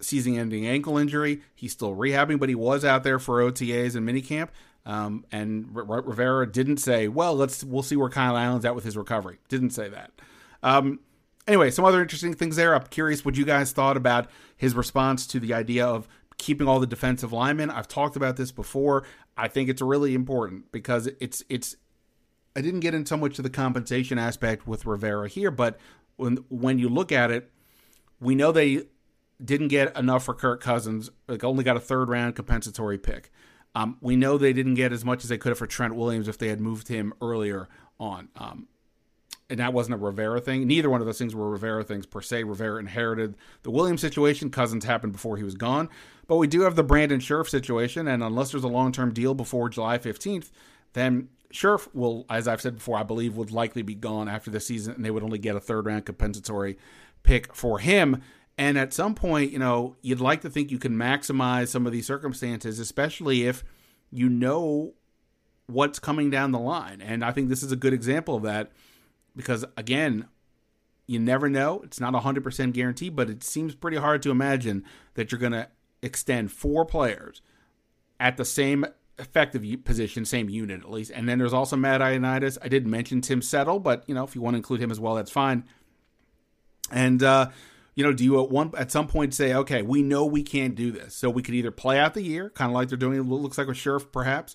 season-ending 0.00 0.66
ankle 0.66 0.98
injury. 0.98 1.42
He's 1.54 1.72
still 1.72 1.94
rehabbing, 1.94 2.38
but 2.38 2.48
he 2.48 2.54
was 2.54 2.84
out 2.84 3.02
there 3.04 3.18
for 3.18 3.40
OTAs 3.40 3.94
and 3.96 4.08
minicamp. 4.08 4.48
Um, 4.86 5.26
and 5.30 5.70
R- 5.76 6.02
Rivera 6.02 6.50
didn't 6.50 6.78
say, 6.78 7.08
"Well, 7.08 7.34
let's 7.34 7.62
we'll 7.62 7.82
see 7.82 7.96
where 7.96 8.08
Kyle 8.08 8.36
Allen's 8.36 8.64
at 8.64 8.74
with 8.74 8.84
his 8.84 8.96
recovery." 8.96 9.38
Didn't 9.48 9.70
say 9.70 9.88
that. 9.88 10.12
Um, 10.62 11.00
anyway, 11.46 11.70
some 11.70 11.84
other 11.84 12.00
interesting 12.00 12.34
things 12.34 12.56
there. 12.56 12.74
I'm 12.74 12.86
curious 12.86 13.24
what 13.24 13.36
you 13.36 13.44
guys 13.44 13.72
thought 13.72 13.96
about 13.96 14.30
his 14.56 14.74
response 14.74 15.26
to 15.28 15.40
the 15.40 15.52
idea 15.52 15.86
of 15.86 16.08
keeping 16.38 16.68
all 16.68 16.80
the 16.80 16.86
defensive 16.86 17.32
linemen. 17.32 17.70
I've 17.70 17.88
talked 17.88 18.16
about 18.16 18.36
this 18.36 18.52
before. 18.52 19.04
I 19.36 19.48
think 19.48 19.68
it's 19.68 19.82
really 19.82 20.14
important 20.14 20.72
because 20.72 21.08
it's 21.20 21.44
it's. 21.48 21.76
I 22.56 22.60
didn't 22.60 22.80
get 22.80 22.94
into 22.94 23.16
much 23.16 23.38
of 23.38 23.44
the 23.44 23.50
compensation 23.50 24.18
aspect 24.18 24.66
with 24.66 24.84
Rivera 24.86 25.28
here, 25.28 25.50
but 25.50 25.78
when 26.18 26.36
when 26.50 26.78
you 26.78 26.88
look 26.88 27.10
at 27.10 27.30
it, 27.30 27.50
we 28.20 28.34
know 28.34 28.52
they 28.52 28.82
didn't 29.42 29.68
get 29.68 29.96
enough 29.96 30.24
for 30.24 30.34
Kirk 30.34 30.60
Cousins. 30.60 31.10
Like 31.26 31.42
only 31.44 31.64
got 31.64 31.76
a 31.76 31.80
third 31.80 32.08
round 32.08 32.36
compensatory 32.36 32.98
pick. 32.98 33.32
Um, 33.74 33.96
we 34.00 34.16
know 34.16 34.36
they 34.36 34.52
didn't 34.52 34.74
get 34.74 34.92
as 34.92 35.04
much 35.04 35.22
as 35.22 35.30
they 35.30 35.38
could 35.38 35.50
have 35.50 35.58
for 35.58 35.66
Trent 35.66 35.94
Williams 35.94 36.28
if 36.28 36.36
they 36.36 36.48
had 36.48 36.60
moved 36.60 36.88
him 36.88 37.14
earlier 37.22 37.68
on. 38.00 38.28
Um, 38.36 38.66
and 39.50 39.60
that 39.60 39.72
wasn't 39.72 39.94
a 39.94 39.98
Rivera 39.98 40.40
thing. 40.40 40.66
Neither 40.66 40.90
one 40.90 41.00
of 41.00 41.06
those 41.06 41.18
things 41.18 41.34
were 41.34 41.48
Rivera 41.48 41.84
things 41.84 42.04
per 42.04 42.20
se. 42.20 42.44
Rivera 42.44 42.80
inherited 42.80 43.36
the 43.62 43.70
Williams 43.70 44.00
situation. 44.00 44.50
Cousins 44.50 44.84
happened 44.84 45.12
before 45.12 45.36
he 45.36 45.42
was 45.42 45.54
gone. 45.54 45.88
But 46.26 46.36
we 46.36 46.46
do 46.46 46.62
have 46.62 46.76
the 46.76 46.82
Brandon 46.82 47.20
Scherff 47.20 47.48
situation, 47.48 48.06
and 48.06 48.22
unless 48.22 48.50
there's 48.50 48.64
a 48.64 48.68
long 48.68 48.92
term 48.92 49.14
deal 49.14 49.34
before 49.34 49.70
July 49.70 49.96
15th, 49.96 50.50
then 50.92 51.28
Scherff 51.52 51.88
will, 51.94 52.26
as 52.28 52.46
I've 52.46 52.60
said 52.60 52.76
before, 52.76 52.98
I 52.98 53.02
believe 53.02 53.36
would 53.36 53.50
likely 53.50 53.82
be 53.82 53.94
gone 53.94 54.28
after 54.28 54.50
the 54.50 54.60
season, 54.60 54.94
and 54.94 55.04
they 55.04 55.10
would 55.10 55.22
only 55.22 55.38
get 55.38 55.56
a 55.56 55.60
third 55.60 55.86
round 55.86 56.04
compensatory 56.06 56.78
pick 57.22 57.54
for 57.54 57.78
him. 57.78 58.22
And 58.58 58.76
at 58.76 58.92
some 58.92 59.14
point, 59.14 59.52
you 59.52 59.58
know, 59.58 59.96
you'd 60.02 60.20
like 60.20 60.40
to 60.42 60.50
think 60.50 60.70
you 60.70 60.78
can 60.78 60.94
maximize 60.94 61.68
some 61.68 61.86
of 61.86 61.92
these 61.92 62.06
circumstances, 62.06 62.78
especially 62.78 63.46
if 63.46 63.64
you 64.10 64.28
know 64.28 64.94
what's 65.66 65.98
coming 65.98 66.28
down 66.30 66.50
the 66.50 66.58
line. 66.58 67.00
And 67.00 67.24
I 67.24 67.32
think 67.32 67.48
this 67.48 67.62
is 67.62 67.72
a 67.72 67.76
good 67.76 67.92
example 67.92 68.34
of 68.34 68.42
that 68.42 68.72
because, 69.36 69.64
again, 69.76 70.26
you 71.06 71.18
never 71.18 71.48
know. 71.48 71.80
It's 71.82 72.00
not 72.00 72.14
a 72.14 72.18
100% 72.18 72.72
guarantee, 72.72 73.08
but 73.08 73.30
it 73.30 73.42
seems 73.44 73.74
pretty 73.74 73.96
hard 73.96 74.22
to 74.22 74.30
imagine 74.30 74.84
that 75.14 75.30
you're 75.30 75.38
going 75.38 75.52
to 75.52 75.68
extend 76.02 76.52
four 76.52 76.84
players 76.84 77.40
at 78.20 78.36
the 78.36 78.44
same 78.44 78.84
effective 79.18 79.64
position, 79.84 80.24
same 80.24 80.48
unit 80.48 80.80
at 80.80 80.90
least. 80.90 81.10
And 81.14 81.28
then 81.28 81.38
there's 81.38 81.52
also 81.52 81.76
Matt 81.76 82.00
Ioannidis. 82.00 82.58
I 82.62 82.68
did 82.68 82.86
mention 82.86 83.20
Tim 83.20 83.42
Settle, 83.42 83.80
but, 83.80 84.04
you 84.06 84.14
know, 84.14 84.24
if 84.24 84.34
you 84.34 84.40
want 84.40 84.54
to 84.54 84.58
include 84.58 84.80
him 84.80 84.90
as 84.90 85.00
well, 85.00 85.14
that's 85.14 85.30
fine. 85.30 85.64
And, 86.90 87.22
uh, 87.22 87.50
you 87.94 88.04
know, 88.04 88.12
do 88.12 88.22
you 88.22 88.40
at 88.42 88.48
one 88.48 88.72
at 88.78 88.92
some 88.92 89.08
point 89.08 89.34
say, 89.34 89.52
okay, 89.52 89.82
we 89.82 90.02
know 90.02 90.24
we 90.24 90.44
can't 90.44 90.76
do 90.76 90.92
this, 90.92 91.16
so 91.16 91.28
we 91.28 91.42
could 91.42 91.54
either 91.54 91.72
play 91.72 91.98
out 91.98 92.14
the 92.14 92.22
year, 92.22 92.48
kind 92.50 92.70
of 92.70 92.74
like 92.74 92.88
they're 92.88 92.96
doing, 92.96 93.20
looks 93.22 93.58
like 93.58 93.66
with 93.66 93.76
Scherff 93.76 94.12
perhaps, 94.12 94.54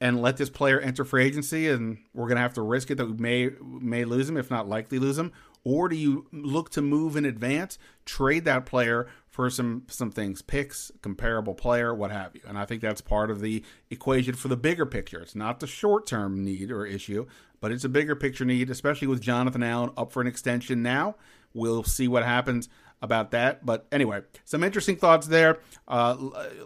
and 0.00 0.22
let 0.22 0.38
this 0.38 0.48
player 0.48 0.80
enter 0.80 1.04
free 1.04 1.24
agency, 1.24 1.68
and 1.68 1.98
we're 2.14 2.26
going 2.26 2.36
to 2.36 2.42
have 2.42 2.54
to 2.54 2.62
risk 2.62 2.90
it 2.90 2.94
that 2.94 3.06
we 3.06 3.12
may 3.18 3.50
may 3.60 4.06
lose 4.06 4.30
him, 4.30 4.38
if 4.38 4.50
not 4.50 4.66
likely 4.66 4.98
lose 4.98 5.18
him, 5.18 5.30
or 5.62 5.88
do 5.88 5.96
you 5.96 6.26
look 6.32 6.70
to 6.70 6.80
move 6.80 7.16
in 7.16 7.26
advance, 7.26 7.78
trade 8.06 8.46
that 8.46 8.64
player 8.64 9.08
for 9.36 9.50
some 9.50 9.84
some 9.88 10.10
things, 10.10 10.42
picks, 10.42 10.90
comparable 11.02 11.54
player, 11.54 11.94
what 11.94 12.10
have 12.10 12.34
you? 12.34 12.40
And 12.48 12.58
I 12.58 12.64
think 12.64 12.82
that's 12.82 13.00
part 13.00 13.30
of 13.30 13.40
the 13.40 13.62
equation 13.90 14.34
for 14.34 14.48
the 14.48 14.56
bigger 14.56 14.86
picture. 14.86 15.20
It's 15.20 15.36
not 15.36 15.60
the 15.60 15.66
short 15.66 16.06
term 16.06 16.42
need 16.42 16.70
or 16.70 16.84
issue, 16.84 17.26
but 17.60 17.70
it's 17.70 17.84
a 17.84 17.88
bigger 17.88 18.16
picture 18.16 18.44
need, 18.44 18.70
especially 18.70 19.08
with 19.08 19.20
Jonathan 19.20 19.62
Allen 19.62 19.90
up 19.96 20.10
for 20.10 20.20
an 20.20 20.26
extension 20.26 20.82
now 20.82 21.14
We'll 21.56 21.84
see 21.84 22.06
what 22.06 22.22
happens 22.22 22.68
about 23.00 23.30
that. 23.30 23.64
But 23.64 23.86
anyway, 23.90 24.20
some 24.44 24.62
interesting 24.62 24.96
thoughts 24.96 25.26
there. 25.26 25.58
Uh, 25.88 26.16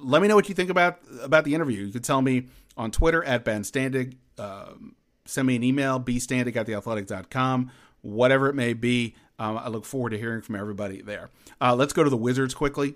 let 0.00 0.20
me 0.20 0.26
know 0.26 0.34
what 0.34 0.48
you 0.48 0.54
think 0.54 0.68
about 0.68 0.98
about 1.22 1.44
the 1.44 1.54
interview. 1.54 1.86
You 1.86 1.92
can 1.92 2.02
tell 2.02 2.20
me 2.20 2.48
on 2.76 2.90
Twitter 2.90 3.22
at 3.24 3.44
Ben 3.44 3.62
Standig. 3.62 4.16
Uh, 4.36 4.72
send 5.26 5.46
me 5.46 5.54
an 5.54 5.62
email, 5.62 6.00
bstandig 6.00 6.56
at 6.56 6.66
theathletic.com, 6.66 7.70
whatever 8.02 8.48
it 8.48 8.54
may 8.54 8.72
be. 8.72 9.14
Um, 9.40 9.56
I 9.56 9.68
look 9.68 9.86
forward 9.86 10.10
to 10.10 10.18
hearing 10.18 10.42
from 10.42 10.54
everybody 10.54 11.00
there. 11.00 11.30
Uh, 11.62 11.74
let's 11.74 11.94
go 11.94 12.04
to 12.04 12.10
the 12.10 12.16
Wizards 12.16 12.52
quickly. 12.52 12.94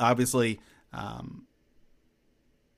Obviously, 0.00 0.58
um, 0.92 1.46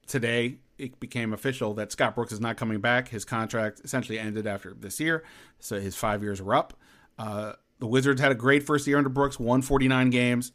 today 0.07 0.59
it 0.77 1.01
became 1.01 1.33
official 1.33 1.73
that 1.75 1.91
Scott 1.91 2.15
Brooks 2.15 2.33
is 2.33 2.41
not 2.41 2.59
coming 2.59 2.81
back. 2.81 3.09
His 3.09 3.25
contract 3.25 3.81
essentially 3.83 4.19
ended 4.19 4.47
after 4.47 4.75
this 4.75 5.01
year, 5.01 5.25
so 5.59 5.81
his 5.81 5.97
five 5.97 6.23
years 6.23 6.43
were 6.43 6.55
up. 6.55 6.75
Uh, 7.19 7.55
the 7.79 7.87
Wizards 7.87 8.21
had 8.21 8.31
a 8.31 8.35
great 8.35 8.63
first 8.63 8.87
year 8.87 8.99
under 8.99 9.09
Brooks, 9.09 9.41
won 9.41 9.63
49 9.63 10.11
games, 10.11 10.53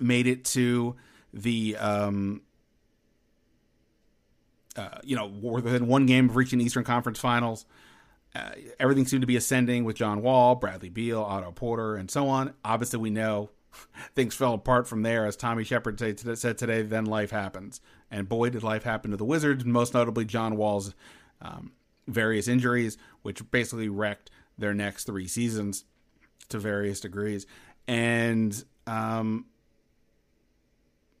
made 0.00 0.26
it 0.26 0.44
to 0.46 0.96
the 1.32 1.76
um, 1.76 2.42
uh, 4.74 4.98
you 5.04 5.14
know 5.14 5.26
within 5.26 5.86
one 5.86 6.06
game 6.06 6.28
of 6.28 6.34
reaching 6.34 6.58
the 6.58 6.64
Eastern 6.64 6.82
Conference 6.82 7.20
Finals. 7.20 7.64
Uh, 8.34 8.50
everything 8.80 9.06
seemed 9.06 9.20
to 9.22 9.26
be 9.26 9.36
ascending 9.36 9.84
with 9.84 9.96
John 9.96 10.22
Wall, 10.22 10.54
Bradley 10.54 10.88
Beal, 10.88 11.20
Otto 11.20 11.52
Porter, 11.52 11.96
and 11.96 12.10
so 12.10 12.28
on. 12.28 12.54
Obviously, 12.64 12.98
we 12.98 13.10
know 13.10 13.50
things 14.14 14.34
fell 14.34 14.54
apart 14.54 14.88
from 14.88 15.02
there, 15.02 15.26
as 15.26 15.36
Tommy 15.36 15.64
Sheppard 15.64 15.98
said 15.98 16.58
today. 16.58 16.82
Then 16.82 17.04
life 17.04 17.30
happens, 17.30 17.80
and 18.10 18.28
boy, 18.28 18.50
did 18.50 18.62
life 18.62 18.84
happen 18.84 19.10
to 19.10 19.16
the 19.16 19.24
Wizards. 19.24 19.64
Most 19.64 19.94
notably, 19.94 20.24
John 20.24 20.56
Wall's 20.56 20.94
um, 21.42 21.72
various 22.06 22.48
injuries, 22.48 22.96
which 23.22 23.50
basically 23.50 23.88
wrecked 23.88 24.30
their 24.56 24.74
next 24.74 25.04
three 25.04 25.26
seasons 25.26 25.84
to 26.48 26.58
various 26.58 27.00
degrees. 27.00 27.46
And 27.86 28.64
um, 28.86 29.46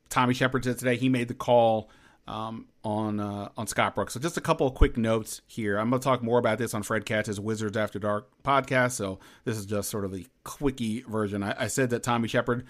Tommy 0.08 0.34
Sheppard 0.34 0.64
said 0.64 0.78
today 0.78 0.96
he 0.96 1.08
made 1.08 1.28
the 1.28 1.34
call 1.34 1.90
um, 2.26 2.66
on 2.84 3.20
uh, 3.20 3.48
on 3.56 3.66
Scott 3.66 3.94
Brooks. 3.94 4.14
So 4.14 4.20
just 4.20 4.36
a 4.36 4.40
couple 4.40 4.66
of 4.66 4.74
quick 4.74 4.96
notes 4.96 5.42
here. 5.46 5.78
I'm 5.78 5.90
going 5.90 6.00
to 6.00 6.04
talk 6.04 6.22
more 6.22 6.38
about 6.38 6.58
this 6.58 6.74
on 6.74 6.82
Fred 6.82 7.04
Katz's 7.04 7.40
Wizards 7.40 7.76
After 7.76 7.98
Dark 7.98 8.28
podcast. 8.44 8.92
So 8.92 9.18
this 9.44 9.56
is 9.56 9.66
just 9.66 9.90
sort 9.90 10.04
of 10.04 10.12
the 10.12 10.26
quickie 10.44 11.02
version. 11.02 11.42
I, 11.42 11.64
I 11.64 11.66
said 11.66 11.90
that 11.90 12.02
Tommy 12.02 12.28
Sheppard, 12.28 12.66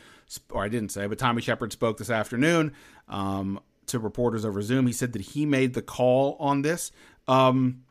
or 0.50 0.64
I 0.64 0.68
didn't 0.68 0.90
say, 0.90 1.06
but 1.06 1.18
Tommy 1.18 1.42
Sheppard 1.42 1.72
spoke 1.72 1.98
this 1.98 2.10
afternoon 2.10 2.72
um, 3.08 3.60
to 3.86 3.98
reporters 3.98 4.44
over 4.44 4.62
Zoom. 4.62 4.86
He 4.86 4.92
said 4.92 5.12
that 5.12 5.22
he 5.22 5.46
made 5.46 5.74
the 5.74 5.82
call 5.82 6.36
on 6.40 6.62
this. 6.62 6.90
Um, 7.28 7.82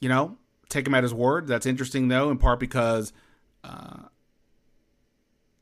you 0.00 0.08
know, 0.08 0.36
take 0.68 0.86
him 0.86 0.94
at 0.94 1.02
his 1.02 1.14
word. 1.14 1.46
That's 1.46 1.66
interesting 1.66 2.08
though, 2.08 2.30
in 2.30 2.38
part 2.38 2.60
because. 2.60 3.12
Uh, 3.64 4.08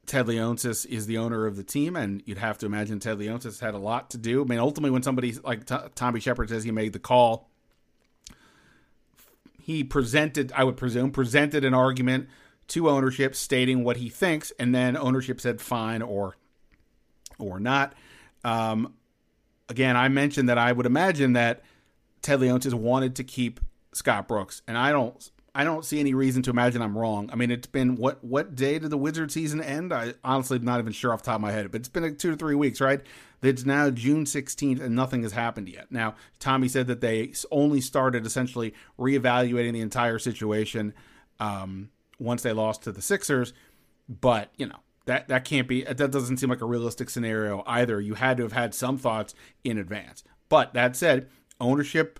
Ted 0.06 0.26
Leonsis 0.26 0.84
is 0.86 1.06
the 1.06 1.18
owner 1.18 1.46
of 1.46 1.56
the 1.56 1.62
team, 1.62 1.96
and 1.96 2.22
you'd 2.26 2.38
have 2.38 2.58
to 2.58 2.66
imagine 2.66 3.00
Ted 3.00 3.18
Leonsis 3.18 3.60
had 3.60 3.74
a 3.74 3.78
lot 3.78 4.10
to 4.10 4.18
do. 4.18 4.42
I 4.42 4.44
mean, 4.44 4.58
ultimately, 4.58 4.90
when 4.90 5.02
somebody 5.02 5.32
like 5.44 5.66
T- 5.66 5.76
Tommy 5.94 6.20
Sheppard 6.20 6.48
says 6.48 6.64
he 6.64 6.70
made 6.70 6.92
the 6.92 6.98
call, 6.98 7.48
he 9.60 9.82
presented, 9.82 10.52
I 10.54 10.64
would 10.64 10.76
presume, 10.76 11.10
presented 11.10 11.64
an 11.64 11.74
argument 11.74 12.28
to 12.68 12.88
ownership 12.90 13.34
stating 13.34 13.82
what 13.84 13.96
he 13.96 14.08
thinks, 14.08 14.52
and 14.58 14.74
then 14.74 14.96
ownership 14.96 15.40
said 15.40 15.60
fine 15.60 16.02
or 16.02 16.36
or 17.38 17.58
not. 17.58 17.94
Um, 18.44 18.94
again, 19.68 19.96
I 19.96 20.08
mentioned 20.08 20.48
that 20.48 20.58
I 20.58 20.72
would 20.72 20.86
imagine 20.86 21.32
that 21.32 21.62
Ted 22.22 22.40
Leonsis 22.40 22.74
wanted 22.74 23.16
to 23.16 23.24
keep 23.24 23.60
Scott 23.92 24.28
Brooks, 24.28 24.62
and 24.68 24.76
I 24.76 24.92
don't 24.92 25.30
I 25.54 25.62
don't 25.62 25.84
see 25.84 26.00
any 26.00 26.14
reason 26.14 26.42
to 26.42 26.50
imagine 26.50 26.82
I'm 26.82 26.98
wrong. 26.98 27.30
I 27.32 27.36
mean, 27.36 27.50
it's 27.52 27.68
been 27.68 27.94
what 27.94 28.22
what 28.24 28.56
day 28.56 28.78
did 28.78 28.90
the 28.90 28.98
Wizard 28.98 29.30
season 29.30 29.60
end? 29.60 29.92
I 29.92 30.14
honestly 30.24 30.58
am 30.58 30.64
not 30.64 30.80
even 30.80 30.92
sure 30.92 31.12
off 31.12 31.22
the 31.22 31.26
top 31.26 31.36
of 31.36 31.42
my 31.42 31.52
head, 31.52 31.70
but 31.70 31.80
it's 31.80 31.88
been 31.88 32.02
like 32.02 32.18
two 32.18 32.32
to 32.32 32.36
three 32.36 32.56
weeks, 32.56 32.80
right? 32.80 33.00
It's 33.40 33.64
now 33.64 33.90
June 33.90 34.24
16th 34.24 34.80
and 34.80 34.96
nothing 34.96 35.22
has 35.22 35.32
happened 35.32 35.68
yet. 35.68 35.92
Now, 35.92 36.14
Tommy 36.38 36.66
said 36.66 36.86
that 36.88 37.00
they 37.00 37.32
only 37.50 37.80
started 37.80 38.26
essentially 38.26 38.74
reevaluating 38.98 39.74
the 39.74 39.80
entire 39.80 40.18
situation 40.18 40.94
um, 41.38 41.90
once 42.18 42.42
they 42.42 42.52
lost 42.52 42.82
to 42.84 42.92
the 42.92 43.02
Sixers, 43.02 43.52
but 44.08 44.50
you 44.56 44.66
know 44.66 44.78
that 45.06 45.28
that 45.28 45.44
can't 45.44 45.68
be 45.68 45.84
that 45.84 46.10
doesn't 46.10 46.38
seem 46.38 46.50
like 46.50 46.62
a 46.62 46.66
realistic 46.66 47.10
scenario 47.10 47.62
either. 47.66 48.00
You 48.00 48.14
had 48.14 48.38
to 48.38 48.42
have 48.42 48.52
had 48.52 48.74
some 48.74 48.98
thoughts 48.98 49.34
in 49.62 49.78
advance. 49.78 50.24
But 50.48 50.74
that 50.74 50.96
said, 50.96 51.28
ownership 51.60 52.18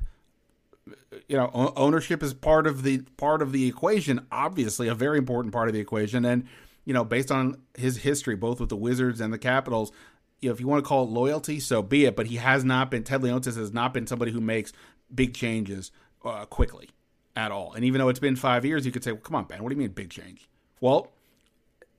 you 1.28 1.37
know 1.37 1.72
ownership 1.76 2.22
is 2.22 2.34
part 2.34 2.66
of 2.66 2.82
the 2.82 2.98
part 3.16 3.42
of 3.42 3.52
the 3.52 3.66
equation 3.66 4.26
obviously 4.30 4.88
a 4.88 4.94
very 4.94 5.18
important 5.18 5.52
part 5.52 5.68
of 5.68 5.74
the 5.74 5.80
equation. 5.80 6.24
And 6.24 6.46
you 6.84 6.92
know 6.94 7.04
based 7.04 7.30
on 7.30 7.62
his 7.76 7.98
history 7.98 8.37
both 8.37 8.60
with 8.60 8.68
the 8.68 8.76
wizards 8.76 9.20
and 9.20 9.32
the 9.32 9.38
capitals 9.38 9.92
you 10.40 10.48
know 10.48 10.54
if 10.54 10.60
you 10.60 10.66
want 10.66 10.84
to 10.84 10.88
call 10.88 11.04
it 11.04 11.10
loyalty 11.10 11.60
so 11.60 11.82
be 11.82 12.04
it. 12.04 12.16
But 12.16 12.26
he 12.26 12.37
has 12.37 12.64
not 12.64 12.90
been 12.90 13.04
ted 13.04 13.22
leonsis 13.22 13.56
has 13.56 13.72
not 13.72 13.94
been 13.94 14.06
somebody 14.06 14.32
who 14.32 14.40
makes 14.40 14.72
big 15.14 15.34
changes 15.34 15.90
uh, 16.24 16.44
quickly 16.46 16.90
at 17.37 17.50
all. 17.50 17.72
And 17.72 17.84
even 17.84 17.98
though 17.98 18.08
it's 18.08 18.20
been 18.20 18.37
five 18.37 18.64
years 18.64 18.84
you 18.84 18.92
could 18.92 19.04
say 19.04 19.12
well 19.12 19.20
come 19.20 19.37
on 19.37 19.44
ben 19.44 19.62
what 19.62 19.70
do 19.70 19.74
you 19.74 19.80
mean 19.80 19.90
big 19.90 20.10
change? 20.10 20.48
Well 20.80 21.12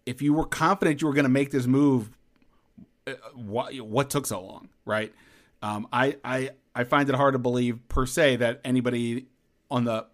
if 0.06 0.22
you 0.22 0.34
were 0.34 0.46
confident 0.46 1.02
you 1.02 1.08
were 1.08 1.14
going 1.14 1.24
to 1.24 1.30
make 1.30 1.52
this 1.52 1.66
move 1.66 2.12
uh, 3.08 3.14
what, 3.34 3.76
what 3.82 4.10
took 4.10 4.28
so 4.28 4.42
long 4.42 4.70
right? 4.86 5.14
Um, 5.62 5.88
I, 5.92 6.18
I 6.24 6.52
I 6.76 6.84
find 6.84 7.08
it 7.10 7.16
hard 7.16 7.34
to 7.34 7.40
believe 7.40 7.88
per 7.88 8.06
se 8.06 8.38
that 8.38 8.60
anybody 8.66 9.28
on 9.72 9.86
the 9.86 10.06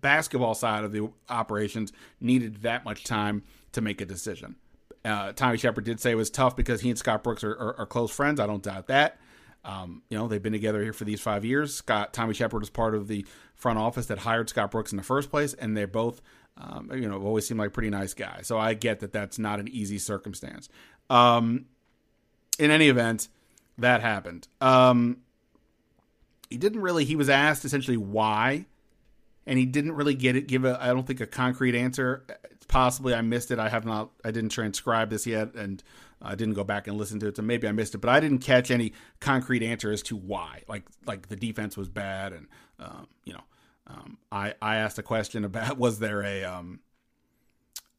basketball 0.00 0.54
side 0.54 0.84
of 0.84 0.92
the 0.92 1.08
operations 1.30 1.92
needed 2.20 2.62
that 2.62 2.84
much 2.84 3.04
time 3.04 3.42
to 3.72 3.80
make 3.80 4.00
a 4.00 4.04
decision. 4.04 4.56
Uh, 5.04 5.32
Tommy 5.32 5.56
Sheppard 5.56 5.84
did 5.84 5.98
say 5.98 6.12
it 6.12 6.16
was 6.16 6.30
tough 6.30 6.54
because 6.54 6.82
he 6.82 6.90
and 6.90 6.98
Scott 6.98 7.24
Brooks 7.24 7.42
are, 7.42 7.52
are, 7.52 7.80
are 7.80 7.86
close 7.86 8.10
friends. 8.10 8.38
I 8.38 8.46
don't 8.46 8.62
doubt 8.62 8.88
that. 8.88 9.18
Um, 9.64 10.02
you 10.08 10.18
know, 10.18 10.28
they've 10.28 10.42
been 10.42 10.52
together 10.52 10.82
here 10.82 10.92
for 10.92 11.04
these 11.04 11.20
five 11.20 11.44
years. 11.44 11.74
Scott 11.74 12.12
Tommy 12.12 12.34
Sheppard 12.34 12.60
was 12.60 12.70
part 12.70 12.94
of 12.94 13.08
the 13.08 13.24
front 13.54 13.78
office 13.78 14.06
that 14.06 14.18
hired 14.18 14.48
Scott 14.48 14.70
Brooks 14.72 14.92
in 14.92 14.96
the 14.96 15.04
first 15.04 15.30
place, 15.30 15.54
and 15.54 15.76
they're 15.76 15.86
both, 15.86 16.20
um, 16.56 16.90
you 16.92 17.08
know, 17.08 17.22
always 17.22 17.46
seemed 17.46 17.60
like 17.60 17.72
pretty 17.72 17.90
nice 17.90 18.12
guys. 18.12 18.46
So 18.46 18.58
I 18.58 18.74
get 18.74 19.00
that 19.00 19.12
that's 19.12 19.38
not 19.38 19.60
an 19.60 19.68
easy 19.68 19.98
circumstance. 19.98 20.68
Um, 21.08 21.66
in 22.58 22.70
any 22.70 22.88
event, 22.88 23.28
that 23.78 24.00
happened. 24.00 24.48
Um, 24.60 25.18
he 26.52 26.58
didn't 26.58 26.82
really. 26.82 27.04
He 27.04 27.16
was 27.16 27.28
asked 27.28 27.64
essentially 27.64 27.96
why, 27.96 28.66
and 29.46 29.58
he 29.58 29.66
didn't 29.66 29.92
really 29.92 30.14
get 30.14 30.36
it. 30.36 30.46
Give 30.46 30.64
a 30.64 30.78
I 30.80 30.88
don't 30.88 31.06
think 31.06 31.20
a 31.20 31.26
concrete 31.26 31.74
answer. 31.74 32.24
Possibly 32.68 33.14
I 33.14 33.22
missed 33.22 33.50
it. 33.50 33.58
I 33.58 33.68
have 33.68 33.84
not. 33.84 34.10
I 34.24 34.30
didn't 34.30 34.50
transcribe 34.50 35.10
this 35.10 35.26
yet, 35.26 35.54
and 35.54 35.82
I 36.20 36.34
didn't 36.34 36.54
go 36.54 36.64
back 36.64 36.86
and 36.86 36.96
listen 36.96 37.18
to 37.20 37.28
it. 37.28 37.36
So 37.36 37.42
maybe 37.42 37.66
I 37.66 37.72
missed 37.72 37.94
it, 37.94 37.98
but 37.98 38.10
I 38.10 38.20
didn't 38.20 38.38
catch 38.38 38.70
any 38.70 38.92
concrete 39.20 39.62
answer 39.62 39.90
as 39.90 40.02
to 40.04 40.16
why. 40.16 40.62
Like 40.68 40.84
like 41.06 41.28
the 41.28 41.36
defense 41.36 41.76
was 41.76 41.88
bad, 41.88 42.32
and 42.32 42.46
um, 42.78 43.08
you 43.24 43.32
know, 43.32 43.44
um, 43.86 44.18
I 44.30 44.54
I 44.62 44.76
asked 44.76 44.98
a 44.98 45.02
question 45.02 45.44
about 45.44 45.78
was 45.78 45.98
there 45.98 46.22
a 46.22 46.44
um, 46.44 46.80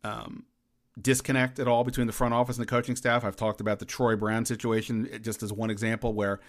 um, 0.03 0.45
disconnect 1.01 1.59
at 1.59 1.67
all 1.67 1.83
between 1.83 2.07
the 2.07 2.13
front 2.13 2.33
office 2.33 2.57
and 2.57 2.65
the 2.65 2.69
coaching 2.69 2.95
staff. 2.95 3.23
I've 3.23 3.35
talked 3.35 3.61
about 3.61 3.79
the 3.79 3.85
Troy 3.85 4.15
Brown 4.15 4.45
situation 4.45 5.09
just 5.21 5.43
as 5.43 5.51
one 5.51 5.69
example 5.69 6.13
where 6.13 6.39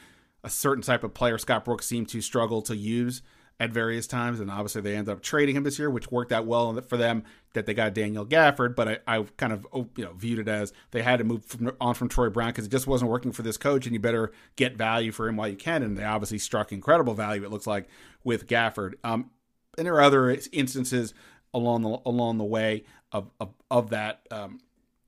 a 0.45 0.51
certain 0.51 0.83
type 0.83 1.03
of 1.03 1.15
player 1.15 1.39
Scott 1.39 1.65
Brooks 1.65 1.87
seemed 1.87 2.09
to 2.11 2.21
struggle 2.21 2.63
to 2.63 2.77
use 2.77 3.23
at 3.61 3.71
various 3.71 4.07
times, 4.07 4.41
and 4.41 4.51
obviously 4.51 4.83
they 4.83 4.97
ended 4.97 5.13
up 5.13 5.23
trading 5.23 5.57
him 5.57 5.63
this 5.63 5.79
year, 5.79 5.89
which 5.89 6.11
worked 6.11 6.33
out 6.33 6.45
well 6.45 6.79
for 6.83 6.97
them 6.97 7.23
that 7.55 7.67
they 7.67 7.75
got 7.75 7.95
Daniel 7.95 8.27
Gafford. 8.27 8.75
But 8.75 8.89
I, 8.89 8.99
I 9.07 9.23
kind 9.37 9.53
of 9.53 9.67
oh, 9.73 9.89
you 9.97 10.05
know 10.05 10.13
viewed 10.13 10.41
it 10.41 10.49
as 10.49 10.73
they 10.91 11.03
had 11.03 11.19
to 11.19 11.25
move 11.25 11.45
from, 11.45 11.73
on 11.81 11.95
from 11.95 12.09
Troy 12.09 12.29
Brown 12.29 12.51
because 12.51 12.67
it 12.67 12.71
just 12.71 12.87
wasn't 12.87 13.11
working 13.11 13.33
for 13.33 13.43
this 13.43 13.57
coach, 13.57 13.87
and 13.87 13.95
you 13.95 14.01
better 14.01 14.33
get 14.57 14.77
value 14.77 15.13
for 15.13 15.29
him 15.29 15.37
while 15.37 15.49
you 15.49 15.57
can. 15.57 15.83
And 15.83 15.97
they 15.97 16.05
obviously 16.05 16.39
struck 16.39 16.73
incredible 16.73 17.15
value. 17.15 17.45
It 17.45 17.51
looks 17.51 17.67
like 17.67 17.89
with 18.25 18.47
Gafford. 18.49 18.95
Um, 19.05 19.31
and 19.79 19.87
there 19.87 19.95
are 19.95 20.03
other 20.03 20.37
instances 20.53 21.15
along 21.53 21.83
the 21.83 21.99
along 22.05 22.39
the 22.39 22.45
way 22.45 22.85
of 23.13 23.31
of, 23.41 23.55
of 23.71 23.91
that. 23.91 24.27
Um, 24.31 24.59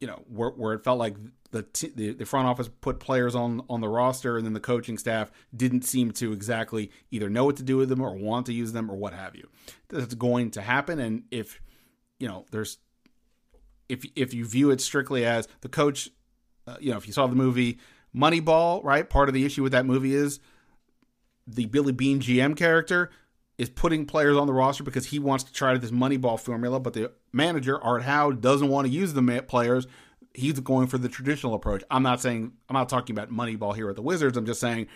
you 0.00 0.06
know 0.06 0.22
where, 0.28 0.50
where 0.50 0.74
it 0.74 0.84
felt 0.84 0.98
like 0.98 1.16
the, 1.50 1.62
t- 1.62 1.92
the, 1.94 2.12
the 2.12 2.24
front 2.24 2.46
office 2.46 2.68
put 2.80 3.00
players 3.00 3.34
on 3.34 3.62
on 3.68 3.80
the 3.80 3.88
roster, 3.88 4.36
and 4.36 4.46
then 4.46 4.52
the 4.52 4.60
coaching 4.60 4.98
staff 4.98 5.30
didn't 5.54 5.82
seem 5.82 6.10
to 6.12 6.32
exactly 6.32 6.90
either 7.10 7.28
know 7.28 7.44
what 7.44 7.56
to 7.56 7.62
do 7.62 7.76
with 7.76 7.88
them 7.88 8.00
or 8.00 8.14
want 8.14 8.46
to 8.46 8.52
use 8.52 8.72
them 8.72 8.90
or 8.90 8.96
what 8.96 9.12
have 9.12 9.34
you. 9.34 9.48
That's 9.88 10.14
going 10.14 10.50
to 10.52 10.62
happen, 10.62 10.98
and 10.98 11.24
if 11.30 11.60
you 12.18 12.28
know, 12.28 12.46
there's 12.50 12.78
if 13.88 14.04
if 14.14 14.34
you 14.34 14.46
view 14.46 14.70
it 14.70 14.80
strictly 14.80 15.24
as 15.24 15.48
the 15.60 15.68
coach, 15.68 16.10
uh, 16.66 16.76
you 16.80 16.90
know, 16.90 16.96
if 16.96 17.06
you 17.06 17.12
saw 17.12 17.26
the 17.26 17.36
movie 17.36 17.78
Moneyball, 18.14 18.82
right? 18.82 19.08
Part 19.08 19.28
of 19.28 19.34
the 19.34 19.44
issue 19.44 19.62
with 19.62 19.72
that 19.72 19.86
movie 19.86 20.14
is 20.14 20.40
the 21.46 21.66
Billy 21.66 21.92
Beane 21.92 22.20
GM 22.20 22.56
character 22.56 23.10
is 23.58 23.70
putting 23.70 24.04
players 24.04 24.36
on 24.36 24.46
the 24.46 24.52
roster 24.52 24.84
because 24.84 25.06
he 25.06 25.18
wants 25.18 25.44
to 25.44 25.52
try 25.52 25.76
this 25.78 25.90
Moneyball 25.90 26.38
formula, 26.38 26.78
but 26.80 26.92
the 26.92 27.12
manager 27.32 27.82
Art 27.82 28.02
Howe 28.02 28.32
doesn't 28.32 28.68
want 28.68 28.86
to 28.86 28.92
use 28.92 29.14
the 29.14 29.44
players 29.46 29.86
he's 30.36 30.60
going 30.60 30.86
for 30.86 30.98
the 30.98 31.08
traditional 31.08 31.54
approach. 31.54 31.82
I'm 31.90 32.02
not 32.02 32.20
saying 32.20 32.52
I'm 32.68 32.74
not 32.74 32.88
talking 32.88 33.16
about 33.16 33.30
Moneyball 33.30 33.74
here 33.74 33.88
at 33.88 33.96
the 33.96 34.02
Wizards. 34.02 34.36
I'm 34.36 34.46
just 34.46 34.60
saying 34.60 34.86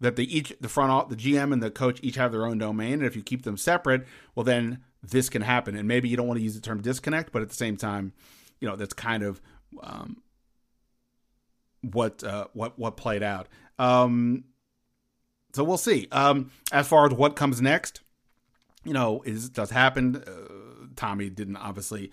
that 0.00 0.16
the 0.16 0.36
each 0.36 0.52
the 0.60 0.68
front 0.68 0.90
off 0.90 1.08
the 1.08 1.16
GM 1.16 1.52
and 1.52 1.62
the 1.62 1.70
coach 1.70 2.00
each 2.02 2.16
have 2.16 2.32
their 2.32 2.46
own 2.46 2.58
domain, 2.58 2.94
and 2.94 3.04
if 3.04 3.16
you 3.16 3.22
keep 3.22 3.42
them 3.42 3.56
separate, 3.56 4.06
well 4.34 4.44
then 4.44 4.82
this 5.02 5.28
can 5.28 5.42
happen. 5.42 5.76
And 5.76 5.86
maybe 5.86 6.08
you 6.08 6.16
don't 6.16 6.26
want 6.26 6.38
to 6.38 6.44
use 6.44 6.54
the 6.54 6.60
term 6.60 6.82
disconnect, 6.82 7.32
but 7.32 7.42
at 7.42 7.48
the 7.48 7.54
same 7.54 7.76
time, 7.76 8.12
you 8.60 8.68
know 8.68 8.76
that's 8.76 8.94
kind 8.94 9.22
of 9.22 9.40
um, 9.82 10.22
what 11.82 12.24
uh, 12.24 12.46
what 12.52 12.78
what 12.78 12.96
played 12.96 13.22
out. 13.22 13.48
Um, 13.78 14.44
so 15.54 15.64
we'll 15.64 15.78
see. 15.78 16.08
Um, 16.12 16.50
as 16.72 16.86
far 16.86 17.06
as 17.06 17.12
what 17.12 17.36
comes 17.36 17.62
next, 17.62 18.00
you 18.84 18.92
know, 18.92 19.22
is 19.24 19.48
does 19.48 19.70
happen. 19.70 20.16
Uh, 20.16 20.65
Tommy 20.96 21.30
didn't 21.30 21.56
obviously 21.56 22.10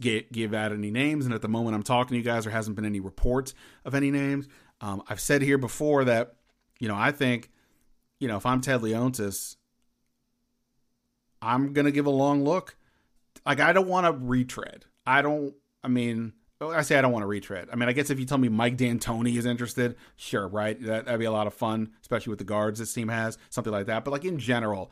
give 0.00 0.54
out 0.54 0.72
any 0.72 0.90
names, 0.90 1.24
and 1.24 1.34
at 1.34 1.42
the 1.42 1.48
moment 1.48 1.74
I'm 1.74 1.82
talking 1.82 2.10
to 2.10 2.16
you 2.16 2.22
guys, 2.22 2.44
there 2.44 2.52
hasn't 2.52 2.76
been 2.76 2.84
any 2.84 3.00
reports 3.00 3.54
of 3.84 3.94
any 3.94 4.10
names. 4.10 4.48
Um, 4.80 5.02
I've 5.08 5.20
said 5.20 5.42
here 5.42 5.58
before 5.58 6.04
that, 6.04 6.36
you 6.78 6.88
know, 6.88 6.96
I 6.96 7.10
think, 7.10 7.50
you 8.18 8.28
know, 8.28 8.36
if 8.36 8.46
I'm 8.46 8.60
Ted 8.60 8.80
Leonsis, 8.80 9.56
I'm 11.40 11.72
gonna 11.72 11.90
give 11.90 12.06
a 12.06 12.10
long 12.10 12.44
look. 12.44 12.76
Like 13.44 13.60
I 13.60 13.72
don't 13.72 13.88
want 13.88 14.06
to 14.06 14.12
retread. 14.12 14.84
I 15.06 15.22
don't. 15.22 15.54
I 15.84 15.88
mean, 15.88 16.32
I 16.60 16.82
say 16.82 16.98
I 16.98 17.02
don't 17.02 17.12
want 17.12 17.22
to 17.22 17.28
retread. 17.28 17.68
I 17.72 17.76
mean, 17.76 17.88
I 17.88 17.92
guess 17.92 18.10
if 18.10 18.18
you 18.18 18.24
tell 18.24 18.38
me 18.38 18.48
Mike 18.48 18.76
D'Antoni 18.76 19.36
is 19.36 19.46
interested, 19.46 19.96
sure, 20.16 20.48
right? 20.48 20.80
That, 20.82 21.06
would 21.06 21.18
be 21.18 21.26
a 21.26 21.30
lot 21.30 21.46
of 21.46 21.54
fun, 21.54 21.90
especially 22.00 22.30
with 22.30 22.38
the 22.38 22.44
guards 22.44 22.78
this 22.78 22.92
team 22.92 23.08
has, 23.08 23.36
something 23.50 23.72
like 23.72 23.86
that. 23.86 24.04
But 24.04 24.12
like 24.12 24.24
in 24.24 24.38
general, 24.38 24.90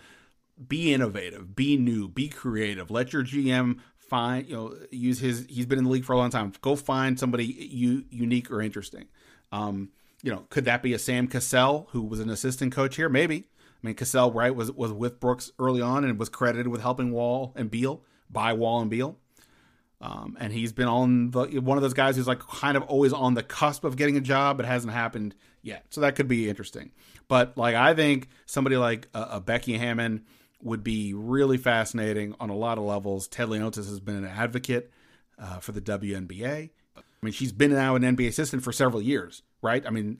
be 0.68 0.92
innovative, 0.92 1.56
be 1.56 1.76
new, 1.76 2.08
be 2.08 2.28
creative. 2.28 2.90
Let 2.90 3.12
your 3.12 3.24
GM 3.24 3.80
find, 3.98 4.46
you 4.48 4.54
know, 4.54 4.74
use 4.90 5.20
his. 5.20 5.46
He's 5.48 5.66
been 5.66 5.78
in 5.78 5.84
the 5.84 5.90
league 5.90 6.04
for 6.04 6.12
a 6.12 6.16
long 6.16 6.30
time. 6.30 6.52
Go 6.60 6.76
find 6.76 7.18
somebody 7.18 7.44
you, 7.44 8.04
unique 8.10 8.50
or 8.50 8.62
interesting. 8.62 9.06
Um, 9.52 9.90
you 10.22 10.32
know, 10.32 10.46
could 10.50 10.64
that 10.64 10.82
be 10.82 10.94
a 10.94 10.98
Sam 10.98 11.26
Cassell 11.26 11.88
who 11.90 12.02
was 12.02 12.20
an 12.20 12.30
assistant 12.30 12.72
coach 12.72 12.96
here? 12.96 13.08
Maybe. 13.08 13.36
I 13.36 13.86
mean, 13.86 13.94
Cassell, 13.94 14.32
right, 14.32 14.54
was 14.54 14.72
was 14.72 14.92
with 14.92 15.20
Brooks 15.20 15.52
early 15.58 15.82
on 15.82 16.04
and 16.04 16.18
was 16.18 16.28
credited 16.28 16.68
with 16.68 16.80
helping 16.80 17.12
Wall 17.12 17.52
and 17.56 17.70
Beal 17.70 18.02
by 18.30 18.52
Wall 18.52 18.80
and 18.80 18.90
Beal. 18.90 19.18
Um, 20.00 20.36
and 20.38 20.52
he's 20.52 20.72
been 20.72 20.88
on 20.88 21.30
the 21.30 21.60
one 21.60 21.78
of 21.78 21.82
those 21.82 21.94
guys 21.94 22.16
who's 22.16 22.26
like 22.26 22.40
kind 22.40 22.76
of 22.76 22.82
always 22.84 23.12
on 23.12 23.34
the 23.34 23.42
cusp 23.42 23.84
of 23.84 23.96
getting 23.96 24.16
a 24.16 24.20
job, 24.20 24.56
but 24.56 24.66
hasn't 24.66 24.92
happened 24.92 25.34
yet. 25.62 25.86
So 25.90 26.00
that 26.02 26.14
could 26.14 26.28
be 26.28 26.48
interesting. 26.48 26.92
But 27.28 27.56
like 27.56 27.74
I 27.74 27.94
think 27.94 28.28
somebody 28.46 28.76
like 28.76 29.08
a, 29.14 29.22
a 29.32 29.40
Becky 29.40 29.78
Hammon 29.78 30.24
would 30.64 30.82
be 30.82 31.14
really 31.14 31.58
fascinating 31.58 32.34
on 32.40 32.50
a 32.50 32.56
lot 32.56 32.78
of 32.78 32.84
levels. 32.84 33.28
Ted 33.28 33.48
Leonsis 33.48 33.88
has 33.88 34.00
been 34.00 34.16
an 34.16 34.24
advocate 34.24 34.90
uh, 35.38 35.58
for 35.58 35.72
the 35.72 35.80
WNBA. 35.80 36.70
I 36.96 37.00
mean, 37.22 37.32
she's 37.32 37.52
been 37.52 37.72
now 37.72 37.94
an 37.94 38.02
NBA 38.02 38.28
assistant 38.28 38.64
for 38.64 38.72
several 38.72 39.00
years, 39.00 39.42
right? 39.62 39.86
I 39.86 39.90
mean, 39.90 40.18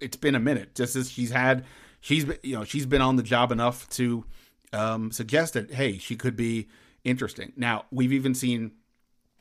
it's 0.00 0.16
been 0.16 0.34
a 0.34 0.40
minute. 0.40 0.74
Just 0.74 0.96
as 0.96 1.10
she's 1.10 1.30
had, 1.30 1.64
she's 2.00 2.26
you 2.42 2.56
know 2.56 2.64
she's 2.64 2.86
been 2.86 3.02
on 3.02 3.16
the 3.16 3.22
job 3.22 3.52
enough 3.52 3.88
to 3.90 4.24
um, 4.72 5.12
suggest 5.12 5.54
that 5.54 5.72
hey, 5.72 5.98
she 5.98 6.16
could 6.16 6.36
be 6.36 6.68
interesting. 7.04 7.52
Now 7.56 7.84
we've 7.90 8.12
even 8.12 8.34
seen 8.34 8.72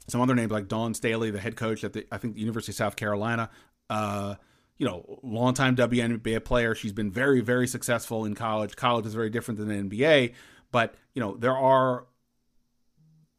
some 0.08 0.22
other 0.22 0.36
names 0.36 0.52
like 0.52 0.68
Dawn 0.68 0.94
Staley, 0.94 1.32
the 1.32 1.40
head 1.40 1.56
coach 1.56 1.84
at 1.84 1.94
the 1.94 2.06
I 2.12 2.18
think 2.18 2.36
the 2.36 2.42
University 2.42 2.72
of 2.72 2.76
South 2.76 2.96
Carolina. 2.96 3.50
Uh, 3.90 4.36
you 4.84 4.90
know, 4.90 5.18
longtime 5.24 5.78
WNBA 5.78 6.44
player. 6.44 6.76
She's 6.76 6.92
been 6.92 7.10
very, 7.10 7.40
very 7.40 7.68
successful 7.70 8.26
in 8.26 8.36
college. 8.36 8.76
College 8.76 9.06
is 9.06 9.14
very 9.14 9.30
different 9.30 9.58
than 9.58 9.70
the 9.70 9.96
NBA, 9.96 10.34
but 10.74 10.96
you 11.14 11.22
know 11.22 11.38
there 11.38 11.56
are 11.56 12.04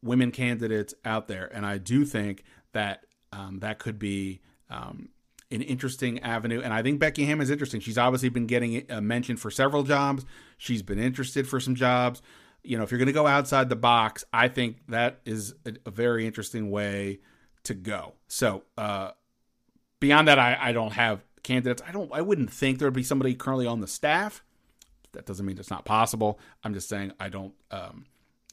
women 0.03 0.30
candidates 0.30 0.95
out 1.05 1.28
there, 1.28 1.55
and 1.55 1.66
I 1.66 1.76
do 1.76 2.07
think 2.07 2.45
that 2.72 3.05
um, 3.30 3.59
that 3.59 3.78
could 3.78 3.99
be 3.99 4.40
um, 4.70 5.11
an 5.51 5.61
interesting 5.61 6.18
avenue. 6.20 6.62
And 6.62 6.72
I 6.72 6.82
think 6.82 6.99
Becky 6.99 7.26
Hammon 7.26 7.45
is 7.45 7.51
interesting. 7.51 7.82
She's 7.82 7.99
obviously 7.99 8.30
been 8.30 8.47
getting 8.47 8.90
a 8.90 9.03
mention 9.03 9.36
for 9.36 9.51
several 9.51 9.82
jobs. 9.82 10.24
She's 10.57 10.80
been 10.80 10.99
interested 10.99 11.47
for 11.47 11.61
some 11.61 11.74
jobs. 11.74 12.22
You 12.62 12.78
know, 12.78 12.84
if 12.84 12.90
you're 12.90 12.97
going 12.97 13.07
to 13.09 13.12
go 13.12 13.26
outside 13.26 13.68
the 13.68 13.76
box, 13.76 14.24
I 14.32 14.49
think 14.49 14.78
that 14.88 15.20
is 15.26 15.53
a, 15.66 15.74
a 15.84 15.90
very 15.90 16.26
interesting 16.26 16.70
way 16.70 17.20
to 17.64 17.74
go. 17.74 18.14
So, 18.28 18.62
uh, 18.78 19.11
beyond 20.01 20.28
that, 20.28 20.38
I, 20.38 20.57
I 20.59 20.72
don't 20.72 20.92
have 20.92 21.22
candidates. 21.45 21.82
I 21.86 21.92
don't. 21.92 22.11
I 22.12 22.20
wouldn't 22.20 22.51
think 22.51 22.78
there 22.78 22.86
would 22.88 22.95
be 22.95 23.05
somebody 23.05 23.34
currently 23.34 23.66
on 23.66 23.80
the 23.80 23.86
staff. 23.86 24.42
That 25.12 25.26
doesn't 25.26 25.47
mean 25.47 25.59
it's 25.59 25.70
not 25.70 25.84
possible. 25.84 26.40
I'm 26.64 26.74
just 26.74 26.88
saying 26.88 27.12
I 27.20 27.28
don't. 27.28 27.55
Um, 27.70 28.07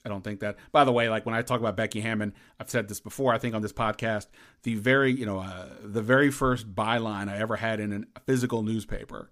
I 0.05 0.09
don't 0.09 0.23
think 0.23 0.39
that. 0.39 0.57
By 0.71 0.83
the 0.83 0.91
way, 0.91 1.09
like 1.09 1.25
when 1.25 1.35
I 1.35 1.41
talk 1.41 1.59
about 1.59 1.75
Becky 1.75 2.01
Hammon, 2.01 2.33
I've 2.59 2.69
said 2.69 2.87
this 2.87 2.99
before. 2.99 3.33
I 3.33 3.37
think 3.37 3.55
on 3.55 3.61
this 3.61 3.73
podcast, 3.73 4.27
the 4.63 4.75
very 4.75 5.11
you 5.11 5.25
know 5.25 5.39
uh, 5.39 5.69
the 5.83 6.01
very 6.01 6.29
first 6.29 6.75
byline 6.75 7.29
I 7.29 7.37
ever 7.37 7.55
had 7.55 7.79
in 7.79 8.05
a 8.15 8.19
physical 8.21 8.61
newspaper 8.61 9.31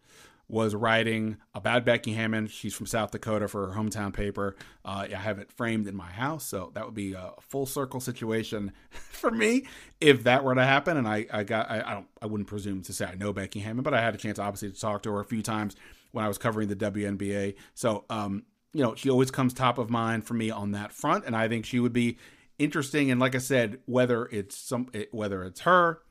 was 0.50 0.74
writing 0.74 1.38
about 1.54 1.86
Becky 1.86 2.14
Hammon. 2.14 2.48
She's 2.48 2.74
from 2.74 2.88
South 2.88 3.12
Dakota 3.12 3.48
for 3.48 3.68
her 3.68 3.80
hometown 3.80 4.12
paper. 4.12 4.56
Uh, 4.84 5.08
I 5.12 5.16
have 5.16 5.38
it 5.38 5.52
framed 5.52 5.88
in 5.88 5.96
my 5.96 6.10
house, 6.10 6.44
so 6.44 6.72
that 6.74 6.84
would 6.86 6.96
be 6.96 7.14
a 7.14 7.34
full 7.40 7.68
circle 7.68 8.00
situation 8.00 8.72
for 8.90 9.30
me 9.30 9.68
if 10.02 10.24
that 10.24 10.44
were 10.44 10.56
to 10.56 10.64
happen. 10.64 10.98
And 10.98 11.08
I, 11.08 11.28
I 11.32 11.44
got, 11.44 11.70
I, 11.70 11.84
I, 11.86 11.94
don't, 11.94 12.08
I 12.24 12.26
wouldn't 12.26 12.50
presume 12.50 12.82
to 12.82 12.94
say 12.94 13.06
I 13.06 13.14
know 13.14 13.32
Becky 13.32 13.60
Hammon, 13.60 13.84
but 13.84 13.94
I 13.94 14.02
had 14.02 14.16
a 14.16 14.18
chance, 14.18 14.40
obviously, 14.40 14.72
to 14.72 14.80
talk 14.80 15.04
to 15.04 15.12
her 15.12 15.20
a 15.20 15.26
few 15.26 15.44
times 15.44 15.76
when 16.12 16.26
I 16.26 16.28
was 16.28 16.40
covering 16.40 16.68
the 16.68 16.76
WNBA. 16.76 17.54
So, 17.76 18.06
um, 18.10 18.44
you 18.74 18.82
know, 18.82 18.96
she 18.96 19.12
always 19.12 19.30
comes 19.30 19.54
top 19.54 19.78
of 19.78 19.92
mind 19.92 20.26
for 20.26 20.34
me 20.34 20.50
on 20.50 20.72
that 20.72 20.92
front, 20.92 21.26
and 21.26 21.36
I 21.36 21.48
think 21.48 21.66
she 21.66 21.80
would 21.80 21.94
be 21.94 22.18
interesting. 22.58 23.12
And 23.12 23.20
like 23.20 23.36
I 23.36 23.40
said, 23.40 23.80
whether 23.86 24.26
it's 24.26 24.58
some, 24.58 24.90
whether 25.12 25.44
it's 25.44 25.62
her, 25.62 26.02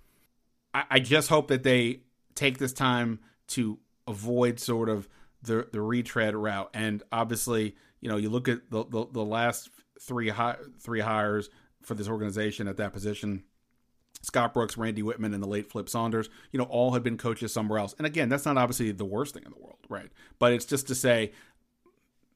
I, 0.72 0.84
I 0.90 1.00
just 1.00 1.28
hope 1.28 1.48
that 1.48 1.64
they 1.64 2.02
take 2.36 2.58
this 2.58 2.72
time 2.72 3.18
to 3.48 3.78
avoid 4.08 4.58
sort 4.58 4.88
of 4.88 5.08
the 5.42 5.68
the 5.72 5.80
retread 5.80 6.34
route. 6.34 6.70
And 6.74 7.02
obviously, 7.12 7.76
you 8.00 8.08
know, 8.08 8.16
you 8.16 8.30
look 8.30 8.48
at 8.48 8.70
the 8.70 8.84
the, 8.84 9.06
the 9.12 9.24
last 9.24 9.70
three 10.00 10.28
hi- 10.28 10.56
three 10.80 11.00
hires 11.00 11.50
for 11.82 11.94
this 11.94 12.08
organization 12.08 12.68
at 12.68 12.76
that 12.78 12.92
position. 12.92 13.44
Scott 14.22 14.52
Brooks, 14.52 14.76
Randy 14.76 15.02
Wittman, 15.02 15.32
and 15.32 15.42
the 15.42 15.48
late 15.48 15.70
Flip 15.70 15.88
Saunders, 15.88 16.28
you 16.50 16.58
know, 16.58 16.64
all 16.64 16.92
had 16.92 17.04
been 17.04 17.16
coaches 17.16 17.52
somewhere 17.52 17.78
else. 17.78 17.94
And 17.98 18.06
again, 18.06 18.28
that's 18.28 18.44
not 18.44 18.58
obviously 18.58 18.90
the 18.90 19.04
worst 19.04 19.34
thing 19.34 19.44
in 19.44 19.52
the 19.52 19.58
world, 19.62 19.78
right? 19.88 20.10
But 20.40 20.52
it's 20.52 20.64
just 20.64 20.88
to 20.88 20.96
say, 20.96 21.32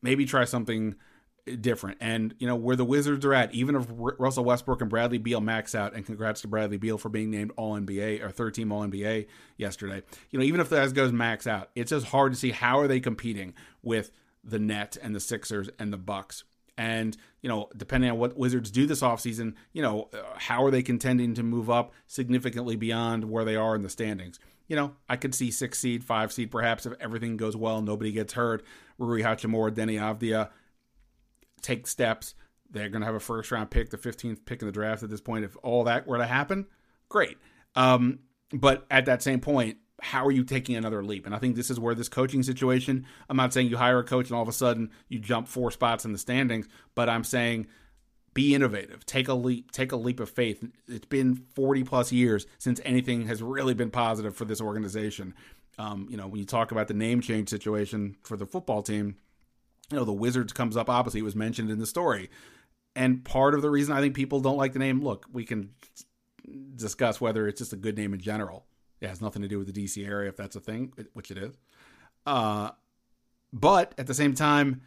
maybe 0.01 0.25
try 0.25 0.45
something 0.45 0.95
different. 1.61 1.99
And 2.01 2.35
you 2.39 2.47
know 2.47 2.57
where 2.57 2.77
the 2.77 2.85
Wizards 2.85 3.25
are 3.25 3.35
at, 3.35 3.55
even 3.55 3.77
if 3.77 3.87
Russell 3.89 4.45
Westbrook 4.45 4.81
and 4.81 4.91
Bradley 4.91 5.19
Beal 5.19 5.41
max 5.41 5.75
out, 5.75 5.95
and 5.95 6.05
congrats 6.05 6.43
to 6.43 6.49
Bradley 6.49 6.77
Beal 6.77 6.99
for 6.99 7.09
being 7.09 7.31
named 7.31 7.53
All 7.57 7.79
NBA 7.79 8.23
or 8.23 8.31
third 8.31 8.55
team 8.55 8.73
All 8.73 8.83
NBA 8.83 9.27
yesterday. 9.57 10.03
You 10.31 10.39
know, 10.39 10.45
even 10.45 10.61
if 10.61 10.69
that 10.71 10.93
goes 10.95 11.13
max 11.13 11.47
out, 11.47 11.71
it's 11.75 11.91
just 11.91 12.07
hard 12.07 12.33
to 12.33 12.39
see 12.39 12.51
how 12.51 12.79
are 12.79 12.89
they 12.89 13.01
competing 13.01 13.55
with 13.83 14.13
the 14.45 14.59
Net 14.59 14.97
and 15.03 15.15
the 15.15 15.21
Sixers 15.21 15.69
and 15.79 15.93
the 15.93 15.99
Bucks. 15.99 16.45
And 16.79 17.17
you 17.43 17.49
know, 17.49 17.69
depending 17.77 18.11
on 18.11 18.19
what 18.19 18.37
Wizards 18.37 18.71
do 18.71 18.87
this 18.87 19.03
offseason, 19.03 19.55
you 19.73 19.83
know, 19.83 20.09
uh, 20.15 20.19
how 20.37 20.65
are 20.65 20.71
they 20.71 20.83
contending 20.83 21.35
to 21.35 21.43
move 21.43 21.69
up 21.69 21.93
significantly 22.07 22.77
beyond 22.77 23.25
where 23.25 23.45
they 23.45 23.57
are 23.57 23.75
in 23.75 23.83
the 23.83 23.91
standings? 23.91 24.39
You 24.69 24.77
know, 24.77 24.93
I 25.09 25.17
could 25.17 25.35
see 25.35 25.51
six 25.51 25.81
seed, 25.81 26.05
five 26.05 26.33
seed, 26.33 26.51
perhaps 26.51 26.87
if 26.87 26.95
everything 27.01 27.37
goes 27.37 27.57
well, 27.57 27.83
nobody 27.83 28.13
gets 28.13 28.33
hurt. 28.33 28.65
Rui 28.97 29.23
Hachimura, 29.23 29.71
Deni 29.73 29.99
Avdija, 30.01 30.49
take 31.63 31.87
steps. 31.87 32.35
They're 32.71 32.89
going 32.89 33.01
to 33.01 33.07
have 33.07 33.15
a 33.15 33.21
first 33.21 33.51
round 33.51 33.71
pick, 33.71 33.91
the 33.91 33.99
15th 33.99 34.45
pick 34.45 34.63
in 34.63 34.67
the 34.67 34.73
draft 34.73 35.03
at 35.03 35.11
this 35.11 35.21
point. 35.21 35.45
If 35.45 35.57
all 35.63 35.85
that 35.85 36.07
were 36.07 36.19
to 36.19 36.27
happen, 36.27 36.67
great. 37.09 37.39
Um, 37.75 38.21
but 38.53 38.87
at 38.91 39.07
that 39.07 39.23
same 39.23 39.41
point, 39.41 39.79
how 40.01 40.27
are 40.27 40.33
you 40.33 40.45
taking 40.45 40.77
another 40.77 41.05
leap? 41.05 41.27
And 41.27 41.35
I 41.35 41.39
think 41.39 41.55
this 41.55 41.71
is 41.71 41.79
where 41.79 41.95
this 41.95 42.09
coaching 42.09 42.43
situation, 42.43 43.07
I'm 43.29 43.37
not 43.37 43.53
saying 43.53 43.69
you 43.69 43.77
hire 43.77 44.01
a 44.01 44.05
coach 44.05 44.29
and 44.29 44.37
all 44.37 44.43
of 44.43 44.49
a 44.49 44.53
sudden 44.53 44.91
you 45.09 45.21
jump 45.21 45.47
four 45.47 45.71
spots 45.71 46.05
in 46.05 46.13
the 46.13 46.19
standings, 46.19 46.67
but 46.95 47.09
I'm 47.09 47.25
saying 47.25 47.69
be 48.35 48.55
innovative, 48.55 49.07
take 49.07 49.29
a 49.29 49.35
leap, 49.35 49.71
take 49.71 49.93
a 49.93 49.97
leap 49.97 50.19
of 50.19 50.29
faith. 50.29 50.65
It's 50.89 51.07
been 51.07 51.37
40 51.55 51.85
plus 51.85 52.13
years 52.13 52.47
since 52.59 52.81
anything 52.85 53.27
has 53.27 53.43
really 53.43 53.75
been 53.75 53.91
positive 53.91 54.35
for 54.35 54.45
this 54.45 54.61
organization. 54.61 55.35
Um, 55.79 56.09
you 56.11 56.17
know, 56.17 56.27
when 56.27 56.41
you 56.41 56.47
talk 56.47 56.73
about 56.73 56.89
the 56.89 56.95
name 56.95 57.21
change 57.21 57.49
situation 57.49 58.17
for 58.23 58.37
the 58.37 58.47
football 58.47 58.83
team, 58.83 59.17
you 59.93 59.99
know, 59.99 60.05
the 60.05 60.13
Wizards 60.13 60.53
comes 60.53 60.77
up 60.77 60.89
obviously 60.89 61.21
it 61.21 61.25
was 61.25 61.37
mentioned 61.37 61.71
in 61.71 61.79
the 61.79 61.87
story. 61.87 62.31
And 62.95 63.25
part 63.25 63.55
of 63.55 63.63
the 63.63 63.71
reason 63.71 63.95
I 63.95 64.01
think 64.01 64.15
people 64.15 64.41
don't 64.41 64.57
like 64.57 64.73
the 64.73 64.79
name, 64.79 65.03
look, 65.03 65.27
we 65.33 65.45
can 65.45 65.71
discuss 66.77 67.21
whether 67.21 67.47
it's 67.47 67.59
just 67.59 67.73
a 67.73 67.77
good 67.77 67.97
name 67.97 68.13
in 68.13 68.21
general. 68.21 68.67
It 69.01 69.09
has 69.09 69.21
nothing 69.21 69.43
to 69.43 69.49
do 69.49 69.59
with 69.59 69.73
the 69.73 69.85
DC 69.85 70.07
area 70.07 70.29
if 70.29 70.37
that's 70.37 70.57
a 70.57 70.61
thing, 70.61 70.93
which 71.13 71.31
it 71.31 71.39
is. 71.39 71.57
Uh, 72.27 72.71
but 73.53 73.95
at 73.99 74.07
the 74.07 74.15
same 74.15 74.35
time, 74.35 74.83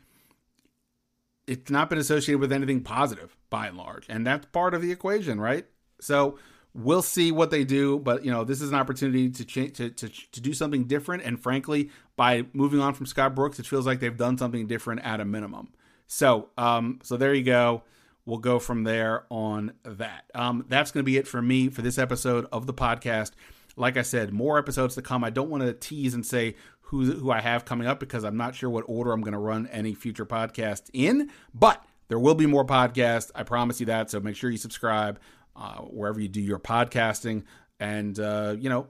it's 1.48 1.70
not 1.70 1.90
been 1.90 2.00
associated 2.00 2.40
with 2.40 2.52
anything 2.52 2.82
positive 2.82 3.36
by 3.50 3.68
and 3.68 3.78
large. 3.78 4.06
And 4.10 4.26
that's 4.26 4.46
part 4.48 4.74
of 4.74 4.82
the 4.82 4.92
equation, 4.92 5.40
right? 5.40 5.66
So 6.02 6.38
we'll 6.76 7.02
see 7.02 7.32
what 7.32 7.50
they 7.52 7.64
do, 7.64 7.98
but 8.00 8.26
you 8.26 8.32
know, 8.32 8.44
this 8.44 8.62
is 8.62 8.70
an 8.70 8.76
opportunity 8.76 9.30
to 9.30 9.46
change 9.46 9.78
to, 9.78 9.90
to 9.90 10.10
to 10.10 10.42
do 10.42 10.54
something 10.54 10.84
different. 10.84 11.24
And 11.24 11.42
frankly, 11.42 11.90
by 12.16 12.46
moving 12.54 12.82
on 12.82 12.94
from 12.94 13.06
Scott 13.06 13.34
Brooks, 13.34 13.60
it 13.60 13.66
feels 13.66 13.86
like 13.86 14.00
they've 14.00 14.16
done 14.16 14.38
something 14.38 14.68
different 14.68 15.02
at 15.02 15.20
a 15.20 15.26
minimum. 15.26 15.70
So, 16.08 16.50
um, 16.58 17.00
so 17.02 17.18
there 17.18 17.34
you 17.34 17.44
go. 17.44 17.84
We'll 18.26 18.40
go 18.40 18.60
from 18.60 18.84
there 18.84 19.26
on 19.30 19.74
that. 19.84 20.26
Um, 20.34 20.66
that's 20.68 20.92
going 20.92 21.04
to 21.04 21.06
be 21.06 21.18
it 21.18 21.28
for 21.28 21.42
me 21.42 21.70
for 21.70 21.82
this 21.82 21.98
episode 21.98 22.48
of 22.52 22.66
the 22.68 22.74
podcast. 22.74 23.32
Like 23.78 23.98
I 23.98 24.02
said, 24.02 24.34
more 24.34 24.58
episodes 24.58 24.96
to 24.96 25.02
come. 25.02 25.24
I 25.24 25.30
don't 25.30 25.50
want 25.50 25.64
to 25.64 25.74
tease 25.74 26.14
and 26.14 26.26
say 26.26 26.56
who 26.82 27.12
who 27.14 27.32
I 27.32 27.42
have 27.42 27.66
coming 27.66 27.88
up 27.88 28.00
because 28.00 28.24
I'm 28.24 28.38
not 28.38 28.56
sure 28.56 28.70
what 28.70 28.84
order 28.88 29.12
I'm 29.12 29.22
going 29.22 29.34
to 29.34 29.40
run 29.40 29.68
any 29.68 29.94
future 29.94 30.26
podcast 30.26 30.90
in, 30.94 31.30
but 31.54 31.84
there 32.08 32.20
will 32.20 32.36
be 32.36 32.46
more 32.46 32.66
podcasts. 32.66 33.32
I 33.34 33.44
promise 33.44 33.80
you 33.80 33.88
that. 33.88 34.12
So 34.12 34.20
make 34.20 34.36
sure 34.36 34.50
you 34.50 34.58
subscribe 34.58 35.20
uh, 35.56 35.82
wherever 35.82 36.20
you 36.20 36.28
do 36.28 36.42
your 36.42 36.60
podcasting. 36.60 37.44
And, 37.80 38.20
uh, 38.20 38.56
you 38.58 38.70
know, 38.70 38.88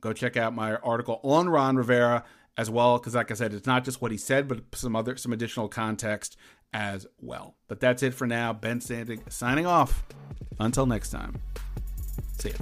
go 0.00 0.12
check 0.12 0.36
out 0.36 0.54
my 0.54 0.76
article 0.76 1.20
on 1.22 1.48
Ron 1.48 1.76
Rivera 1.76 2.24
as 2.58 2.68
well 2.68 2.98
because 2.98 3.14
like 3.14 3.30
I 3.30 3.34
said 3.34 3.54
it's 3.54 3.66
not 3.66 3.82
just 3.82 4.02
what 4.02 4.10
he 4.10 4.18
said 4.18 4.46
but 4.46 4.60
some 4.74 4.94
other 4.94 5.16
some 5.16 5.32
additional 5.32 5.68
context 5.68 6.36
as 6.72 7.06
well. 7.20 7.56
But 7.68 7.80
that's 7.80 8.02
it 8.02 8.14
for 8.14 8.26
now. 8.26 8.52
Ben 8.52 8.80
Standig 8.80 9.30
signing 9.30 9.66
off. 9.66 10.02
Until 10.58 10.86
next 10.86 11.10
time. 11.10 11.40
See 12.38 12.50
ya. 12.50 12.56